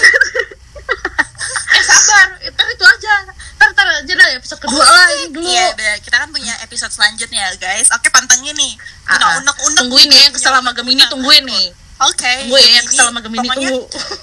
sabar 1.97 2.27
ntar 2.53 2.67
itu 2.69 2.85
aja 2.85 3.13
ntar 3.57 3.69
ntar 3.73 3.87
aja 4.01 4.13
dah 4.13 4.27
episode 4.37 4.59
kedua 4.61 4.85
lah 4.85 5.07
ini 5.17 5.25
dulu 5.33 5.47
iya 5.49 5.67
episode 6.77 6.93
selanjutnya 6.93 7.49
guys. 7.57 7.89
Oke, 7.95 8.13
pantengin 8.13 8.53
nih. 8.53 8.77
Ah, 9.09 9.17
ah. 9.17 9.33
Unek-unek. 9.41 9.77
tungguin 9.81 10.07
nih 10.13 10.19
yang 10.29 10.33
kesel 10.35 10.53
sama 10.53 10.71
Gemini 10.77 11.03
tungguin 11.09 11.43
nih 11.47 11.65
Oke. 11.97 12.33
Tunggu 12.45 12.57
ya, 12.61 12.69
yang 12.77 12.85
kesel 12.85 13.05
sama 13.09 13.19
Gemini 13.25 13.47
tunggu. 13.49 13.79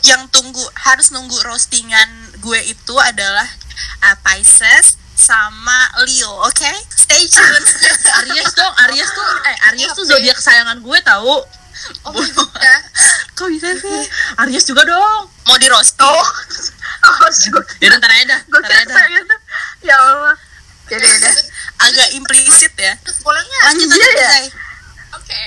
Yang 0.07 0.23
tunggu 0.31 0.63
harus 0.79 1.11
nunggu 1.11 1.35
roastingan 1.43 2.39
gue 2.39 2.61
itu 2.71 2.95
adalah 2.95 3.49
uh, 4.07 4.17
Pisces 4.23 4.95
sama 5.19 5.91
Leo, 6.07 6.31
oke? 6.47 6.73
Stay 6.95 7.27
tune. 7.27 7.65
Aries 8.23 8.51
dong 8.55 8.75
Aries 8.87 9.11
tuh 9.11 9.27
eh 9.51 9.57
Aries 9.73 9.91
tuh 9.97 10.05
zodiak 10.07 10.39
kesayangan 10.39 10.79
gue 10.79 10.99
tahu 11.03 11.43
oh 12.07 12.13
my 12.15 12.31
god 12.31 12.83
Kok 13.35 13.51
bisa 13.51 13.75
sih? 13.75 14.01
Aries 14.47 14.63
juga 14.63 14.87
dong 14.87 15.27
Mau 15.51 15.59
di 15.59 15.67
roasting? 15.67 16.07
oh 16.07 16.23
oh 17.05 17.17
gue 17.29 17.63
Yaudah 17.79 17.99
ntar 17.99 18.11
aja 18.11 18.25
dah 18.27 18.41
gue 18.43 18.61
aja 18.61 18.83
kira 18.83 19.03
gitu 19.11 19.37
ya 19.83 19.95
Allah 19.95 20.35
jadi 20.85 21.05
udah 21.07 21.35
Agak 21.81 22.09
implisit 22.13 22.73
ya. 22.75 22.93
boleh 23.21 23.41
nggak 23.41 23.63
Lanjut 23.67 23.87
Iya 23.87 23.93
lanjut 23.95 24.13
ya? 24.15 24.27
Zai. 24.27 24.47
Oke. 25.15 25.43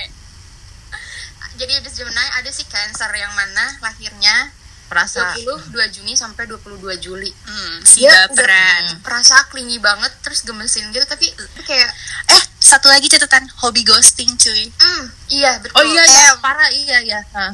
Jadi 1.56 1.72
ada 1.74 1.90
Gemini, 1.90 2.24
ada 2.32 2.46
si 2.48 2.62
Cancer 2.64 3.10
yang 3.12 3.32
mana 3.32 3.64
lahirnya 3.80 4.54
Perasa 4.86 5.36
22 5.36 5.68
Juni 5.92 6.14
sampai 6.14 6.46
22 6.46 6.80
Juli. 6.98 7.28
Hmm, 7.44 7.76
si 7.82 8.00
Dia 8.00 8.24
baperan. 8.24 8.98
perasa 8.98 9.36
klingi 9.46 9.76
banget 9.76 10.08
terus 10.18 10.42
gemesin 10.42 10.88
gitu 10.88 11.04
tapi 11.04 11.28
kayak 11.60 11.90
Eh, 12.30 12.42
satu 12.58 12.88
lagi 12.88 13.04
catatan 13.06 13.44
hobi 13.58 13.82
ghosting 13.82 14.32
cuy. 14.34 14.64
hmm, 14.70 15.04
iya 15.28 15.58
betul. 15.58 15.76
Oh 15.76 15.84
iya 15.84 16.02
iya 16.02 16.28
parah 16.38 16.66
iya 16.68 16.98
iya 17.00 17.20
Hah. 17.28 17.52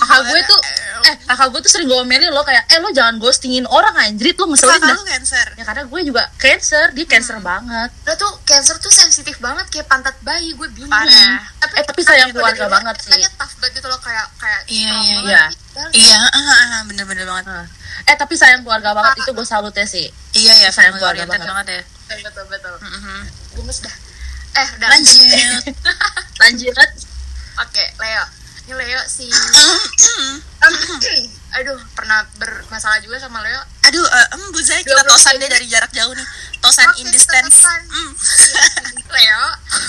Kakak 0.00 0.20
gue 0.26 0.40
tuh 0.44 0.60
eh 1.00 1.16
kakak 1.24 1.48
gue 1.48 1.60
tuh 1.60 1.70
sering 1.70 1.88
ngomelin 1.88 2.28
lo 2.28 2.42
kayak 2.42 2.64
eh 2.66 2.78
lo 2.78 2.90
jangan 2.90 3.16
ghostingin 3.16 3.64
orang 3.64 3.96
anjrit 3.96 4.36
lo 4.36 4.46
ngeselin 4.46 4.76
kakak 4.76 4.84
dah 4.86 4.96
lu 4.96 5.04
cancer. 5.06 5.46
ya 5.56 5.64
karena 5.64 5.82
gue 5.88 6.00
juga 6.04 6.22
cancer 6.36 6.84
dia 6.92 7.06
cancer 7.06 7.36
banget 7.40 7.88
Lo 8.04 8.12
tuh 8.16 8.32
Cancer 8.42 8.76
tuh 8.76 8.90
sensitif 8.90 9.38
banget 9.38 9.62
kayak 9.70 9.86
pantat 9.86 10.16
bayi, 10.20 10.50
gue 10.52 10.66
bingung. 10.74 10.90
Parah. 10.90 11.38
Tapi, 11.56 11.74
Eh, 11.78 11.84
tapi 11.86 12.00
sayang 12.02 12.34
keluarga 12.34 12.66
banget 12.66 12.98
sih. 12.98 13.14
Katanya 13.14 13.30
tough 13.38 13.54
banget 13.56 13.78
gitu 13.78 13.86
loh 13.86 14.00
kayak 14.02 14.26
kayak 14.36 14.60
Iya, 14.66 14.90
iya, 14.90 15.16
iya. 15.22 15.42
Padahal 15.70 15.90
Iya, 15.94 16.18
ah, 16.18 16.34
ah, 16.34 16.64
ah, 16.66 16.82
bener-bener 16.84 17.24
banget. 17.24 17.46
Hah. 17.46 17.66
eh 18.10 18.16
tapi 18.16 18.34
sayang 18.34 18.64
keluarga 18.64 18.90
banget 18.90 19.22
itu 19.22 19.30
gue 19.30 19.46
salutnya 19.46 19.86
sih 19.86 20.08
Iya 20.34 20.66
ya, 20.66 20.70
Sayang 20.72 20.98
keluarga 20.98 21.24
banget. 21.24 21.66
ya. 21.68 21.82
betul 22.26 22.44
betul. 22.50 22.74
Mhm. 22.80 23.20
Gemes 23.54 23.78
dah. 23.80 23.94
Eh, 24.50 24.66
udah 24.76 24.88
Lanjut. 24.90 25.62
lanjut 26.42 26.74
Oke, 27.60 27.84
Leo. 28.02 28.24
Ini 28.70 28.78
Leo 28.78 29.02
si 29.04 29.26
Hmm. 29.26 30.38
aduh, 31.50 31.74
pernah 31.90 32.22
bermasalah 32.38 33.02
juga 33.02 33.18
sama 33.18 33.42
Leo. 33.42 33.58
Aduh, 33.82 34.06
eh, 34.06 34.26
em, 34.30 34.42
Bu 34.48 34.62
Zai, 34.62 34.78
kita 34.80 35.02
tosan 35.02 35.34
deh 35.36 35.50
dari 35.50 35.66
jarak 35.66 35.90
jauh 35.90 36.14
nih. 36.14 36.22
Tosan 36.60 36.86
Oke, 36.86 37.02
in 37.02 37.10
distance. 37.10 37.66
Hmm. 37.66 38.14
Leo, 39.10 39.42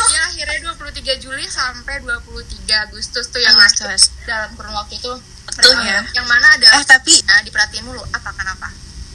dia 0.10 0.22
akhirnya 0.26 0.58
23 0.66 1.14
Juli 1.22 1.46
sampai 1.46 2.02
23 2.02 2.42
Agustus 2.82 3.30
tuh 3.30 3.38
yang 3.38 3.54
Agustus. 3.54 4.10
dalam 4.26 4.50
kurun 4.58 4.74
waktu 4.74 4.98
itu. 4.98 5.14
Betul 5.46 5.78
Nah, 5.78 5.86
ya. 5.86 6.00
Yang 6.12 6.26
mana 6.26 6.48
ada 6.52 6.68
Eh, 6.74 6.86
tapi 6.90 7.22
Nah, 7.22 7.46
diperhatiin 7.46 7.86
mulu 7.86 8.02
apa 8.02 8.34
kenapa? 8.34 8.66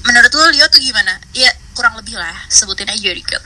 menurut 0.05 0.31
lo 0.31 0.46
Leo 0.48 0.70
tuh 0.70 0.79
gimana? 0.79 1.18
Iya, 1.33 1.50
kurang 1.74 1.98
lebih 1.98 2.14
lah. 2.14 2.46
Sebutin 2.46 2.87
aja 2.87 3.11
dikit. 3.11 3.42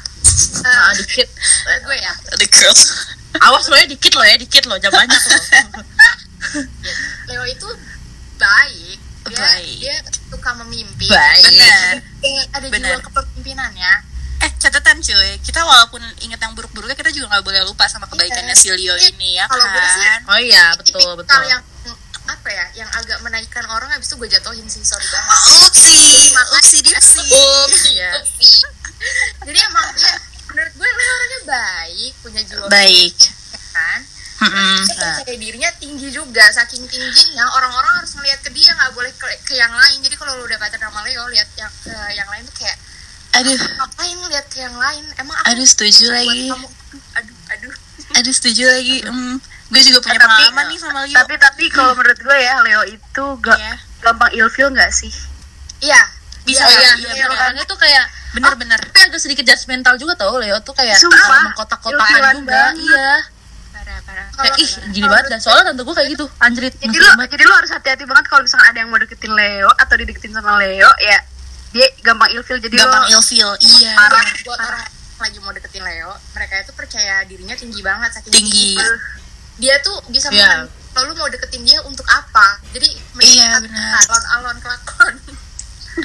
nah 0.61 0.92
Eh, 0.92 1.00
dikit 1.00 1.28
gue 1.88 1.96
ya. 1.96 2.12
The 2.37 2.44
girls. 2.46 3.16
awas 3.40 3.70
lo 3.70 3.78
ya 3.78 3.87
dikit 3.87 4.12
lo 4.12 4.20
ya 4.20 4.35
dikit 4.37 4.66
lo 4.66 4.74
jangan 4.76 5.06
banyak 5.06 5.16
lo 5.16 5.38
Leo 7.26 7.44
itu 7.46 7.68
baik. 8.36 8.98
Dia, 9.22 9.36
Baik. 9.36 9.76
dia 9.78 9.94
suka 10.26 10.50
memimpi. 10.56 11.06
Baik. 11.06 11.44
Bener. 11.44 11.94
Eh, 12.20 12.42
ada 12.50 12.66
Bener. 12.66 12.88
jiwa 12.90 13.04
kepemimpinannya. 13.04 13.92
Eh, 14.40 14.50
catatan 14.56 14.96
cuy. 14.98 15.30
Kita 15.38 15.60
walaupun 15.60 16.00
inget 16.20 16.40
yang 16.40 16.52
buruk-buruknya, 16.52 16.94
kita 16.94 17.12
juga 17.12 17.28
nggak 17.30 17.44
boleh 17.44 17.60
lupa 17.62 17.84
sama 17.84 18.08
kebaikannya 18.08 18.54
si 18.54 18.72
Leo 18.72 18.96
Iya. 18.96 19.12
ini 19.12 19.36
ya 19.36 19.44
Kalau 19.44 19.60
gue 19.62 19.84
sih, 19.86 20.02
kan? 20.02 20.20
oh 20.26 20.40
iya 20.40 20.64
betul 20.74 21.10
betul 21.14 21.40
yang 21.44 21.60
apa 22.22 22.48
ya 22.48 22.64
yang 22.76 22.90
agak 22.90 23.18
menaikkan 23.20 23.66
orang 23.66 23.90
habis 23.90 24.06
itu 24.06 24.16
gue 24.16 24.30
jatuhin 24.30 24.62
sih 24.64 24.80
sorry 24.80 25.02
banget 25.04 25.34
Upsi, 25.60 25.98
upsi 26.30 26.78
dipsi. 26.80 27.20
Iya. 27.90 28.10
Jadi 29.42 29.58
emang 29.60 29.86
ya 29.94 30.12
menurut 30.48 30.72
gue 30.72 30.88
orangnya 30.88 31.40
baik 31.44 32.12
punya 32.22 32.40
jiwa 32.40 32.66
Baik. 32.66 33.14
kan 33.70 34.00
Percaya 34.40 35.37
dirinya 35.37 35.70
tinggi 35.76 36.09
juga 36.09 36.44
saking 36.50 36.85
tingginya 36.85 37.44
orang-orang 37.53 37.92
harus 38.00 38.16
ngeliat 38.16 38.40
ke 38.40 38.50
dia 38.50 38.72
nggak 38.72 38.92
boleh 38.92 39.12
ke, 39.12 39.26
ke 39.44 39.55
yang 39.55 39.68
lain. 39.70 39.98
Jadi 40.00 40.16
kalau 40.16 40.33
lu 40.35 40.44
udah 40.44 40.57
pacaran 40.57 40.88
sama 40.88 41.05
Leo 41.05 41.29
lihat 41.29 41.48
yang 41.55 41.72
ke 41.85 41.92
yang 42.14 42.24
lain 42.26 42.42
tuh 42.44 42.57
kayak 42.57 42.76
Aduh, 43.31 43.55
ngapain 43.55 44.16
ngeliat 44.18 44.46
ke 44.48 44.59
yang 44.59 44.74
lain? 44.74 45.05
Emang 45.14 45.37
aku 45.38 45.55
aduh 45.55 45.62
setuju 45.64 46.11
lagi. 46.11 46.50
kamu. 46.50 46.66
Aduh 47.14 47.37
aduh. 47.48 47.74
Aduh 48.16 48.35
setuju 48.35 48.64
lagi. 48.66 48.96
Hmm. 49.05 49.37
Gue 49.70 49.83
juga 49.87 50.03
punya 50.03 50.16
Eh, 50.16 50.18
tapi- 50.18 50.35
pengalaman 50.50 50.64
nih 50.66 50.79
sama 50.83 50.98
Leo. 51.05 51.14
tapi 51.14 51.35
tapi 51.38 51.64
kalau 51.70 51.92
menurut 51.94 52.18
gue 52.18 52.37
ya 52.37 52.55
Leo 52.61 52.83
itu 52.90 53.24
gak 53.38 53.55
ya, 53.55 53.74
gampang 54.03 54.35
ilfeel 54.35 54.74
nggak 54.74 54.90
sih? 54.90 55.12
Iya. 55.79 56.00
Bisa 56.42 56.64
oh 56.64 56.72
iya, 56.72 56.90
iya, 56.96 57.11
iya 57.14 57.26
bener. 57.29 57.38
orangnya 57.38 57.64
tuh 57.68 57.79
kayak 57.79 58.05
bener-bener. 58.33 58.81
tapi 58.81 58.98
agak 58.98 59.20
sedikit 59.20 59.44
judgmental 59.44 59.94
juga 59.94 60.16
tau 60.16 60.35
Leo 60.35 60.59
tuh 60.64 60.74
kayak 60.74 60.98
mengkotak-kotakan 60.98 62.35
juga. 62.42 62.62
Iya 62.74 63.11
Parah, 63.90 64.03
parah. 64.07 64.26
kayak 64.33 64.57
ih 64.57 64.70
gini 64.90 65.05
banget 65.05 65.26
dah 65.29 65.38
soalnya 65.38 65.64
tante 65.68 65.83
gue 65.83 65.94
kayak 65.94 66.09
gitu 66.11 66.26
anjrit 66.38 66.74
jadi 66.76 66.96
banget. 66.96 67.29
jadi 67.33 67.42
lo 67.44 67.55
harus 67.55 67.70
hati-hati 67.70 68.05
banget 68.05 68.24
kalau 68.26 68.42
misalnya 68.42 68.66
ada 68.68 68.79
yang 68.79 68.88
mau 68.88 68.98
deketin 68.98 69.33
Leo 69.33 69.70
atau 69.72 69.94
dideketin 69.96 70.31
sama 70.31 70.57
Leo 70.57 70.90
ya 71.00 71.18
dia 71.70 71.87
gampang 72.00 72.31
ilfeel 72.31 72.59
jadi 72.59 72.74
Gampang 72.76 73.03
lo 73.05 73.09
ilfeel. 73.12 73.50
Iya. 73.61 73.92
parah 73.94 74.22
buat 74.40 74.61
orang 74.61 74.81
yang 74.81 74.94
lagi 75.20 75.38
mau 75.40 75.53
deketin 75.53 75.83
Leo 75.83 76.11
mereka 76.31 76.55
itu 76.59 76.72
percaya 76.72 77.14
dirinya 77.24 77.55
tinggi 77.55 77.81
banget 77.81 78.11
saking 78.12 78.31
Tinggi. 78.33 78.74
tingginya. 78.74 78.88
dia 79.57 79.74
tuh 79.81 79.96
bisa 80.07 80.31
Iya. 80.31 80.40
yeah. 80.40 80.59
lalu 80.92 81.11
mau 81.14 81.26
deketin 81.26 81.62
dia 81.62 81.79
untuk 81.83 82.07
apa 82.07 82.46
jadi 82.70 82.87
Iya, 82.87 83.59
menjadi 83.59 83.66
benar. 83.66 83.98
alon-alon 84.05 84.57
kelakon 84.59 85.14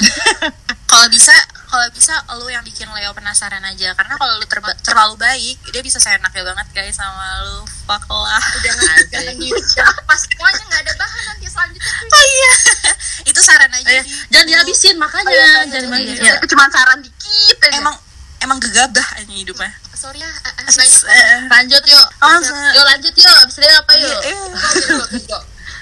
Kalau 0.85 1.07
bisa, 1.07 1.31
kalau 1.75 1.91
bisa 1.91 2.13
lo 2.31 2.47
yang 2.47 2.63
bikin 2.63 2.87
Leo 2.89 3.11
penasaran 3.11 3.59
aja. 3.61 3.91
Karena 3.91 4.15
kalau 4.15 4.33
lo 4.33 4.45
terba- 4.45 4.79
terlalu 4.79 5.15
baik, 5.17 5.59
dia 5.69 5.81
bisa 5.81 5.99
seenaknya 5.99 6.43
banget 6.45 6.67
guys 6.71 6.95
sama 6.95 7.19
lo. 7.43 7.67
Fuck 7.83 8.07
lah. 8.07 8.39
Asik. 8.39 8.63
jangan 9.13 9.35
jangan 9.67 9.95
pas 10.01 10.17
semuanya 10.17 10.63
nggak 10.65 10.81
ada 10.81 10.93
bahan 10.95 11.23
nanti 11.27 11.45
selanjutnya 11.45 11.91
Oh 12.07 12.23
iya. 12.25 12.51
Itu 13.29 13.39
saran 13.41 13.69
aja 13.69 13.89
Eh, 13.91 14.01
sih. 14.01 14.15
jangan 14.29 14.47
dihabisin 14.47 14.95
makanya 14.95 15.27
Oh, 15.27 15.33
iya, 15.33 15.43
jangan 15.43 15.67
iya, 15.67 15.79
dihabisin 15.83 16.23
iya. 16.23 16.33
itu 16.35 16.47
cuma 16.47 16.65
saran 16.69 16.99
dikit 16.99 17.57
aja 17.59 17.77
Emang 17.77 17.95
emang 18.39 18.57
gegabah 18.57 19.07
ini 19.21 19.43
hidupnya. 19.43 19.71
sorry 19.91 20.19
ya 20.19 20.29
As- 20.61 20.75
banyak 20.75 21.01
eh, 21.07 21.37
lanjut 21.47 21.83
yuk 21.83 22.07
Oh, 22.19 22.39
yuk 22.71 22.85
lanjut 22.85 23.13
yuk 23.13 23.35
abis 23.41 23.55
ini 23.57 23.67
apa 23.67 23.93
yuk 23.95 24.19
eh, 24.21 24.35
Virgo, 24.53 25.03
Virgo. 25.09 25.39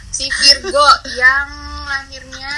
si 0.09 0.25
Virgo 0.29 0.87
yang 1.13 1.47
lahirnya 1.83 2.53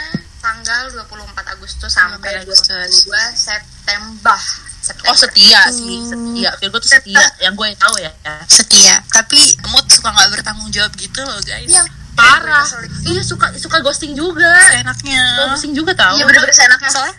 tanggal 0.46 0.84
24 0.94 1.54
Agustus 1.58 1.90
sampai 1.90 2.38
24 2.38 2.46
Agustus. 2.46 2.92
22 3.10 3.34
September 3.34 4.38
September 4.86 5.10
oh 5.10 5.18
setia 5.18 5.62
sih 5.74 5.98
setia 6.06 6.50
Virgo 6.62 6.78
tuh 6.78 6.90
setia 6.94 7.26
yang 7.42 7.58
gue 7.58 7.74
tahu 7.74 7.98
ya 7.98 8.14
setia. 8.46 9.02
Tapi 9.10 9.42
mood 9.74 9.90
suka 9.90 10.14
nggak 10.14 10.30
bertanggung 10.38 10.70
jawab 10.70 10.94
gitu 10.94 11.26
loh 11.26 11.42
guys. 11.42 11.74
Iya. 11.74 11.84
parah 12.16 12.64
iya 13.04 13.20
suka 13.20 13.52
suka 13.60 13.84
ghosting 13.84 14.16
juga 14.16 14.48
Seenaknya. 14.72 15.20
suka 15.36 15.46
ghosting 15.52 15.74
juga 15.76 15.92
tau 16.00 16.16
iya 16.16 16.24
bener-bener 16.24 16.56
seenaknya 16.56 16.88
Soalnya, 16.88 17.16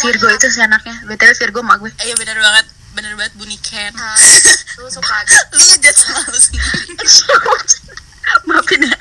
Virgo 0.00 0.24
itu 0.32 0.46
seenaknya 0.48 0.94
btw 1.04 1.36
Virgo 1.36 1.60
mak 1.60 1.84
gue 1.84 1.92
iya 2.06 2.14
bener 2.16 2.38
banget. 2.40 2.64
Bener 2.96 3.12
banget 3.14 3.36
bunyi 3.36 3.60
Ken. 3.60 3.92
ah, 3.92 4.16
lu 4.80 4.88
suka 4.88 5.14
lu 5.52 5.60
sama 5.92 6.20
lu 6.32 6.38
sendiri. 6.40 6.96
maafin 8.48 8.88
ya 8.88 8.96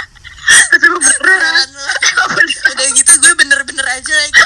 tapi 0.47 0.85
beneran. 0.87 1.67
Udah 2.71 2.87
gitu 2.93 3.11
gue 3.17 3.33
bener-bener 3.35 3.85
aja 3.85 4.13
lagi. 4.13 4.41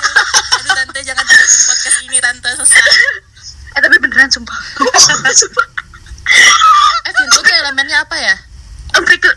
Aduh 0.57 0.71
tante 0.73 0.99
jangan 1.01 1.23
dengerin 1.23 1.61
podcast 1.65 1.97
ini 2.03 2.17
tante 2.19 2.49
sesat. 2.57 2.93
eh 3.71 3.79
tapi 3.79 3.95
beneran 3.97 4.27
sumpah 4.27 4.59
sumpah 5.39 5.67
eh 7.07 7.11
Virgo 7.15 7.39
tuh 7.39 7.55
elemennya 7.55 8.03
apa 8.03 8.19
ya 8.19 8.35
sampai 8.91 9.15
ke 9.15 9.31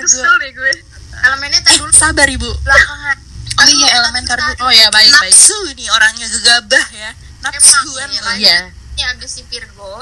kesel 0.00 0.32
deh 0.40 0.50
gue 0.56 0.72
elemennya 1.20 1.60
tadi 1.60 1.76
Eh 1.76 1.80
dulu 1.84 1.92
sabar 1.92 2.24
ibu. 2.26 2.48
belakangan 2.64 3.16
Oh 3.58 3.66
iya 3.68 3.88
elemen 4.00 4.24
karbu. 4.24 4.64
oh 4.64 4.72
ya 4.72 4.88
baik 4.88 5.12
baik 5.12 5.34
Nafsu 5.34 5.58
nih 5.76 5.88
orangnya 5.92 6.26
gegabah 6.32 6.86
ya. 6.96 7.10
Nafsuan 7.44 8.08
iya. 8.08 8.32
iya 8.40 8.58
ini 8.96 9.02
abis 9.12 9.30
si 9.36 9.42
Virgo 9.44 10.00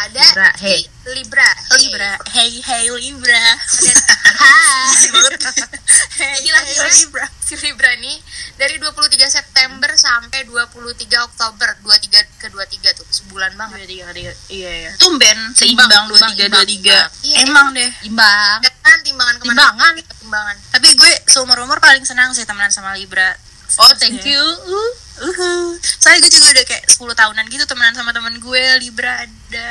ada 0.00 0.24
Libra, 0.24 0.50
hey. 0.58 0.80
Libra 1.12 1.50
hey. 1.68 1.76
Libra. 1.78 2.12
Hey 2.32 2.50
hey 2.56 2.84
Libra. 2.90 3.44
Hai. 4.40 4.96
Hey 6.20 6.36
Jadi 6.36 6.48
hey 6.48 6.52
lahirnya 6.52 6.92
Libra. 6.94 7.26
si 7.40 7.54
Libra 7.56 7.90
nih 7.96 8.16
dari 8.54 8.76
23 8.76 8.92
September 9.26 9.88
sampai 9.92 10.44
23 10.44 11.00
Oktober 11.26 11.68
23 11.80 12.40
ke 12.40 12.46
23 12.48 12.92
tuh 12.92 13.06
sebulan 13.08 13.56
banget 13.56 13.88
tiga 13.88 14.12
tiga 14.12 14.32
iya 14.48 14.70
iya 14.84 14.90
Tumben 14.96 15.38
seimbang 15.52 15.88
Imbang, 15.88 16.04
dua 16.08 16.20
tiga 16.30 16.44
dua 16.48 16.64
tiga. 16.64 16.98
Iya, 17.20 17.36
Emang 17.42 17.72
deh. 17.72 17.88
imbang 18.04 18.60
kan 18.80 18.98
timbangan 19.00 19.36
ke 19.36 19.44
mana 19.44 19.56
timbangan 19.72 19.92
timbangan 19.96 20.56
Tapi 20.76 20.88
gue 20.92 21.12
seumur 21.26 21.58
umur 21.60 21.80
paling 21.80 22.04
senang 22.04 22.32
sih 22.32 22.44
temenan 22.44 22.68
sama 22.68 22.92
Libra. 22.94 23.32
oh 23.78 23.92
thank 23.96 24.20
you 24.24 24.40
Uh, 24.40 24.90
Uhuh. 25.20 25.76
Soalnya 25.96 26.20
gue 26.20 26.32
juga 26.32 26.48
udah 26.50 26.64
kayak 26.64 26.84
10 26.86 26.96
tahunan 27.14 27.44
gitu 27.46 27.64
temenan 27.64 27.92
sama 27.92 28.10
temen 28.10 28.34
gue 28.36 28.64
Libra 28.78 29.20
ada 29.20 29.68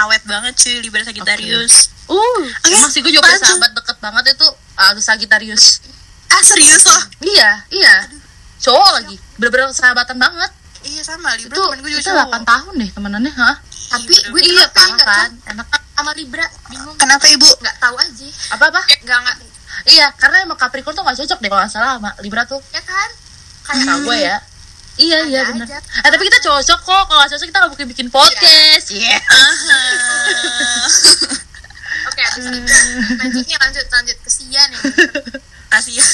awet 0.00 0.22
banget 0.22 0.54
sih 0.56 0.78
Libra 0.78 1.02
Sagittarius. 1.02 1.90
Uh, 2.04 2.16
Oke, 2.16 2.70
emang 2.70 2.88
sih 2.88 3.00
gue 3.00 3.10
juga 3.10 3.24
punya 3.24 3.38
sahabat 3.38 3.70
deket 3.72 3.96
banget 3.98 4.24
itu 4.32 4.46
uh, 4.74 4.92
Sagittarius. 4.96 5.82
Ah 6.26 6.40
serius 6.40 6.82
loh? 6.84 7.02
Iya, 7.20 7.50
iya. 7.68 7.94
Cowok 8.58 8.90
lagi. 8.94 9.16
Bener-bener 9.36 9.68
sahabatan 9.70 10.16
banget. 10.16 10.50
Iya 10.82 11.02
sama 11.04 11.30
Libra 11.36 11.54
Itu 11.54 11.62
temen 11.62 11.78
gue 11.78 11.90
juga 11.90 12.00
itu 12.00 12.10
cowok. 12.10 12.26
8 12.42 12.42
tahun 12.44 12.72
deh 12.74 12.90
temenannya, 12.90 13.32
hah? 13.32 13.56
Tapi 13.92 14.14
gue 14.24 14.40
Iya, 14.40 14.64
ya 14.64 14.66
parah 14.68 14.88
nggak 14.88 15.06
kan? 15.06 15.30
Enak. 15.50 15.66
sama 15.92 16.10
Libra 16.16 16.42
bingung 16.66 16.96
Kenapa 16.96 17.22
ibu? 17.28 17.46
nggak 17.46 17.76
tahu 17.78 17.94
aja 17.94 18.28
Apa-apa? 18.50 18.80
kayak 18.82 19.00
nggak 19.04 19.18
nggak 19.20 19.36
Iya, 19.82 20.06
karena 20.14 20.36
emang 20.42 20.56
Capricorn 20.56 20.94
tuh 20.94 21.02
gak 21.02 21.16
cocok 21.16 21.38
deh 21.38 21.48
kalau 21.48 21.62
gak 21.62 21.70
salah 21.70 21.96
sama 21.96 22.10
Libra 22.18 22.42
tuh. 22.44 22.60
ya 22.70 22.78
kan 22.80 23.08
kayak 23.62 23.82
Tau 23.84 23.98
gue 24.00 24.16
ya. 24.16 24.36
Iya, 24.94 25.18
iya 25.24 25.40
Ada 25.42 25.52
bener. 25.54 25.66
aja. 25.66 25.78
Eh, 25.78 26.10
tapi 26.10 26.22
kita 26.22 26.38
cocok 26.42 26.80
kok. 26.80 27.02
Kalau 27.06 27.22
cocok 27.24 27.46
kita 27.46 27.58
gak 27.58 27.70
mungkin 27.70 27.88
bikin 27.88 28.08
podcast. 28.08 28.86
Iya. 28.90 29.16
oke 32.02 32.20
abis 32.20 32.44
Libra 32.44 32.76
lanjutnya 33.16 33.56
lanjut 33.58 33.86
lanjut 33.88 34.16
kesian 34.20 34.68
ya 34.68 34.80
Kasih 35.70 35.94
ya. 35.94 36.04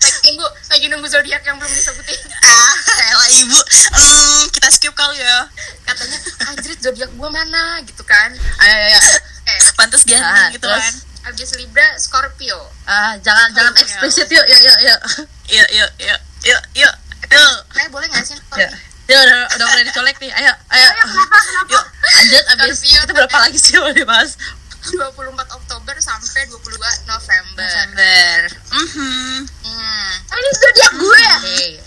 lagi 0.00 0.26
nunggu 0.26 0.46
lagi 0.66 0.86
nunggu 0.88 1.06
zodiak 1.06 1.42
yang 1.42 1.56
belum 1.56 1.68
disebutin 1.68 2.18
ah, 2.48 2.74
elah 3.04 3.28
ibu. 3.36 3.60
Hmm, 3.92 4.42
kita 4.50 4.68
skip 4.68 4.90
kali 4.92 5.18
ya. 5.18 5.46
katanya 5.84 6.18
anjrit 6.48 6.78
zodiak 6.80 7.10
gua 7.14 7.28
mana 7.28 7.78
gitu 7.82 8.02
kan 8.02 8.30
Ayo, 8.58 8.74
ayo, 8.74 8.96
ayo. 8.96 9.18
eh 9.46 9.58
Pantas 9.74 10.02
ganteng 10.02 10.26
Ah, 10.26 10.48
gitu 10.50 10.64
terus? 10.64 10.80
kan. 10.80 10.94
abis 11.28 11.50
Libra 11.54 11.86
Scorpio 11.96 12.58
Ah, 12.82 13.14
jangan 13.20 13.52
jangan 13.52 13.72
Iya. 13.74 13.82
eksplisit 13.84 14.28
yuk, 14.28 14.42
yuk, 14.44 14.60
yuk, 14.60 14.78
yuk. 14.80 15.00
Yuk, 15.50 15.68
yuk, 15.70 15.90
yuk, 16.00 16.20
yuk, 16.42 16.62
yuk. 16.74 16.94
Yuk. 17.28 17.56
Eh 17.88 17.90
boleh 17.90 18.06
nggak 18.12 18.24
sih 18.28 18.36
Scorpio 18.36 18.68
yuk 19.08 19.20
udah, 19.24 19.40
udah 19.56 19.66
mulai 19.72 19.84
dicolek 19.88 20.20
nih. 20.20 20.28
Ayo, 20.36 20.52
ayo. 20.68 20.88
Yuk. 21.72 21.84
Lanjut 22.12 22.44
abis 22.60 22.84
kita 22.84 23.08
berapa 23.16 23.36
lagi 23.40 23.56
sih 23.56 23.80
mau 23.80 23.88
dibahas? 23.88 24.36
24 24.84 25.32
Oktober 25.56 25.96
sampai 25.96 26.44
22 26.44 26.76
November 27.08 27.64
November. 27.64 28.36
Mhm. 28.68 29.48
hmm. 29.48 30.12
Ah, 30.28 30.36
ini 30.36 30.50
zodiak 30.52 30.92
gue 31.00 31.20
ya. 31.24 31.36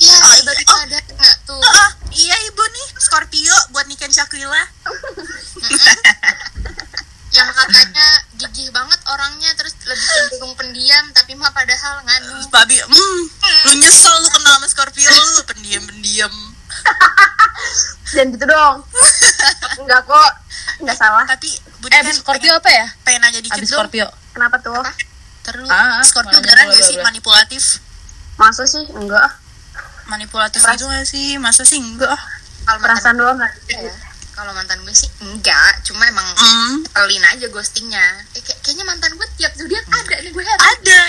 Iya, 0.02 0.18
oh, 0.18 0.34
iya. 0.34 0.42
baru 0.50 0.62
Oh, 0.66 0.78
sadar 0.82 1.04
nggak 1.14 1.36
tuh 1.46 1.62
oh, 1.62 1.90
iya 2.10 2.36
ibu 2.50 2.64
nih 2.66 2.88
Scorpio 2.98 3.58
buat 3.70 3.86
nikahin 3.86 4.10
Syakila. 4.10 4.64
yang 7.42 7.56
katanya 7.56 8.08
gigih 8.38 8.70
banget 8.70 9.00
orangnya 9.06 9.52
terus 9.54 9.74
lebih 9.82 10.08
cenderung 10.08 10.54
pendiam 10.54 11.06
tapi 11.12 11.34
mah 11.34 11.50
padahal 11.50 12.02
nganu 12.02 12.38
Babi, 12.48 12.78
hmm, 12.78 13.22
lu 13.66 13.72
nyesel 13.76 14.16
lu 14.18 14.30
kenal 14.32 14.56
sama 14.56 14.68
Scorpio 14.68 15.10
lu 15.10 15.42
pendiam-pendiam. 15.46 16.34
dan 18.12 18.26
gitu 18.30 18.46
dong 18.46 18.84
enggak 19.78 20.02
kok 20.04 20.32
enggak 20.80 20.98
salah 20.98 21.24
Tapi 21.26 21.50
Budi 21.80 21.92
Eh, 21.92 22.02
kan 22.02 22.14
Scorpio 22.14 22.54
apa 22.54 22.70
ya? 22.70 22.86
pengen, 22.88 23.04
pengen 23.04 23.20
nanya 23.24 23.40
dikit 23.40 23.58
Abis 23.58 23.70
dong. 23.70 23.78
Scorpio. 23.82 24.08
kenapa 24.32 24.56
tuh 24.60 24.82
Terus 25.42 25.68
Ah, 25.68 26.00
Scorpio 26.02 26.38
makanya 26.38 26.44
beneran 26.62 26.66
gak 26.70 26.86
sih 26.86 26.98
manipulatif? 27.00 27.64
masa 28.36 28.64
sih 28.64 28.86
enggak 28.88 29.22
ah. 29.22 29.34
Manipulatif 30.08 30.60
gak 30.60 30.78
sih? 31.04 31.38
Masa 31.38 31.62
sih 31.62 31.78
enggak? 31.78 32.10
ah? 32.10 32.22
kalau 32.62 32.80
perasaan 32.80 33.16
doang 33.16 33.38
nggak 33.38 33.54
ya 33.70 33.94
kalau 34.42 34.52
mantan 34.52 34.82
gue 34.82 34.90
sih 34.92 35.06
enggak 35.22 35.86
cuma 35.86 36.02
emang 36.04 36.26
Hmm, 36.34 36.82
pelin 36.88 37.22
aja 37.24 37.46
ghostingnya. 37.48 38.26
Eh, 38.34 38.42
kayak- 38.42 38.58
kayaknya 38.60 38.84
mantan 38.84 39.14
gue 39.14 39.28
tiap 39.36 39.54
zodiak 39.54 39.86
ada 39.86 40.16
nih 40.18 40.30
gue 40.30 40.42
heran 40.42 40.58
ada. 40.60 41.00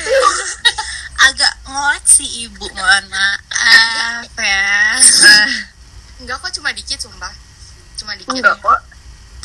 Agak 1.27 1.53
ngolek 1.65 2.05
sih 2.05 2.29
ibu, 2.45 2.67
mohon 2.69 3.05
maaf 3.09 4.29
ya. 4.35 5.01
Enggak 6.21 6.37
kok 6.39 6.53
cuma 6.53 6.71
dikit 6.71 6.99
sumpah. 6.99 7.33
Cuma 7.95 8.13
dikit. 8.15 8.29
Enggak 8.29 8.59
kok. 8.59 8.81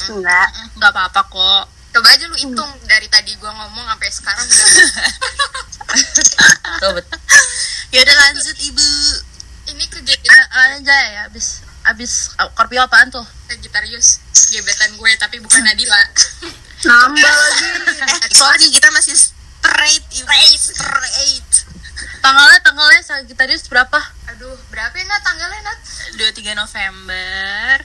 Enggak. 0.10 0.48
Nggak 0.76 0.92
apa-apa 0.92 1.22
kok. 1.26 1.64
coba 1.88 2.14
aja 2.14 2.28
lu 2.28 2.36
hitung 2.36 2.70
dari 2.84 3.08
tadi 3.08 3.34
gue 3.34 3.48
ngomong 3.50 3.86
sampai 3.88 4.10
sekarang. 4.12 4.46
Udah. 6.84 7.18
Ya 7.90 8.00
udah 8.04 8.16
lanjut 8.20 8.58
ibu. 8.60 8.90
ini 9.68 9.84
kegiatan 9.86 10.32
Ah, 10.48 10.76
aja 10.76 10.96
ya, 11.10 11.22
abis 11.26 11.60
abis 11.88 12.36
ah, 12.36 12.48
Scorpio 12.50 12.82
apaan 12.82 13.08
tuh? 13.08 13.24
Sagittarius 13.46 14.20
gebetan 14.50 14.92
gue 14.94 15.12
tapi 15.16 15.40
bukan 15.40 15.62
Nadila 15.62 15.98
nambah 16.80 17.20
lagi 17.42 17.68
Eh, 17.98 18.30
sorry 18.30 18.68
kita 18.70 18.88
masih 18.90 19.12
straight 19.12 20.06
ibu. 20.14 20.28
Straight. 20.54 21.48
Tanggalnya 22.20 22.60
tanggalnya 22.62 23.02
Sagittarius 23.02 23.66
berapa? 23.66 24.00
aduh 24.28 24.54
berapa 24.68 24.92
ya 24.92 25.06
Nat 25.06 25.22
tanggalnya 25.22 25.62
Nat 25.64 25.80
23 26.14 26.54
November 26.54 27.82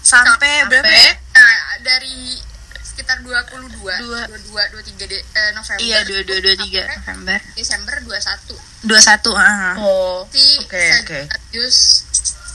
sampai 0.00 0.66
berapa 0.66 0.86
ya? 0.86 1.12
nah, 1.32 1.56
dari 1.80 2.38
sekitar 2.78 3.20
22 3.20 3.70
Dua. 3.76 3.94
22 4.26 4.72
23 4.72 5.06
de, 5.06 5.18
eh, 5.18 5.50
November 5.52 5.80
Iya, 5.80 5.98
22 6.02 6.54
23 6.56 6.56
sampai 6.56 6.96
November. 6.96 7.38
Desember 7.54 7.96
21 8.02 8.54
21, 8.84 9.34
ah. 9.34 9.74
Oh, 9.78 10.22
si 10.28 10.60
oke 10.60 10.78
oke. 11.02 11.20
Sagittarius 11.26 12.05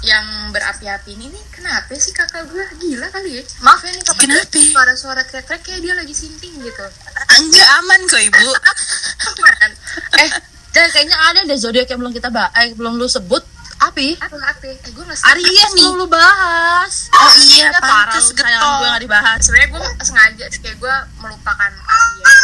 yang 0.02 0.26
berapi-api 0.50 1.14
ini 1.14 1.30
nih 1.30 1.44
kenapa 1.52 1.94
sih 1.94 2.10
kakak 2.10 2.46
gue 2.46 2.64
gila 2.80 3.06
kali 3.08 3.38
ya 3.38 3.44
maaf 3.60 3.80
ya 3.80 3.92
nih 3.92 4.02
kakak 4.02 4.18
Kenapa? 4.24 4.58
suara-suara 4.58 5.22
teriak-teriak 5.22 5.62
kayak 5.62 5.80
dia 5.80 5.94
lagi 5.94 6.10
sinting 6.12 6.54
gitu 6.58 6.86
Enggak 7.32 7.70
aman 7.80 8.00
kok 8.04 8.20
ibu. 8.20 8.48
Aman. 9.32 9.72
Eh, 10.18 10.30
dan 10.72 10.86
kayaknya 10.90 11.16
ada 11.16 11.40
deh 11.44 11.56
zodiak 11.56 11.86
yang 11.86 11.98
belum 11.98 12.12
kita 12.12 12.28
bahas, 12.28 12.52
eh, 12.60 12.74
belum 12.74 12.96
lu 12.96 13.06
sebut. 13.06 13.40
Api? 13.80 14.14
apa 14.16 14.38
apa 14.38 14.62
eh 14.64 14.78
gue 14.84 15.02
nggak 15.02 15.22
Aries 15.24 15.70
nih. 15.72 15.86
Lu 15.92 16.06
bahas. 16.06 17.10
Oh 17.12 17.34
iya, 17.40 17.66
Ya, 17.68 17.80
parah 17.80 18.10
pantas 18.10 18.30
getol. 18.32 18.74
gue 18.76 18.88
gak 18.88 19.02
dibahas. 19.02 19.38
sebenarnya 19.40 19.70
gue 19.72 19.82
sengaja 20.02 20.46
sih 20.48 20.60
kayak 20.60 20.78
gue 20.78 20.96
melupakan 21.18 21.72
Aries 21.72 22.40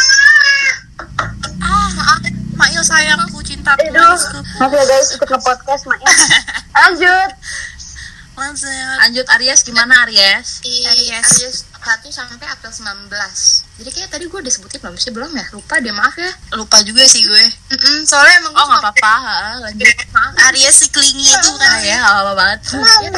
Ah, 1.60 1.88
maaf. 1.92 2.18
Mail 2.58 2.82
sayangku, 2.82 3.38
cintaku. 3.40 3.86
Aduh, 3.86 4.02
manisku. 4.04 4.38
maaf 4.58 4.72
ya 4.72 4.82
guys 4.84 5.08
ikut 5.14 5.28
nge-podcast 5.28 5.82
mak 5.86 5.98
ya. 5.98 6.10
Lanjut. 6.80 7.30
Lanjut. 8.34 8.96
Lanjut 9.00 9.26
Aries 9.32 9.60
gimana 9.62 10.04
Aries? 10.04 10.62
Aries. 10.62 11.26
Aries 11.32 11.56
1 11.78 12.06
sampai 12.08 12.44
April 12.44 12.70
19 12.70 13.10
jadi 13.78 13.90
kayak 13.92 14.10
tadi 14.10 14.26
gue 14.26 14.34
udah 14.36 14.50
sebutin 14.50 14.78
belum 14.78 14.94
sih 14.94 15.10
belum 15.10 15.30
ya 15.30 15.46
lupa 15.52 15.78
deh 15.78 15.90
maaf 15.90 16.12
ya 16.12 16.26
Lupa 16.52 16.82
juga 16.82 17.02
sih 17.04 17.22
gue. 17.22 17.44
Mm-mm, 17.68 18.02
soalnya 18.04 18.38
emang 18.40 18.50
Oh 18.52 18.66
nggak 18.68 18.82
apa-apa, 18.84 19.14
lanjut. 19.60 19.86
Aries 20.44 20.74
si 20.76 20.86
klingi 20.88 21.22
itu 21.24 21.50
kan. 21.54 21.70
Ah 21.72 21.80
ya, 21.80 21.96
nggak 21.96 22.14
apa 22.16 22.32
banget. 22.34 22.58
ya 22.66 23.10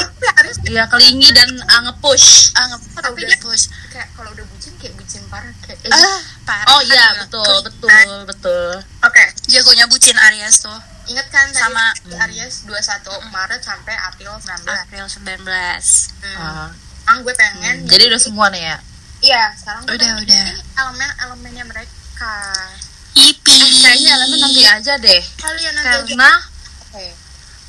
Iya 0.70 0.82
kelingi 0.86 1.28
dan 1.30 1.48
uh, 1.58 1.80
nge-push. 1.82 2.52
Ah, 2.54 2.64
nge- 2.66 2.80
Kalau 2.92 3.08
tapi 3.10 3.18
udah- 3.18 3.28
dia 3.30 3.40
push. 3.40 3.64
kayak 3.90 4.08
kalau 4.14 4.30
udah 4.30 4.44
bucin 4.46 4.72
kayak 4.76 4.94
bucin 4.94 5.22
parah 5.26 5.52
kayak 5.62 5.78
eh, 5.80 5.90
Ah, 5.90 6.20
parah. 6.44 6.66
Oh 6.70 6.80
iya 6.82 7.04
Aduh, 7.10 7.16
betul 7.26 7.56
betul 7.66 8.12
betul. 8.26 8.70
Jagonya 9.70 9.86
bucin 9.86 10.18
Aries 10.20 10.58
tuh. 10.60 10.78
inget 11.06 11.30
kan 11.30 11.46
tadi 11.46 11.62
Sama- 11.62 11.94
Aries 12.26 12.66
21 12.66 13.06
Maret 13.30 13.62
sampai 13.62 13.94
April 14.00 14.34
19 14.36 14.66
April 14.66 15.06
19. 15.06 15.46
hmm. 16.18 16.36
Ah, 16.36 16.74
Sekarang 17.00 17.18
gue 17.22 17.34
pengen 17.34 17.76
jadi 17.86 18.10
udah 18.10 18.18
semua 18.18 18.50
nih 18.50 18.62
ya. 18.64 18.76
iya 19.20 19.42
sekarang 19.54 19.86
gue 19.86 19.94
Udah, 19.94 20.10
pengen 20.10 20.26
udah. 20.26 20.42
ini 20.44 20.58
elemen-elemennya 20.72 21.64
mereka 21.66 22.34
Ipi. 23.12 23.46
Eh, 23.52 23.70
kayaknya 23.80 24.10
elemen 24.12 24.38
nanti 24.40 24.62
aja 24.64 24.94
deh. 24.98 25.22
kalian 25.36 25.72
nanti 25.72 25.86
aja 25.88 26.02
Karena 26.04 26.30
oke 26.82 27.06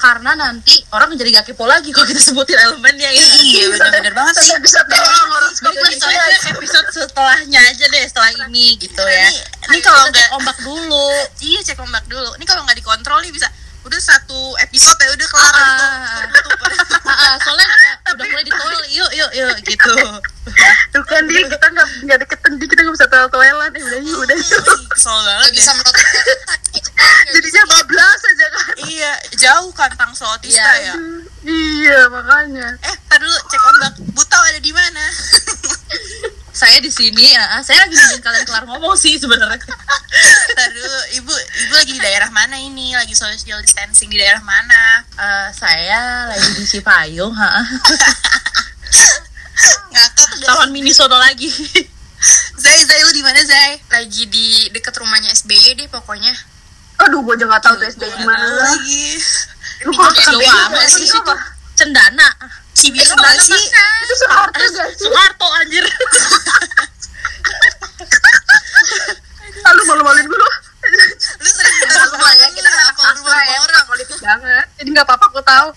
karena 0.01 0.33
nanti 0.33 0.81
orang 0.89 1.13
jadi 1.13 1.29
gak 1.37 1.53
kepo 1.53 1.69
lagi 1.69 1.93
kalau 1.93 2.09
kita 2.09 2.17
sebutin 2.17 2.57
elemennya 2.57 3.13
ya. 3.13 3.21
Iya, 3.21 3.63
bener-bener 3.69 4.13
banget 4.17 4.33
sih. 4.41 4.49
Bisa 4.57 4.81
tolong 4.89 5.29
orang 5.29 5.53
aja 5.53 6.49
episode 6.57 6.87
setelahnya 6.89 7.61
aja 7.69 7.85
deh 7.85 8.03
setelah 8.09 8.33
ini 8.49 8.81
gitu 8.81 9.03
ya. 9.05 9.29
Ini, 9.69 9.77
kalau 9.85 10.09
nggak 10.09 10.29
ombak 10.41 10.57
dulu. 10.65 11.07
iya 11.45 11.61
cek 11.61 11.77
ombak 11.77 12.01
dulu. 12.09 12.33
Ini 12.41 12.45
kalau 12.49 12.65
nggak 12.65 12.81
dikontrol 12.81 13.21
nih 13.21 13.29
bisa 13.29 13.45
udah 13.81 13.97
satu 14.01 14.57
episode 14.61 14.97
ya 15.01 15.09
udah 15.13 15.27
kelar 15.29 15.53
Ah. 15.53 16.25
gitu. 16.33 16.49
Ah, 17.01 17.11
ah, 17.11 17.33
soalnya 17.43 17.67
udah 18.13 18.25
mulai 18.25 18.43
ditol 18.43 18.69
yuk 18.89 19.11
yuk 19.11 19.31
yuk 19.31 19.49
gitu. 19.63 19.93
Tuh 20.93 21.03
kan 21.05 21.23
dia 21.25 21.45
kita 21.45 21.67
nggak 21.67 21.87
nggak 22.03 22.17
deketan 22.21 22.51
dia 22.57 22.67
kita 22.67 22.81
nggak 22.81 22.95
bisa 22.95 23.07
toel 23.07 23.27
toelan 23.29 23.71
eh 23.71 23.81
udah 23.81 23.99
yuk 24.01 24.19
udah 24.21 24.35
yuk. 24.35 24.63
Ih, 24.63 24.79
Kesel 24.89 25.17
banget 25.21 25.41
Gak 25.41 25.53
bisa 25.55 25.71
ya. 25.71 25.75
melotot 25.77 25.95
Jadinya 27.31 27.63
bablas 27.65 28.21
aja 28.21 28.45
kan. 28.49 28.65
Iya, 28.83 29.11
jauh 29.39 29.71
kan 29.71 29.91
Tangso 29.95 30.25
Otista 30.27 30.59
Iya. 30.75 30.91
ya. 30.91 30.95
Iya 31.41 31.99
makanya. 32.09 32.67
Eh, 32.83 32.95
dulu 33.17 33.37
cek 33.47 33.61
ombak. 33.63 33.93
Butau 34.11 34.41
ada 34.43 34.59
di 34.59 34.71
mana? 34.71 35.01
Saya 36.51 36.83
di 36.83 36.91
sini, 36.91 37.31
ah, 37.39 37.63
saya 37.63 37.87
lagi 37.87 37.95
nungguin 37.95 38.19
kalian 38.19 38.43
kelar 38.43 38.63
ngomong 38.67 38.91
sih 38.99 39.15
sebenarnya. 39.15 39.55
Dulu, 40.75 40.99
ibu 41.15 41.31
ibu 41.31 41.73
lagi 41.73 41.91
di 41.95 42.01
daerah 42.03 42.27
mana 42.27 42.59
ini? 42.59 42.91
Lagi 42.91 43.15
social 43.15 43.63
distancing 43.63 44.11
di 44.11 44.19
daerah 44.19 44.43
mana? 44.43 44.99
Eh, 45.15 45.47
saya 45.55 46.27
lagi 46.27 46.51
di 46.59 46.65
Cipayung, 46.67 47.31
ha. 47.31 47.51
Ngakak 50.43 50.69
mini 50.75 50.91
sono 50.91 51.15
lagi. 51.15 51.47
Zai, 52.59 52.83
Zai 52.85 53.01
lu 53.01 53.11
di 53.15 53.23
mana 53.23 53.41
Zai? 53.41 53.81
lagi 53.89 54.29
di 54.29 54.69
deket 54.69 54.93
rumahnya 54.93 55.33
SBY 55.33 55.73
deh 55.73 55.89
pokoknya 55.89 56.29
Aduh 57.01 57.25
gue 57.25 57.33
aja 57.33 57.49
nggak 57.49 57.63
tahu 57.65 57.81
tuh 57.81 57.87
SD 57.89 58.03
di 58.13 58.23
mana 58.29 58.45
lagi. 58.45 59.17
Lu 59.89 59.89
amat 59.97 60.85
itu 60.85 61.09
sih 61.09 61.17
apa? 61.17 61.33
Cendana. 61.73 62.29
Cibinong 62.77 63.17
mana 63.17 63.41
sih? 63.41 63.57
Itu 64.05 64.13
Soeharto 64.21 64.53
gak 64.53 64.69
sih? 64.69 65.01
Soeharto 65.01 65.47
anjir. 65.57 65.85
Lalu 69.65 69.81
malu-maluin 69.89 70.25
gue 70.29 70.37
lu. 70.37 70.49
Lu 71.41 71.49
sering 71.49 71.75
kita 71.81 72.05
rumah 72.09 72.31
ya, 72.37 72.47
kita 72.53 72.69
nggak 72.69 72.93
kalau 72.93 73.13
rumah 73.17 73.33
Asal 73.33 73.49
ya, 73.49 73.57
orang. 73.65 73.83
politik 73.89 74.17
banget. 74.21 74.65
Jadi 74.77 74.89
gak 74.93 75.05
apa-apa 75.09 75.25
aku 75.29 75.41
tahu. 75.41 75.69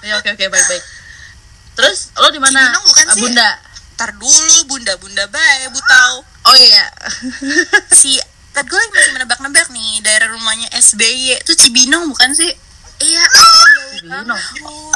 Ya 0.00 0.17
oke 0.32 0.44
oke 0.44 0.52
baik 0.52 0.66
baik. 0.68 0.84
Terus 1.78 1.98
lo 2.18 2.28
di 2.34 2.40
mana? 2.42 2.74
Ah, 2.74 2.82
sih? 3.14 3.22
Bunda. 3.22 3.50
Ntar 3.98 4.10
dulu 4.18 4.56
bunda 4.66 4.92
bunda 4.98 5.24
bae 5.30 5.70
bu 5.70 5.80
tahu. 5.82 6.16
Oh 6.48 6.56
iya. 6.56 6.86
Si 7.98 8.18
kan 8.54 8.66
gue 8.66 8.74
lagi 8.74 8.90
masih 8.90 9.12
menebak-nebak 9.14 9.70
nih 9.70 10.02
daerah 10.02 10.34
rumahnya 10.34 10.66
SBY 10.74 11.38
itu 11.38 11.52
Cibinong 11.54 12.10
bukan 12.10 12.34
sih? 12.34 12.50
Iya. 12.98 13.24
Cibinong. 13.94 14.42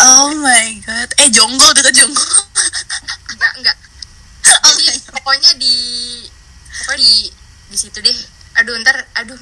Oh 0.03 0.35
my 0.39 0.68
god. 0.83 1.09
Eh 1.22 1.30
Jonggol 1.30 1.70
dekat 1.74 1.95
Jonggol. 2.03 2.26
Enggak, 3.30 3.53
enggak. 3.59 3.76
Oh 4.66 4.74
Jadi 4.74 4.99
God. 4.99 5.14
pokoknya 5.18 5.51
di 5.59 5.76
pokoknya 6.83 6.99
di 6.99 7.14
di 7.72 7.76
situ 7.78 7.99
deh. 8.03 8.18
Aduh, 8.59 8.74
ntar 8.83 9.07
aduh 9.16 9.39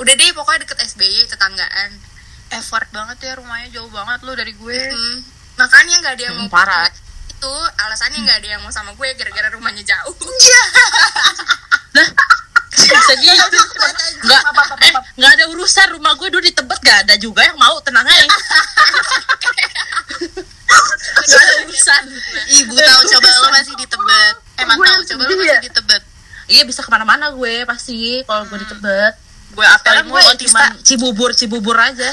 udah 0.00 0.14
deh 0.16 0.30
pokoknya 0.32 0.64
deket 0.64 0.78
SBY 0.88 1.28
tetanggaan. 1.28 2.11
Effort 2.52 2.88
banget 2.90 3.16
ya 3.18 3.32
rumahnya 3.36 3.68
jauh 3.70 3.88
banget 3.88 4.18
lu 4.22 4.32
dari 4.32 4.52
gue. 4.52 4.80
Hmm, 4.88 5.16
makanya 5.56 5.94
nggak 5.98 6.14
ada 6.14 6.22
yang 6.22 6.36
Hmm, 6.36 6.46
mau 6.46 6.52
parah. 6.52 6.88
itu 7.32 7.54
alasannya 7.76 8.18
nggak 8.22 8.38
ada 8.38 8.48
yang 8.48 8.60
mau 8.62 8.70
sama 8.70 8.92
gue 8.92 9.08
gara-gara 9.12 9.50
rumahnya 9.50 9.82
jauh 9.82 10.14
Bisa 12.72 13.14
gitu. 13.14 13.58
Enggak. 14.22 14.42
Eh, 14.80 14.92
enggak 15.16 15.32
ada 15.32 15.44
urusan 15.50 15.88
rumah 15.92 16.14
gue 16.14 16.28
dulu 16.28 16.40
di 16.40 16.50
Tebet 16.50 16.80
gak 16.80 16.98
ada 17.04 17.14
juga 17.16 17.42
yang 17.42 17.54
mau 17.56 17.76
tenang 17.80 18.02
aja. 18.02 18.26
Gak 21.22 21.40
ada 21.40 21.54
urusan. 21.62 22.02
Ibu 22.48 22.72
tahu 22.74 23.00
coba 23.12 23.28
lo 23.30 23.48
masih 23.50 23.74
di 23.76 23.86
Tebet. 23.86 24.34
Emang 24.56 24.78
tahu 24.78 25.00
coba 25.04 25.22
lo 25.22 25.34
masih 25.36 25.48
ya. 25.48 25.60
di 25.60 25.70
Tebet. 25.70 26.02
Iya 26.48 26.62
bisa 26.64 26.80
ke 26.80 26.90
mana-mana 26.90 27.30
gue 27.30 27.54
pasti 27.64 28.22
kalau 28.24 28.46
gue 28.46 28.58
di 28.58 28.68
Tebet. 28.68 29.14
Gue 29.52 29.66
apalin 29.66 30.04
gue 30.06 30.20
otista. 30.26 30.64
Cibubur 30.80 31.30
Cibubur 31.32 31.76
aja. 31.76 32.08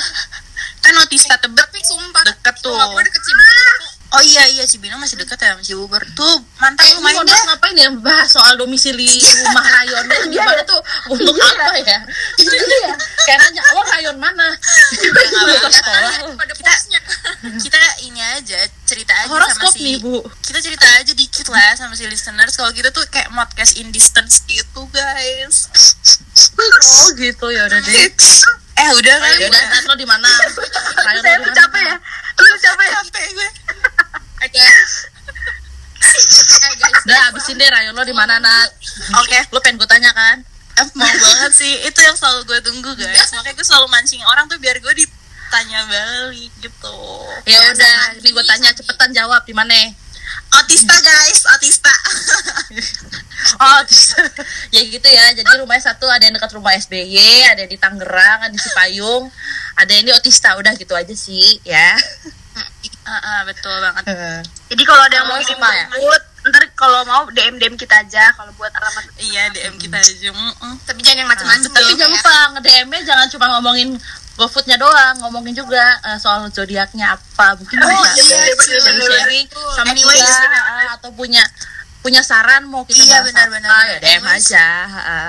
Kan 0.80 0.96
otista 0.98 1.36
Tebet. 1.36 1.60
tapi 1.62 1.80
sumpah 1.80 2.24
Deket 2.26 2.56
tuh. 2.60 2.76
gue 2.76 3.02
deket 3.02 3.22
Cibubur. 3.22 3.78
Oh 4.10 4.24
iya 4.26 4.42
iya 4.50 4.66
Cibinong 4.66 4.98
masih 4.98 5.16
dekat 5.16 5.38
ya 5.38 5.54
sama 5.54 5.62
Cibubur. 5.62 6.02
Tuh 6.12 6.36
mantap 6.58 6.82
Eh, 6.82 6.92
lu 6.94 7.00
main 7.00 7.14
ini 7.16 7.30
deh. 7.30 7.42
ngapain 7.46 7.76
ya 7.76 7.90
bahas 7.96 8.26
soal 8.28 8.58
domisili 8.58 9.06
rumah 9.46 9.62
rayonnya 9.62 10.18
gimana 10.28 10.62
tuh 10.64 10.82
untuk 11.08 11.38
apa 11.38 11.78
ya? 11.78 12.00
Kayak 13.22 13.38
nanya, 13.40 13.62
lo 13.70 13.82
rayon 13.86 14.18
mana? 14.18 14.50
Pada 16.34 16.54
posnya 16.56 17.00
Kita 17.40 17.78
ini 18.02 18.18
aja 18.20 18.58
cerita 18.84 19.14
aja 19.14 19.30
Horoskop 19.30 19.70
sama 19.70 19.78
si 19.78 19.86
nih 19.86 19.96
bu. 20.02 20.26
kita 20.42 20.60
cerita 20.60 20.88
aja 20.90 21.14
dikit 21.14 21.46
lah 21.48 21.78
sama 21.78 21.94
si 21.94 22.04
listeners 22.04 22.52
kalau 22.54 22.74
kita 22.74 22.90
tuh 22.90 23.06
kayak 23.08 23.30
podcast 23.30 23.78
in 23.78 23.94
distance 23.94 24.42
gitu 24.44 24.90
guys 24.90 25.70
Oh 26.40 27.10
gitu. 27.16 27.46
Ya 27.52 27.68
udah 27.68 27.80
deh. 27.80 27.96
eh 28.80 28.90
udah 28.96 29.16
Ya 29.36 29.48
udah, 29.52 29.62
Nat, 29.68 29.84
lo 29.86 29.96
di 30.00 30.08
mana? 30.08 30.30
Saya 31.04 31.20
tuh 31.20 31.32
mana? 31.44 31.52
capek 31.52 31.84
ya. 31.84 31.96
Lu 32.40 32.48
capek. 32.58 32.88
Capek 32.96 33.26
gue. 33.36 33.50
Guys. 34.50 34.94
Udah 37.04 37.20
habisin 37.28 37.60
deh 37.60 37.68
rayon 37.68 37.92
lo 37.92 38.08
di 38.08 38.16
mana 38.16 38.40
Nat? 38.40 38.70
oke. 39.20 39.40
Lo 39.52 39.60
pengen 39.60 39.78
gue 39.78 39.90
tanya 39.90 40.16
kan? 40.16 40.40
Eh, 40.80 40.88
mau 40.96 41.12
banget 41.12 41.52
sih. 41.52 41.74
Itu 41.84 42.00
yang 42.00 42.16
selalu 42.16 42.48
gue 42.48 42.60
tunggu 42.64 42.92
guys. 42.96 43.36
Makanya 43.36 43.56
gue 43.60 43.66
selalu 43.68 43.88
mancing 43.92 44.24
orang 44.24 44.48
tuh 44.48 44.56
biar 44.58 44.80
gue 44.80 44.94
ditanya 44.96 45.84
balik 45.92 46.52
gitu. 46.64 46.96
Ya 47.44 47.60
udah, 47.68 48.16
ini 48.16 48.30
gue 48.32 48.46
tanya 48.48 48.72
cepetan 48.72 49.12
jawab 49.12 49.44
di 49.44 49.52
mana? 49.52 49.76
otista 50.50 50.96
guys. 51.04 51.44
Otista 51.52 51.92
Oh, 53.64 53.80
terus 53.88 54.16
ya 54.76 54.82
gitu 54.84 55.08
ya. 55.08 55.32
Jadi 55.34 55.52
rumahnya 55.64 55.94
satu 55.94 56.06
ada 56.08 56.24
yang 56.28 56.36
dekat 56.36 56.52
rumah 56.56 56.76
SBY, 56.76 57.48
ada 57.48 57.64
yang 57.66 57.72
di 57.72 57.80
Tangerang, 57.80 58.40
ada 58.46 58.52
di 58.52 58.60
Cipayung, 58.60 59.32
ada 59.80 59.92
yang 59.92 60.06
di 60.08 60.14
Otista. 60.14 60.56
Udah 60.60 60.76
gitu 60.76 60.94
aja 60.96 61.14
sih 61.16 61.60
ya. 61.64 61.96
Ah, 63.10 63.18
ah, 63.26 63.40
betul 63.42 63.74
banget 63.82 64.06
Jadi 64.70 64.84
kalau 64.86 65.02
ada 65.02 65.16
yang 65.18 65.26
mau 65.26 65.42
sama 65.42 65.66
ya? 65.74 65.90
Ntar 66.46 66.62
kalau 66.78 67.02
mau 67.10 67.26
DM 67.34 67.58
DM 67.58 67.74
kita 67.74 68.06
aja 68.06 68.30
kalau 68.38 68.54
buat 68.54 68.70
alamat 68.70 69.10
iya 69.18 69.50
DM 69.50 69.82
kita 69.82 69.98
aja 69.98 70.30
Mm-mm. 70.30 70.78
tapi 70.86 71.02
jangan 71.02 71.26
yang 71.26 71.30
macam-macam 71.34 71.70
Tapi 71.74 71.90
ya. 71.90 72.06
jangan 72.06 72.14
lupa 72.14 72.36
nge-DM-nya 72.54 73.00
jangan 73.10 73.28
cuma 73.34 73.46
ngomongin 73.58 73.90
GoFoodnya 74.40 74.80
doang, 74.80 75.20
ngomongin 75.20 75.52
juga 75.52 75.84
eh, 76.08 76.16
soal 76.16 76.48
zodiaknya 76.48 77.12
apa. 77.20 77.60
Mungkin 77.60 77.76
Oh, 77.76 78.04
bisa 78.16 78.40
iya, 78.40 78.56
bener, 78.56 78.82
bener, 78.88 79.10
sharing 79.12 79.48
sama 79.76 79.92
kita 79.92 80.16
eh, 80.16 80.90
atau 80.96 81.10
punya 81.12 81.44
punya 82.00 82.22
saran 82.22 82.64
mau 82.64 82.84
kita 82.84 82.96
Iya, 82.98 83.20
bahas 83.20 83.28
benar, 83.28 83.44
apa, 83.44 83.54
benar, 83.54 83.84
ya 83.86 83.98
DM 84.00 84.26
aja. 84.26 84.66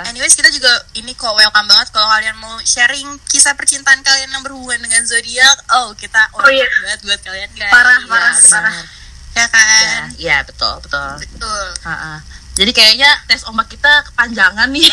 Anyways 0.06 0.32
kita 0.32 0.48
juga 0.48 0.70
ini 0.94 1.12
kok 1.12 1.32
welcome 1.32 1.66
banget 1.66 1.90
kalau 1.90 2.06
kalian 2.08 2.36
mau 2.36 2.54
sharing 2.60 3.10
kisah 3.26 3.52
percintaan 3.52 3.98
kalian 4.00 4.28
yang 4.28 4.40
berhubungan 4.40 4.78
dengan 4.80 5.02
zodiak. 5.02 5.56
Oh 5.72 5.90
kita 5.92 6.30
Oh, 6.32 6.46
iya. 6.46 6.62
banget 6.84 7.00
buat 7.04 7.20
kalian 7.20 7.50
guys. 7.52 7.70
Parah, 7.70 7.96
Iya, 7.96 8.06
parah, 8.06 8.32
benar. 8.32 8.50
parah. 8.52 8.74
Ya 8.74 8.86
Ya, 9.32 9.46
kan. 9.46 10.02
iya 10.16 10.36
betul, 10.42 10.74
betul. 10.80 11.10
betul 11.20 11.66
Ha-ha. 11.84 12.22
Jadi 12.52 12.70
kayaknya 12.70 13.10
tes 13.24 13.42
ombak 13.44 13.66
kita 13.68 13.90
kepanjangan 14.04 14.68
nih. 14.68 14.86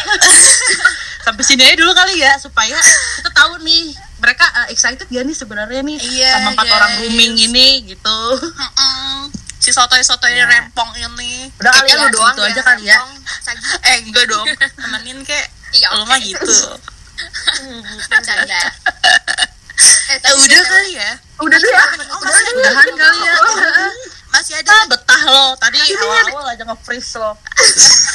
Sampai 1.25 1.43
sini 1.43 1.61
aja 1.61 1.75
dulu 1.75 1.91
kali 1.91 2.17
ya 2.17 2.37
supaya 2.37 2.77
kita 3.17 3.29
tahu 3.29 3.59
nih 3.59 3.91
mereka 4.17 4.45
uh, 4.55 4.67
excited 4.69 5.03
gak 5.03 5.23
nih 5.23 5.35
sebenarnya 5.35 5.81
nih 5.83 5.97
Iya, 5.99 6.31
sama 6.33 6.49
empat 6.53 6.65
guys. 6.65 6.75
orang 6.75 6.91
grooming 6.97 7.33
ini 7.43 7.67
gitu. 7.85 8.19
Mm-mm. 8.39 9.16
Si 9.67 9.75
sotoy-sotoy 9.75 10.31
Ya. 10.31 10.47
rempong 10.47 10.95
ini. 10.95 11.51
Udah 11.59 11.71
kali 11.75 11.91
ya, 11.91 11.99
lu 11.99 12.07
doang 12.07 12.31
gitu 12.31 12.43
aja 12.47 12.61
kali 12.63 12.87
ya. 12.87 12.95
Eh 13.91 13.99
enggak 13.99 14.23
dong. 14.25 14.47
Temenin 14.79 15.19
kek. 15.21 15.43
Iya, 15.75 15.91
Lu 15.91 16.07
mah 16.07 16.15
gitu. 16.23 16.39
Bercanda. 18.07 18.61
eh, 20.07 20.15
Eh, 20.15 20.33
udah 20.33 20.39
BTW, 20.39 20.71
kali 20.71 20.91
ya. 20.95 21.11
Udah 21.43 21.57
deh 21.59 21.67
ya. 21.67 21.83
Oh, 22.07 22.19
masih 22.23 22.47
ada. 22.47 22.55
Udahan 22.55 22.89
kali 22.95 23.19
ya. 23.19 23.35
Masih 24.29 24.53
ada. 24.55 24.71
Ah, 24.71 24.83
betah 24.87 25.21
lo. 25.27 25.45
Tadi 25.59 25.77
awal-awal 25.83 26.47
aja 26.47 26.63
nge-freeze 26.63 27.19
lo. 27.19 27.35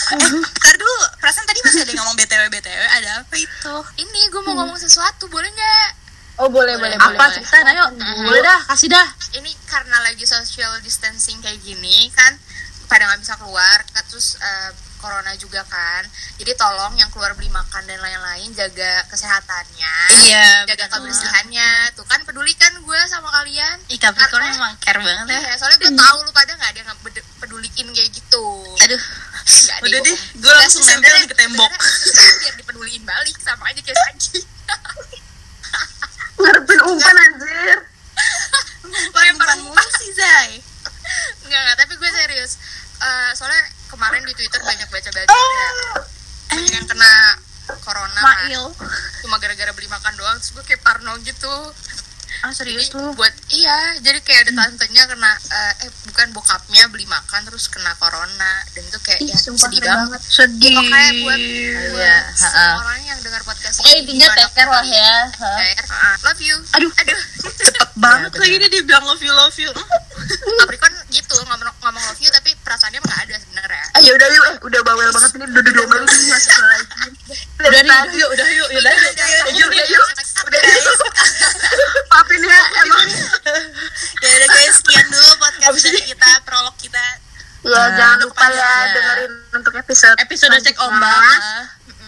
Ntar 0.08 0.74
dulu. 0.74 0.96
Perasaan 1.20 1.44
tadi 1.44 1.60
masih 1.60 1.84
ada 1.84 1.90
yang 1.92 2.00
ngomong 2.00 2.16
BTW 2.16 2.42
BTW. 2.48 2.80
Ada 2.90 3.10
apa 3.20 3.34
itu? 3.36 3.74
Ini 3.98 4.20
gue 4.26 4.40
mau 4.42 4.56
ngomong 4.56 4.80
sesuatu, 4.80 5.28
boleh 5.28 5.48
nggak? 5.48 5.88
Oh 6.36 6.48
boleh 6.48 6.74
boleh 6.74 6.96
boleh. 6.96 7.16
Apa 7.18 7.24
ceritain 7.30 7.66
ayo. 7.68 7.84
Boleh 8.24 8.40
dah, 8.40 8.60
kasih 8.66 8.88
dah. 8.88 9.04
Ini 9.32 9.52
karena 9.64 10.00
lagi 10.00 10.24
social 10.24 10.72
distancing 10.80 11.36
kayak 11.38 11.60
gini 11.60 12.08
kan, 12.10 12.32
pada 12.86 13.04
nggak 13.04 13.20
bisa 13.20 13.36
keluar, 13.36 13.78
kan, 13.86 14.02
terus 14.06 14.40
eh, 14.40 14.70
corona 14.96 15.36
juga 15.36 15.60
kan. 15.66 16.08
Jadi 16.38 16.54
tolong 16.54 16.94
yang 16.94 17.10
keluar 17.10 17.34
beli 17.34 17.50
makan 17.50 17.84
dan 17.84 17.98
lain-lain 17.98 18.48
jaga 18.52 19.04
kesehatannya, 19.06 19.94
Iya. 20.24 20.64
jaga 20.64 20.88
kebersihannya. 20.88 21.92
Tuh 21.94 22.06
kan 22.06 22.24
peduli 22.24 22.54
kan 22.54 22.72
gue 22.74 23.00
sama 23.06 23.28
kalian. 23.30 23.76
Ih, 23.90 23.98
Capricorn 23.98 24.40
Karena- 24.40 24.56
emang 24.56 24.74
care 24.80 24.98
banget 24.98 25.26
ya. 25.28 25.40
Iya, 25.42 25.52
soalnya 25.58 25.78
gue 25.80 25.92
tahu 25.92 26.18
lu 26.22 26.32
pada 26.32 26.52
nggak 26.54 26.70
ada 26.70 26.80
yang 26.80 26.98
peduliin 27.38 27.86
kayak 27.92 28.10
gitu. 28.10 28.46
Aduh. 28.78 29.02
Ada 29.42 29.84
Udah 29.84 30.00
deh, 30.00 30.18
gue 30.38 30.52
langsung 30.54 30.82
nempel 30.86 31.12
ke 31.28 31.34
tembok. 31.34 31.70
biar 32.40 32.54
dipeduliin 32.56 33.02
balik 33.02 33.36
sama 33.36 33.68
aja 33.68 33.78
kayak 33.78 33.98
Sagi. 34.00 34.40
Ngarepin 36.42 36.80
umpan 36.82 37.16
anjir. 37.16 37.78
Umpan 39.32 39.58
mulu 39.64 39.86
sih, 39.96 40.12
Zai. 40.12 40.60
Enggak, 41.46 41.60
enggak, 41.62 41.76
tapi 41.80 41.92
gue 41.96 42.10
serius. 42.10 42.52
Eh, 43.02 43.30
soalnya 43.34 43.62
kemarin 43.90 44.22
di 44.22 44.34
Twitter 44.36 44.60
banyak 44.62 44.88
baca-baca 44.88 45.26
kayak 45.26 45.72
banyak 46.52 46.72
yang 46.76 46.86
kena 46.86 47.12
corona 47.82 48.20
kan. 48.20 48.46
Mail. 48.46 48.64
Cuma 49.24 49.36
gara-gara 49.40 49.72
beli 49.72 49.88
makan 49.88 50.12
doang, 50.18 50.36
terus 50.38 50.52
gue 50.54 50.64
kayak 50.66 50.82
parno 50.84 51.16
gitu. 51.24 51.54
Ah, 52.42 52.50
serius 52.50 52.90
Jadi 52.90 52.98
lu? 52.98 53.14
buat 53.14 53.30
iya, 53.54 54.02
jadi 54.02 54.18
kayak 54.18 54.50
ada 54.50 54.66
tantenya 54.66 55.06
kena 55.06 55.30
eh, 55.30 55.86
eh 55.86 55.90
bukan 56.10 56.34
bokapnya 56.34 56.90
beli 56.90 57.06
makan 57.06 57.46
terus 57.46 57.70
kena 57.70 57.94
corona 58.02 58.66
dan 58.74 58.82
itu 58.82 58.98
kayak 58.98 59.20
ya 59.22 59.36
sedih 59.38 59.78
banget. 59.78 60.20
Sedih. 60.26 60.74
Makanya 60.74 61.12
buat 61.22 61.38
buat 61.94 62.24
ha-ha. 62.34 62.42
semua 62.42 62.74
orang 62.82 63.01
Pokoknya 63.72 63.96
ini, 63.96 64.02
intinya 64.04 64.28
take 64.36 64.52
care 64.52 64.70
lah 64.70 64.84
ya. 64.84 65.12
Care. 65.32 65.84
Ah, 65.88 66.14
Love 66.22 66.42
you. 66.42 66.56
Aduh. 66.76 66.90
aduh. 66.92 67.20
Cepet 67.42 67.90
banget 67.96 68.30
Iya, 68.32 68.40
lagi 68.40 68.56
dia 68.58 68.68
dia 68.70 68.82
bilang 68.84 69.04
love 69.04 69.22
you 69.22 69.32
love 69.32 69.56
you. 69.56 69.70
Capricorn 70.62 70.94
gitu 71.10 71.34
ngomong 71.44 71.58
ngomong 71.82 72.02
love 72.02 72.20
you 72.20 72.30
tapi 72.30 72.54
perasaannya 72.62 73.00
nggak 73.00 73.18
ada 73.26 73.34
sebenarnya. 73.36 73.84
Ah 73.92 74.00
ya 74.00 74.12
udah 74.14 74.28
yuk, 74.30 74.44
eh 74.44 74.56
udah 74.62 74.80
bawel 74.82 75.08
banget 75.10 75.30
ini 75.34 75.44
udah 75.46 75.62
diomelin 75.62 76.04
ini 76.06 76.26
masuk 76.30 76.56
lagi. 76.62 76.86
Udah 77.58 77.68
udah 77.68 77.98
yuk, 78.14 78.28
udah 78.32 78.48
yuk, 78.48 78.68
udah 78.70 78.92
yuk. 78.92 79.12
Yuk, 79.52 79.66
udah 79.68 79.86
yuk. 79.88 80.06
Udah 80.42 80.60
guys. 80.60 80.86
Maafin 82.10 82.40
ya 82.42 82.60
emang. 82.82 83.08
ya 84.22 84.28
udah 84.30 84.48
guys, 84.48 84.74
sekian 84.78 85.06
dulu 85.08 85.30
podcast 85.38 85.78
dari 85.82 86.00
kita, 86.06 86.30
prolog 86.44 86.76
kita. 86.78 87.04
Ya 87.62 87.70
Nah, 87.70 87.88
jangan 87.94 88.18
lupa 88.26 88.46
ya 88.50 88.58
ya. 88.58 88.70
dengerin 88.90 89.32
untuk 89.54 89.70
episode 89.78 90.18
Episode 90.18 90.58
cek 90.66 90.74
ombak. 90.82 91.38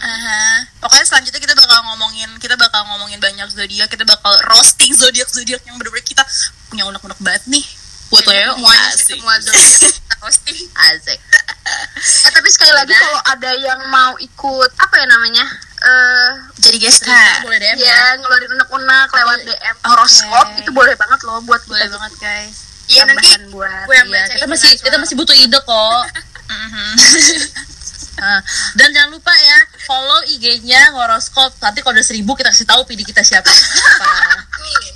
Aha. 0.05 0.69
Pokoknya 0.77 1.05
selanjutnya 1.05 1.41
kita 1.41 1.55
bakal 1.57 1.81
ngomongin 1.83 2.29
kita 2.37 2.53
bakal 2.53 2.85
ngomongin 2.85 3.17
banyak 3.17 3.49
zodiak, 3.49 3.89
kita 3.89 4.05
bakal 4.05 4.29
roasting 4.47 4.93
zodiak 4.93 5.25
zodiak 5.27 5.65
yang 5.65 5.75
bener-bener 5.75 6.05
kita 6.05 6.21
punya 6.69 6.85
unek-unek 6.85 7.17
banget 7.17 7.43
nih. 7.49 7.65
Buat 8.05 8.21
Leo 8.29 8.53
asik. 8.61 9.17
semua 9.17 9.33
zodiak 9.41 9.81
kita 9.81 10.15
posting 10.21 10.57
Asik. 10.93 11.17
Eh, 11.17 12.31
tapi 12.31 12.49
sekali 12.53 12.69
lagi 12.69 12.93
kalau 12.93 13.17
ada 13.25 13.51
yang 13.57 13.81
mau 13.89 14.13
ikut 14.21 14.69
apa 14.77 14.93
ya 14.95 15.05
namanya? 15.09 15.45
Eh 15.75 16.29
Jadi 16.61 16.77
guys, 16.77 17.01
Cerita 17.01 17.41
boleh 17.41 17.57
DM 17.57 17.77
ya. 17.77 17.89
ya 17.89 18.01
ngeluarin 18.21 18.51
unek-unek 18.53 19.09
lewat 19.09 19.37
DM 19.41 19.75
horoskop 19.83 20.47
itu 20.55 20.69
boleh 20.69 20.93
banget 20.93 21.19
loh 21.25 21.41
buat 21.41 21.61
boleh 21.65 21.81
kita 21.81 21.97
banget 21.97 22.13
guys. 22.21 22.55
iya 22.85 23.01
nanti 23.09 23.25
buat 23.49 23.89
gue 23.89 23.95
yang 23.97 24.05
baca 24.05 24.33
kita 24.37 24.45
masih 24.45 24.69
kita 24.77 24.97
masih 25.01 25.15
butuh 25.17 25.33
ide 25.33 25.57
kok. 25.57 26.03
Nah, 28.15 28.39
dan 28.73 28.89
jangan 28.89 29.11
lupa 29.11 29.31
ya 29.31 29.59
follow 29.83 30.19
IG-nya 30.29 30.91
horoskop. 30.91 31.51
Nanti 31.59 31.79
kalau 31.79 31.93
udah 31.93 32.05
seribu 32.05 32.31
kita 32.33 32.49
kasih 32.49 32.63
tahu 32.63 32.81
PD 32.83 33.03
kita 33.03 33.21
siapa. 33.21 33.47
Apa? 33.47 34.11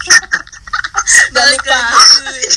Balik 1.35 1.65
lagi. 1.65 2.47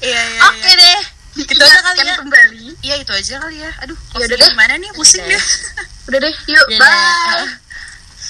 Iya 0.00 0.20
iya 0.20 0.40
Oke 0.48 0.70
deh. 0.70 1.00
Itu 1.34 1.58
aja 1.58 1.82
kali 1.82 1.98
Diingatkan 1.98 2.06
ya. 2.06 2.16
kembali 2.22 2.66
Iya 2.80 2.94
itu 3.02 3.12
aja 3.12 3.34
kali 3.42 3.56
ya. 3.58 3.70
Aduh, 3.82 3.98
Ya 4.14 4.24
udah 4.24 4.36
deh. 4.38 4.48
gimana 4.52 4.74
nih? 4.78 4.90
Pusing 4.94 5.24
deh. 5.24 5.42
udah 6.08 6.18
deh 6.20 6.34
yuk 6.46 6.66
Dadah. 6.68 6.78
bye 6.78 7.46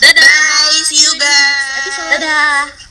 Dadah. 0.00 0.24
Bye, 0.24 0.82
see 0.84 1.00
you 1.02 1.12
guys. 1.16 1.96
Dadah. 2.16 2.74